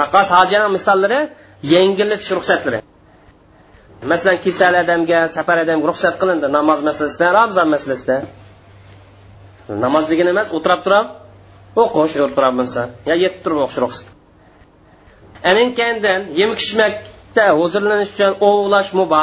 [0.00, 1.20] maqos hojiyan misollari
[1.74, 2.78] yengillatish ruxsatlari.
[4.12, 8.16] Masalan kasal odamga safar odamga ruxsat qilindi namoz masalasida ramzon masalasida.
[9.84, 11.06] Namoz degani emas o'tirib turib
[11.82, 14.06] o'qish o'tirib bo'lsa yo yetib turib o'qish ruxsat.
[15.50, 19.22] Aninkandan keyin yemak ichmakda huzurlanish uchun ovlash muba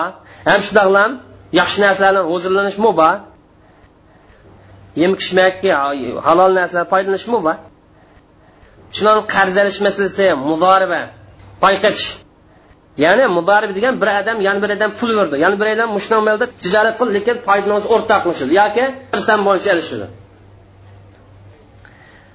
[0.49, 1.11] ham shundoqlam
[1.59, 3.09] yaxshi narsalardan huzurlanish muba
[5.01, 5.71] yemak ichmakka
[6.27, 7.53] halol narsalar foydalanish muba
[8.95, 11.01] shularni qarz olish masalasi muzoriba
[11.63, 12.05] payqatish
[12.97, 16.45] ya'ni mudarib degan bir odam yana bir odam pul berdi yana bir odam mushunaq malda
[16.63, 20.07] tijorat qildi lekin foydangiz o'zi o'rtoqlashadi yoki bir san bo'yicha ilishadi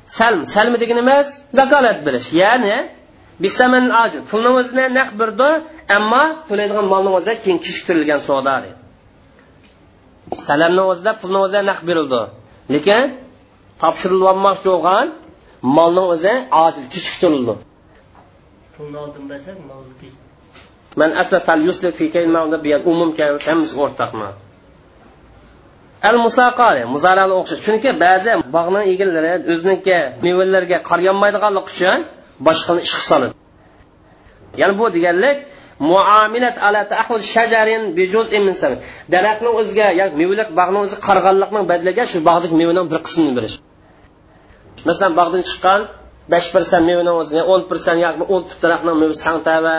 [0.07, 0.41] salm.
[0.55, 1.28] Salmi deganimiz
[1.59, 2.77] zakolat berish ya'ni
[3.45, 3.85] bisaman
[4.31, 5.49] pulni o'zini naq berdi
[5.97, 8.57] ammo to'laydigan molni o'zi keyin kechiktirilgan savdo
[10.49, 12.23] salamni o'zida pulni o'zi naq berildi.
[12.74, 13.03] Lekin
[13.83, 15.07] topshirilmoqchi bo'lgan
[15.77, 16.33] molni o'zi
[16.65, 17.55] ajil kechiktirildi
[18.77, 19.95] pulni oldim bersak molni
[21.01, 23.10] man asafal yusli fi kaymanda biyan umum
[23.47, 24.28] hammasi o'rtaqmi
[26.09, 31.98] al musaqali muzarali o'xshaydi chunki ba'zi bog'ning egallari o'ziniki mevalarga qarayolmaydiganlik uchun
[32.47, 33.35] boshqani ishga soladi.
[34.60, 35.39] Ya'ni bu deganlik
[35.90, 38.55] muomilat ala tahul shajarin bi juz'in min
[39.14, 43.56] daraxtning o'ziga yoki mevalik bog'ning o'zi qarg'anlikning badliga shu bog'dagi mevaning bir qismini berish.
[44.89, 45.81] Masalan bog'dan chiqqan
[46.32, 49.77] besh persent mevani o'zini o'n persent yoki o'n tut daraxtning mevasi sangtava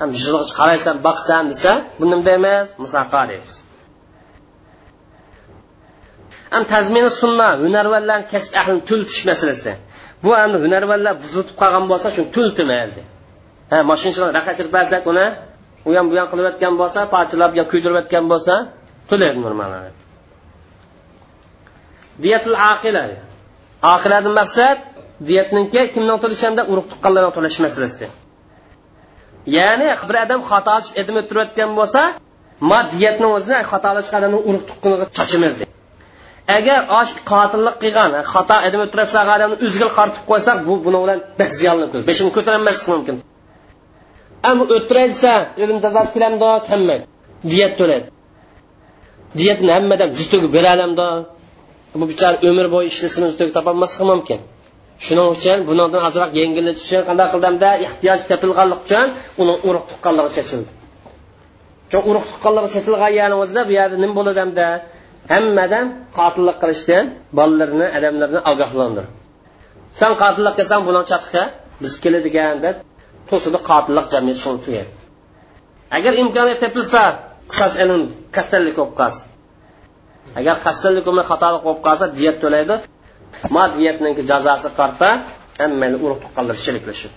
[0.00, 3.54] ham yuzig'i qaraysan baqsan desa buni nima emas musaqo deymiz.
[6.54, 9.72] Ham tazmini sunna hunarvallarni kasb ahlini tultish masalasi.
[10.24, 12.92] Bu endi hunarvallar buzilib qolgan bo'lsa shu tultimiz
[13.70, 15.26] ha mashinachilar raqachirib bersak uni
[15.88, 18.54] u ham bu ham qilayotgan bo'lsa parchalab yo kuydirayotgan bo'lsa
[19.10, 19.70] to'laydi normal
[22.22, 23.04] diyatul aqila.
[23.94, 24.78] Aqiladan maqsad
[25.28, 28.06] diyatniki kimning to'lashanda urug' tuqqanlardan to'lash masalasi.
[29.46, 32.00] Ya'ni bir odam xato edim o'tirayotgan bo'lsa
[32.72, 35.54] maddiyatni o'zini xatolash odamni urug' tuqqaniga chochimiz
[36.56, 41.50] agar osh qotillik qilgan xato edim o'tirib odamni o'ziga qartib qo'ysak bu buni bilan bak
[41.58, 43.16] ziyonli beshini ko'tarolmaslik mumkin.
[44.48, 47.04] Ammo o'tiray desa o'lim jazosi kelamdi kammaydi
[47.52, 48.06] diyat to'laydi.
[49.38, 51.06] Diyatni hammadan yuz bera olamdi
[52.00, 54.38] bu bichora umr bo'yi ishlasini yuz topolmasligi mumkin.
[55.04, 59.06] Shuning uchun bundan ozroq yengillatish uchun qanday qildimda ehtiyoj tepilganlik uchun
[59.42, 60.70] uni urug' tuqqanligi chechildi
[61.90, 64.66] chun urug' tuqqanligi chechilgan yani o'zida bu yerda nima bo'ladimda
[65.32, 65.86] hammadan
[66.18, 67.04] qotillik qilishdan
[67.38, 69.04] bolalarni odamlarni ogohlantir
[70.00, 71.42] san qotillik qilsang buni chatqa
[71.82, 72.76] biz keladigan deb
[73.30, 74.92] to'sidi qotillik jamiyat shuni tugaydi
[75.96, 77.02] agar imkoniyat topilsa
[77.50, 78.02] qisos ilm
[78.36, 79.22] kasallik bo'lib qolsa.
[80.38, 82.74] Agar kasallik bo'lmay xatolik bo'lib qolsa diyat to'laydi.
[83.56, 85.08] Modiyatniki jazosi qarta
[85.60, 87.12] hammani urug' tuqqanlar sheriklashib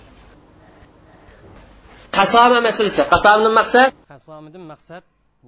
[2.18, 3.88] qasoma masalasi qasomni maqsad?
[4.12, 5.02] Qasomidan maqsad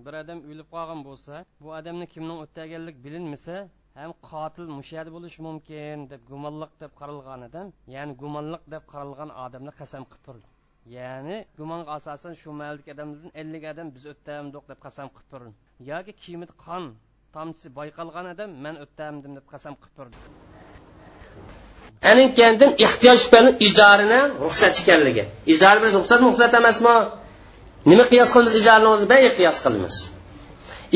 [0.05, 3.55] bir odam o'lib qolgan bo'lsa bu odamni kimning o'tdaganlik bilinmasa
[3.99, 9.73] ham qotil mushad bo'lishi mumkin deb gumonliq deb qaralgan odam ya'ni gumonliq deb qaralgan odamni
[9.81, 10.47] qasam qilib turdi.
[10.97, 15.53] Ya'ni gumonga asosan shu maldagi odamlardan ellik odam biz o'ttamdiq deb qasam qilib turdi.
[15.91, 16.85] Yoki kiyimida qon
[17.37, 20.19] tomchisi bayqalgan odam man o'ttamdim deb qasam qilib turdi.
[22.02, 25.24] Anin kendin ehtiyoj bilan ijorini ruxsat ekanligi.
[25.52, 26.94] Ijora biz ruxsatmi ruxsat emasmi?
[27.90, 29.05] Nima qiyos qilamiz ijorani o'zi?
[29.12, 29.97] Bay qiyos qilamiz.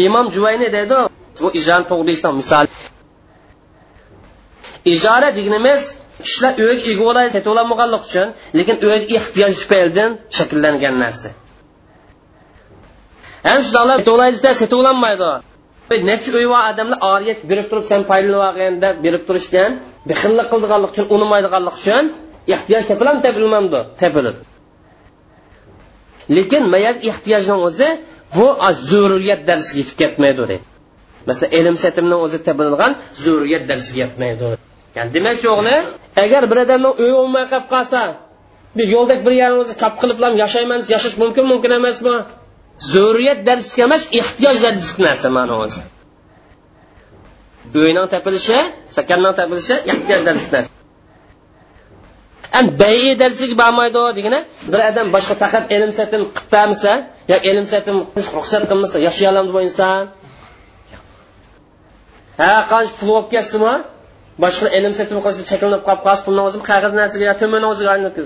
[0.07, 0.97] Imom juvayni deydi
[1.43, 2.67] bu ijorani to'g'risida misol
[4.85, 5.83] ijora deganimiz
[6.25, 8.29] kishilar uyga ega bo'ladi sotib ololmaganlik uchun
[8.59, 11.29] lekin uyga ehtiyoj tufaylidan shakllangan narsa.
[13.49, 15.31] Ham shularlar to'lay desa sotib ololmaydi.
[16.11, 19.71] Necha uy bor odamlar oriyat berib turib sen foydalanagin deb berib turishgan
[20.09, 22.05] bixillik qildiganlik uchun unimaydiganlik uchun
[22.55, 24.41] ehtiyoj tepiladimi tepilmamdi tepiladi
[26.37, 27.89] lekin mayat ehtiyojni o'zi
[28.37, 28.47] bu
[28.89, 30.71] zururiyat darsiga yetib ketmaydi deydi
[31.27, 34.45] masalan ilm setimni o'zi tepilgan zururiyat darsiga yetmaydi.
[34.97, 35.77] Ya'ni demak shu o'g'li
[36.25, 38.01] agar bir odamni uyi bo'lmay qolib qolsa
[38.77, 42.17] bir yo'ldak bir yerimizni kap qilib yashayman yashash mumkin mumkin emasmi?
[42.93, 45.81] Zururiyat darsiga emas ehtiyoj darsiga narsa mana o'zi.
[47.75, 48.59] Uyning topilishi
[48.97, 50.61] sakanning topilishi ehtiyoj darsiga
[52.83, 54.41] bayi darsiga bormaydi degani
[54.73, 56.93] bir odam boshqa faqat ilm satim qilib bermasa
[57.33, 57.97] yo ilm satim
[58.37, 60.03] ruxsat qilmasa yashay oladi bu inson?
[62.41, 63.75] Ha qancha pul bo'lib ketsinmi
[64.45, 68.17] boshqa ilm satim qilsa cheklanib qolib qolsa pulni o'zi qog'oz narsaga yo to'mani o'ziga aylanib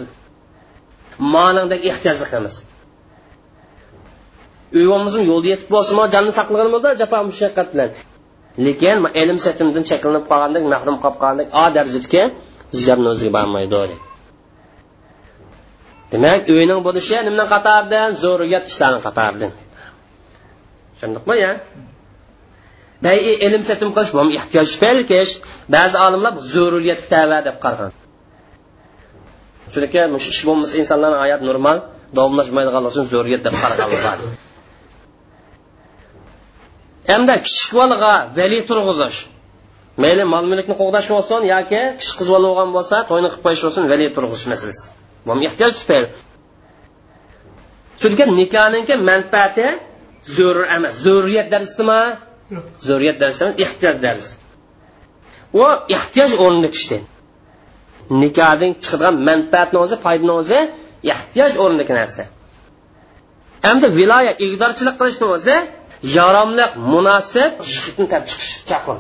[1.35, 2.57] manidagi ehtiyojlik emas
[4.77, 7.91] uy bo'lmasam yo'lda yetib bo'lsin jonni saqlagan bo'ldi jafo mushaqqat bilan.
[8.67, 12.23] Lekin ilm satimdan cheklanib qolgandek mahrum qolib qolgandek a darajadagi
[12.77, 13.97] hijobni o'ziga bormaydi
[16.13, 19.53] demak uyning bo'lishi nimdan qatoridan zo'riyat ishlarni qatoridan
[20.95, 21.53] tushundikmi ya?
[23.05, 25.33] Bay e, ilm satim qilish bu ehtiyoj belkish
[25.75, 27.93] ba'zi olimlar zo'ruriyatga tava deb qaragan
[29.73, 29.99] chunki
[30.33, 31.77] ish bo'lmasa insonlarni hayot normal
[32.17, 34.19] davomlashmaydiganligi uchun zo'riyat deb qaraganlar
[37.11, 39.19] hamda kichik bolaga vali turg'izish.
[40.03, 43.85] Mayli mol mulkni qo'g'dash bo'lsin yoki kichik qiz bola bo'lgan bo'lsa to'yni qilib qo'yish bo'lsin
[43.93, 44.85] vali turg'izish masalasi.
[45.27, 46.09] Bu ehtiyoj tufayli
[48.01, 49.67] chunki nikohniki manfaati
[50.37, 50.95] zo'r emas.
[51.07, 52.01] Zo'riyat darsimi?
[52.89, 54.33] Zo'riyat darsi emas ehtiyoj darsi.
[55.63, 55.65] U
[55.97, 56.99] ehtiyoj o'rnida ishda
[58.23, 60.59] nikohdan chiqadigan manfaatni o'zi foydani o'zi
[61.13, 62.23] ehtiyoj o'rnidagi narsa.
[63.67, 65.57] Hamda viloya igdorchilik qilishni o'zi
[66.19, 68.99] yaromliq munosib yigitni tap chiqish chaqir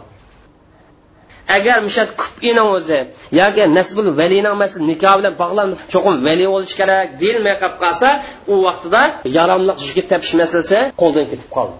[1.56, 2.98] agar mishat kupini o'zi
[3.40, 8.09] yoki nasbul valini masal nikoh bilan bog'lanmasa cho'qim vali bo'lishi kerak deyilmay qolib qolsa
[8.52, 9.02] u vaqtida
[9.39, 11.76] yaromliq yigit tapish masalasi qo'ldan ketib qoldi.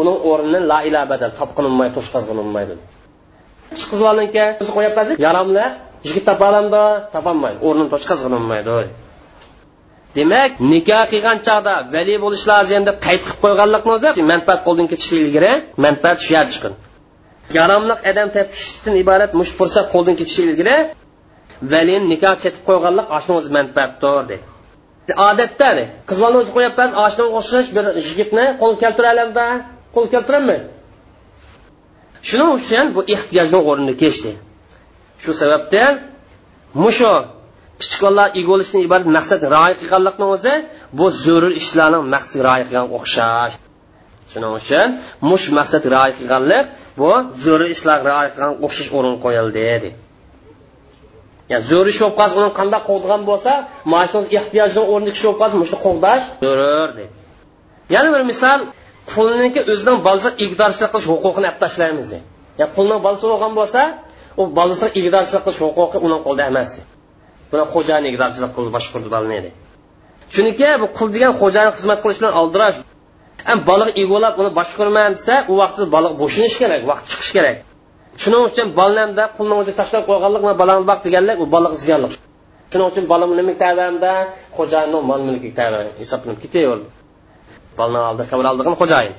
[0.00, 2.74] Uning o'rnini la ilaha badal topqilinmaydi to'shqazg'inilmaydi
[3.90, 5.64] qiz bolaniki o'zi qo'yib yigit yaromli
[6.06, 6.82] yigit topolamdi
[7.14, 8.70] topolmaydi o'rnini to'shqazg'inilmaydi
[10.16, 14.08] demak nikoh qilgan chog'da vali bo'lish lozim deb qayd qilib qo'yganlikni o'zi?
[14.32, 15.52] Manfaat qo'ldan ketishi ilgari
[15.84, 16.72] manfaat shu yer chiqin.
[17.58, 20.76] Yaromliq odam topishdan iborat mush fursat qo'ldan ketishi ilgari
[21.72, 24.44] valini nikoh chetib qo'yganlik oshni o'zi manfaatdir deydi
[25.30, 25.68] odatda
[26.08, 29.46] qiz bolani o'zi qo'yapmiz oshga o'xshash bir yigitni qo'l keltiralamda
[29.94, 30.62] qo'l keltiraman
[32.28, 34.30] shuning uchun bu ehtiyojni o'rnini kechdi.
[35.22, 35.92] Shu sababdan
[36.82, 37.12] mushu
[37.82, 40.54] kichik bolalar ega bo'lishdan iborat maqsad rioya qilganlikni o'zi?
[40.98, 43.54] Bu zo'rur ishlarni maqsad rioya qilgan o'xshash.
[44.32, 44.88] Shuning uchun
[45.30, 46.64] mush maqsad rioya qilganlik
[47.00, 47.10] bu
[47.44, 49.90] zarur ishlar rioya qilgan o'xshash o'rin qo'yildi dedi.
[51.50, 53.52] Ya'ni zo'r ish bo'lib qolsa uni qanday qo'g'digan bo'lsa
[53.92, 57.12] mana shu ehtiyojni o'rnida kishi bo'lib qolsa shuni qo'g'dash zo'r dedi.
[57.94, 58.60] Yana bir misol
[59.12, 62.08] qulniki o'zidan bolasiga igdorchilik qilish huquqini olib tashlaymiz
[62.60, 63.80] ya'ni qulning bolasi bo'lgan bo'lsa
[64.40, 66.68] u bolasi igdorchilik qilish huquqi uning qo'lida emas
[67.52, 69.50] buni xo'jayini igdorchilik qildi boshqurdi bolani
[70.34, 72.78] chunki bu qul degan xo'jayini xizmat qilish bilan oldirash.
[73.70, 77.56] Baliq egolab uni boshqarman desa u vaqtda baliq bo'shinishi kerak vaqt chiqish kerak.
[78.22, 82.08] Shuning uchun bolamda pulni o'zi tashlab qo'yganlik balani baq deganlik u baliq ziyonli
[82.72, 84.12] shuning uchun bolam nima tabamda
[84.56, 85.50] xo'jayinni mol mulki
[86.00, 86.88] hisoblanib ketaverdi.
[87.78, 89.14] Bolani oldi qabr oldigan xo'jayin.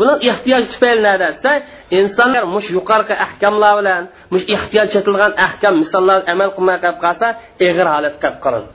[0.00, 1.52] Buni ehtiyoj tufayli nada desa
[1.98, 4.02] insonlar mush yuqorqi ahkamlar bilan
[4.32, 7.26] mush ehtiyoj chetilgan ahkam misollar amal qilmay qolib qolsa
[7.66, 8.68] ig'ir holat qolib qoladi.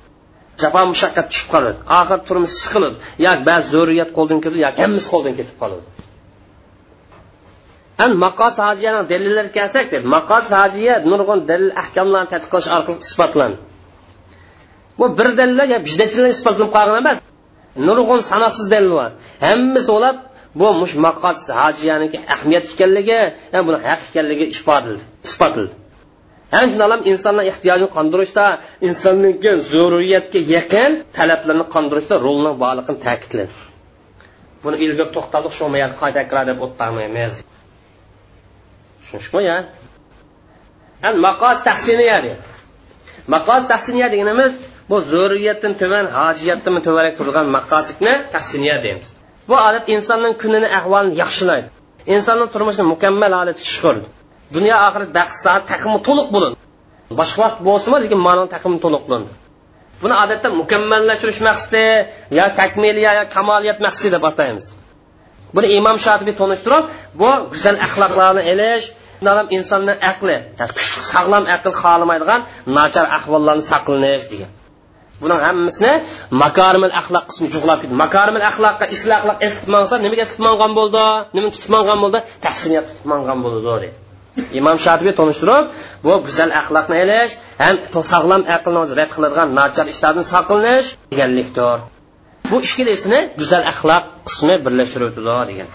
[0.61, 1.77] Jafo mushaqqat tushib qoladi.
[1.99, 2.95] Oxir turmush siqilib
[3.25, 5.85] yoki ba'zi zo'riyat qo'ldan ketadi yoki hammasi qo'ldan ketib qoladi.
[8.03, 13.57] An maqos hojiyani dalillari kelsak deb maqos hojiya nurg'un dalil ahkamlarni tadqiq qilish orqali isbotlandi
[14.99, 17.17] bu bir dalillar bizdachilar isbotlanib qolgan emas
[17.87, 19.11] nurg'un sanoqsiz dalil bor.
[19.47, 20.17] Hammasi olab
[20.59, 23.19] bu mush maqos hojiyaniki ahamiyat ekanligi
[23.67, 25.73] buni haq ekanligi isbotlandi
[26.55, 28.45] ham shundoq insonlar ehtiyojini qondirishda
[28.89, 33.53] insonniki zaruriyatga yaqin talablarni qondirishda rolni borligini ta'kidladi.
[34.63, 35.65] Buni ilgari to'xtaldik shu
[36.01, 37.33] qayta deb o'tmaymiz
[39.01, 39.57] tushunishmi ya?
[41.27, 42.43] Maqos tahsiniya deydi
[43.27, 44.53] maqos tahsiniya deganimiz
[44.89, 49.09] bu zo'riyatdan tuman hojiyatdan tuvanrak turgan maqosidni tahsiniya deymiz.
[49.49, 51.67] Bu odat insonning kunini ahvolini yaxshilaydi.
[52.15, 54.07] Insonning turmushini mukammal holatga tushirdi
[54.53, 56.55] dunyo oxirat baxt saat taqimi to'liq bo'ladi
[57.19, 59.33] boshqa vaqt bo'lsinmi lekin ma'no taqimi to'liq bo'ladi
[60.01, 61.83] buni odatda mukammallashtirish maqsadi
[62.37, 64.65] yo takmiliya yo kamoliyat maqsadi deb ataymiz.
[65.55, 66.85] Buni imom shotibiy tonishtirib
[67.21, 68.85] bu go'zal axloqlarni elish
[69.57, 70.35] insonni aqli
[71.13, 72.41] sog'lom aql xohlamaydigan
[72.77, 74.49] nachar ahvollarni saqlanish degan.
[75.21, 75.93] Buning hammasini
[76.43, 77.95] makarimil axloq qismi jug'lab ketdi.
[78.05, 81.05] Makarimil axloqqa isl axloq esitib mansa nimaga esitib mangan bo'ldi?
[81.35, 82.19] Nima tutib mangan bo'ldi?
[82.45, 83.89] Tahsiniyat tutib mangan bo'ldi deydi
[84.59, 85.65] imom shotibiy tonishtirib
[86.05, 87.33] bu go'zal axloqni elish
[87.63, 87.75] ham
[88.11, 91.77] sog'lom aqlni rad qiladigan nachar ishlardan saqlanish deganlikdir.
[92.51, 95.69] Bu ikkilisini go'zal axloq qismi birlashtiruvdi degan.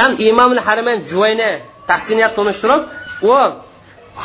[0.00, 1.50] Ham imom harman juvayni
[1.90, 2.82] tahsiniyat tonishtirib
[3.30, 3.34] u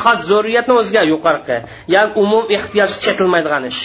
[0.02, 1.58] xos zo'riyatni o'ziga yuqorqi
[1.96, 3.82] ya'ni umum ehtiyojga chetilmaydigan ish.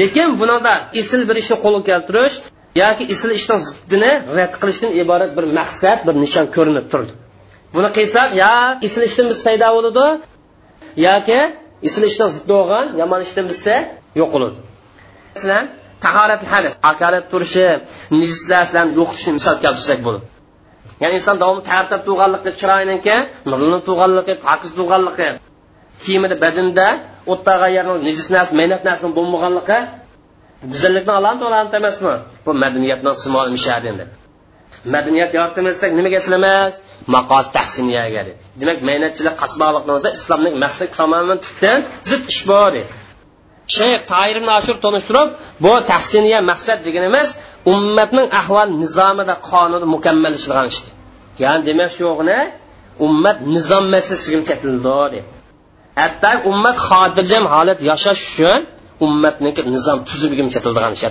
[0.00, 2.36] Lekin bunida isl bir ishni qo'lga keltirish
[2.82, 7.12] yoki isl ishning ziddini rad qilishdan iborat bir maqsad bir nishon ko'rinib turdi.
[7.74, 8.54] Buni qilsak yo
[8.86, 10.06] isl ishdan biz paydo bo'ladi
[11.08, 11.40] yoki
[11.88, 13.74] isl ishdan ziddi bo'lgan yomon ishdan bizsa
[14.20, 14.58] yo'qoladi.
[15.34, 15.64] Masalan
[16.04, 17.66] tahorat hadis akarat turishi
[18.20, 18.92] nijislar sizlarni
[19.38, 20.24] misol keltirsak bo'ladi.
[21.02, 23.16] Ya'ni inson davomli tartib tug'anligi chiroyiniki
[23.50, 25.28] nurlanib tug'anligi pokiz tug'anligi
[26.04, 26.86] kiyimida badinda
[27.32, 29.78] o'ttaga yerni nijis narsa mehnat narsani bo'lmaganligi
[30.72, 32.14] go'zallikni alamati alamati emasmi
[32.44, 34.04] bu madaniyatni simol mishadi endi
[34.94, 36.72] madaniyat yoritmasak nimaga eslamas
[37.14, 38.22] maqos tahsiniyaga
[38.60, 41.78] demak mehnatchilik qasboqlikni o'zida islomning maqsad tamoman tubdan
[42.08, 42.72] zid ish bor
[43.76, 45.28] shayx tayir ashur tanishtirib
[45.64, 47.28] bu tahsiniya maqsad deganimiz
[47.72, 50.80] ummatning ahvol nizomida qonuni mukammal ishlangan ish
[51.42, 52.38] ya'ni demak shu yo'g'ini
[53.06, 55.24] ummat nizom masalasiga chetildi deb.
[56.00, 58.60] Hatto ummat xotirjam holat yashash uchun
[59.06, 61.04] ummatniki nizom tuzumiga chetildigan ish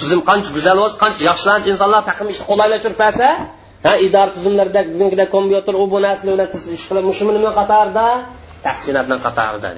[0.00, 2.98] tuzum qancha go'zal bo'lsa qancha yaxshilanib insonlar taqim ishni qulaylashtırib
[3.84, 8.06] ha idora tuzumlarda bugunkidek kompyuter u bu narsa bilan ish qilib mushumi nima qatorida
[8.66, 9.68] tahsinatni qatorida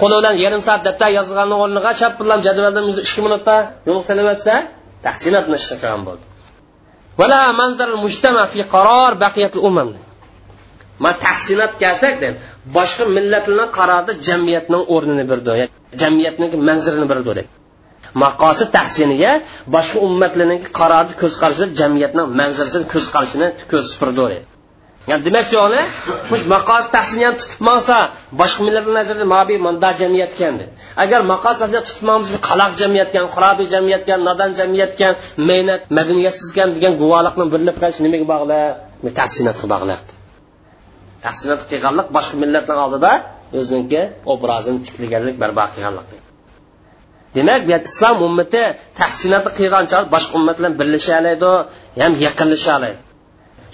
[0.00, 3.56] qo'li bilan yarim soat daftar yozilganni o'rniga shap bilan jadvalda ikki minutda
[3.88, 4.54] yo'l sanaversa
[5.06, 6.24] tahsinatni ish qilgan bo'ldi.
[7.20, 9.88] Vala manzar mujtama fi qaror baqiyatul umam
[11.04, 12.34] ma tahsinat kelsak deb
[12.76, 15.54] boshqa millatlarning qarorida jamiyatning o'rnini birdi
[16.02, 17.48] jamiyatning manzirini birdi deb
[18.24, 19.32] maqosid tahsiniga
[19.74, 24.26] boshqa ummatlarning qarorida ko'z qarashida jamiyatning manzarasini ko'z qarashini ko'z supurdi
[25.10, 25.80] yani demak joni
[26.54, 27.96] maqos tahsinni ham tutib olsa
[28.40, 30.64] boshqa millatlar nazarida mobi manda jamiyat ekandi
[31.02, 35.14] agar maqos tahsinni tutmamiz bir qaloq jamiyat ekan xurobiy jamiyat ekan nodon jamiyat ekan
[35.48, 40.02] mehnat madaniyatsiz ekan degan guvohlikni birlab qilish nimaga bog'lab tahsinatga bog'lab
[41.24, 43.12] tahsinat qilganlik boshqa millatlar oldida
[43.58, 44.00] o'ziniki
[44.32, 46.08] obrazini tiklaganlik barpo qilganlik
[47.36, 48.62] demak bu islom ummati
[49.00, 51.50] tahsinatni qilgancha boshqa ummat bilan birlasha oladi
[52.02, 53.07] ham yaqinlasha oladi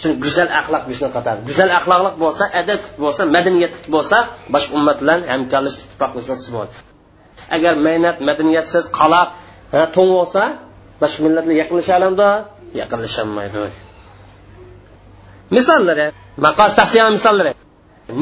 [0.00, 4.16] shuning go'zal axloq shuni qatadi go'zal axloqlik bo'lsa adab bo'lsa madaniyat bo'lsa
[4.54, 6.74] boshqa ummat bilan hamkorlash ittifoqlashib bo'ladi.
[7.56, 9.28] Agar mehnat madaniyatsiz qaloq
[9.94, 10.42] to'ng bo'lsa
[11.02, 12.28] boshqa millatlar yaqinlasha olamdi
[12.80, 13.58] yaqinlasholmaydi
[15.56, 16.06] misollari
[16.46, 17.52] maqos tahsiya misollari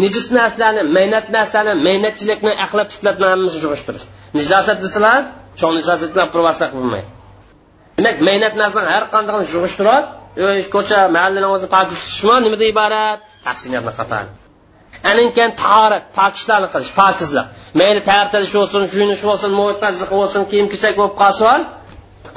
[0.03, 4.05] nijis narsalarni mehnat narsalarni mehnatchilikni axlat tutlarni hammasi yig'ishtirish
[4.39, 5.21] nijosat desalar
[5.59, 6.29] cho'ng nijosat bilan
[6.77, 7.09] bo'lmaydi
[7.99, 10.05] demak mehnat narsani har qanday yig'ishtirib
[10.75, 13.19] ko'cha mahallani o'zini pokiz tutishmi nimadan iborat?
[13.47, 14.25] Tahsiniyatni qatan.
[15.11, 16.35] Anin keyin tahorat pok
[16.75, 17.47] qilish pokizlar
[17.81, 21.59] mayli tartilish bo'lsin yuvinish bo'lsin mo'tazlik bo'lsin kiyim kechak bo'lib qolsin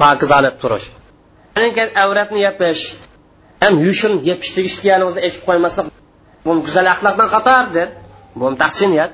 [0.04, 0.86] pokiz olib turish.
[1.58, 2.84] Anin keyin avratni yopish
[3.64, 4.96] ham yushin yepish tegishga
[5.28, 5.86] eshib qo'ymaslik
[6.46, 7.88] bu go'zal axloqdan qatordir
[8.40, 9.12] bu tahsiniyat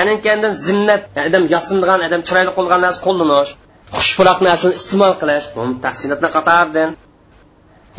[0.00, 3.50] anin zinnat adam yosindigan adam chiroyli qo'lgan narsa qo'llanish
[3.96, 6.88] xushpuroq narsani iste'mol qilish bu tahsinatdan qatordir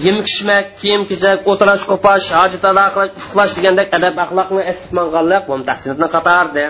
[0.06, 5.54] yemək içmək, kiyim kechak, o'tirash qo'pash, hojat ado qilish, ufuqlash degandek adab axloqni esitmanganlik bu
[5.70, 6.70] tahsinatni qatoridir.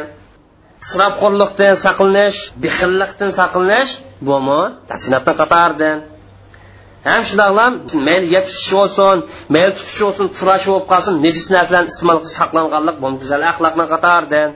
[0.84, 3.92] Isrofxo'rlikdan saqlanish, bixillikdan saqlanish
[4.28, 5.96] bu mu tahsinatni qatoridir.
[7.04, 13.02] Hem şunlarla meyli yepşişi olsun, meyli tutuşu olsun, turaşı olup kalsın, necis neslen istimal saklanganlık,
[13.02, 14.54] bunun güzel ahlakına katardı.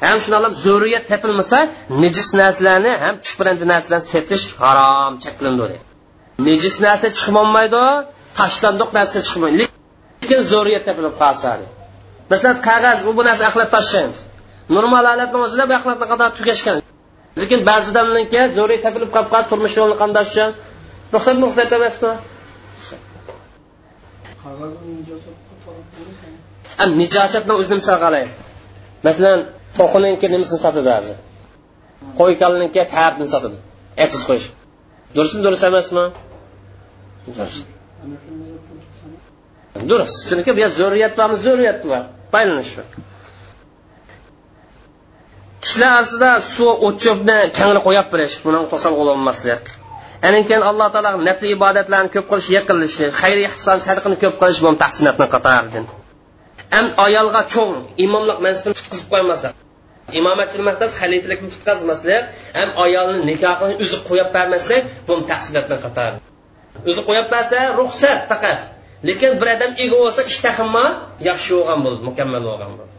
[0.00, 5.91] Hem şunlarla zürriyet tepilmese, necis neslerini hem çüprendi neslerini setiş haram çekilindi.
[6.38, 7.84] Nejis narsa chiqolmaydi
[8.38, 9.64] tashlandiq narsa chiqmaydi.
[10.22, 11.50] Lekin zo'riyat topilib qolsa
[12.30, 14.18] masalan qog'oz bu narsa axlat tashlaymiz
[14.76, 16.76] normal holatni o'zida bu axlatni qadar tugashgan.
[17.42, 20.50] Lekin ba'zi odamlarniki zo'riyat topilib qolib qolib turmush yo'lini qandash uchun
[21.14, 22.12] ruxsat ruxsat emasmi?
[27.00, 28.32] Nijosatni o'zini misol qilaylik
[29.06, 29.38] masalan
[29.78, 31.16] to'qiniki nimasini sotadi hozir?
[32.18, 33.58] Qo'y kalniki tartni sotadi.
[34.04, 34.48] Etsiz qo'yish
[35.16, 36.04] durustmi durust emasmi?
[39.90, 40.16] Durust.
[40.28, 42.02] Chunki bu yerda zo'riyat bormi zurriyat bor
[42.34, 42.72] paylanish
[45.62, 48.36] kishilar orasida suv o'chobni kangli qo'yib berish.
[48.44, 49.64] Buni to'sal bo'lolmaslik
[50.26, 54.70] anan keyin alloh taolo nafli ibodatlarni ko'p qilish yiqilishi xayriy ihson sadqani ko'p qilish bu
[54.82, 55.84] tahsinatni qatoridan
[56.78, 57.74] am ayolga cho'ng
[58.04, 59.52] imomlik mansibini tutqizib qo'ymaslik
[60.20, 62.22] imomatchilik maqsad xaliflikni tutqazmaslik
[62.58, 66.18] ham ayolni nikohini o'zi qo'yib bermaslik bu tahsinatni qatori
[66.88, 68.58] o'zi qo'yib bersa ruxsat faqat.
[69.08, 70.84] Lekin bir odam ega bo'lsa ishtahimma
[71.28, 72.92] yaxshi bo'lgan bo'ldi mukammal bo'lgan bo'ldi.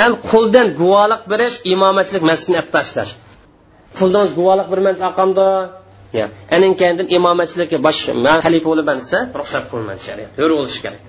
[0.00, 3.12] Ham quldan guvohlik berish imomatchilik mansabini olib tashlash.
[3.98, 5.46] Quldan guvohlik berman aqamda
[6.18, 10.30] ya'ni anin imomatchilikka bosh man xalifa bo'laman desa ruxsat qilmadi shariat.
[10.38, 11.00] To'g'ri bo'lishi kerak.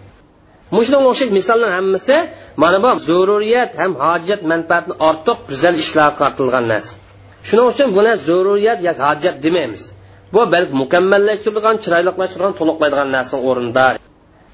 [0.75, 2.15] Mushunga o'xshash misollar hammasi
[2.61, 6.93] mana bu zaruriyat ham hojat manfaatni ortiq go'zal ishlar qartilgan narsa.
[7.47, 9.83] Shuning uchun buni zaruriyat yoki hojat demaymiz.
[10.33, 13.85] Bu balki mukammallashtirilgan chiroylilashtirilgan to'liqlaydigan narsa o'rinda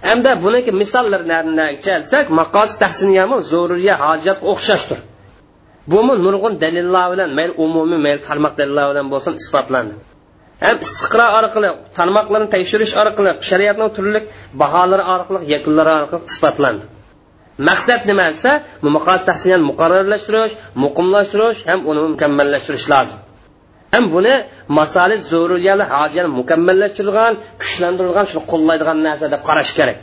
[0.07, 4.99] hamda buniki misollarni chalsak maqos tahsiniyami zaruriya hojat o'xshashdir.
[5.91, 9.93] Bumi nurg'un dalillar bilan mayli umumiy mayli tarmoq dalillar bilan bo'lsin isbotlandi.
[10.67, 14.19] Ham istiqro orqali tarmoqlarni tekshirish orqali shariatning turli
[14.61, 16.83] baholari orqali yakunlari orqali isbotlandi.
[17.69, 18.51] Maqsad nima desa
[19.69, 23.19] muqarrarlashtirish muqimlashtirish ham uni mukammallashtirish lozim.
[23.93, 24.33] Ham buni
[24.79, 29.97] masalis zaruriyali hojiyani mukammallashtirilgan kuchlantirilgan shuni qo'llaydigan narsa deb qarash kerak.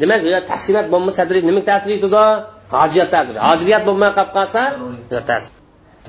[0.00, 0.20] Demak
[0.52, 2.24] tahsinat bo'lmasa tadrij nima ta'sir etadi
[2.76, 4.60] hojiyat ta'sir hojiyat bo'lmay qolib qolsa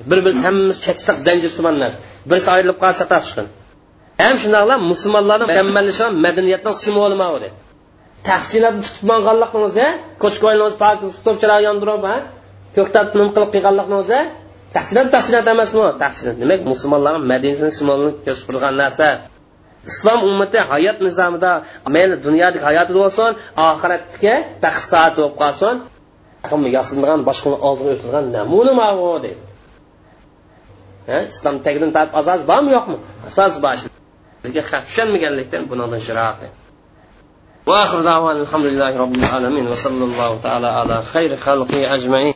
[0.09, 1.97] bir biz hammamiz cheksiq zanjirsimon narsa
[2.29, 3.47] birisi ayrilib qolsa tashqin
[4.27, 7.49] ham shundoqla musulmonlarni mukammallashigan madaniyatning simvoli mavdi
[8.29, 9.03] tahsinatni tutib
[10.81, 12.05] pok tutib chiroq yondirib
[12.75, 14.19] ko'ktab nim qilib qilganlikni o'zi
[14.75, 15.83] tahsinat tahsinat emasmi?
[16.03, 19.07] Tahsinat demak musulmonlarni madaniyatini simvolini ko'rsatib narsa.
[19.91, 21.51] Islom ummati hayot nizomida
[21.95, 23.31] mayli dunyodagi hayotida bo'lsin
[23.69, 24.33] oxiratga
[24.63, 25.75] baxt soat bo'lib qolsin
[26.77, 29.41] yasingan boshqani oldiga o'tilgan namuna mavu deydi
[31.33, 32.97] islom tagidan tortib asos bormi yo'qmi?
[33.29, 33.90] Asos bor
[34.43, 36.41] bizga xavf tushunmaganlikdan bundan shiroq
[37.67, 42.33] واخر دعوانا الحمد لله رب العالمين وصلى الله تعالى على خير خلقه اجمعين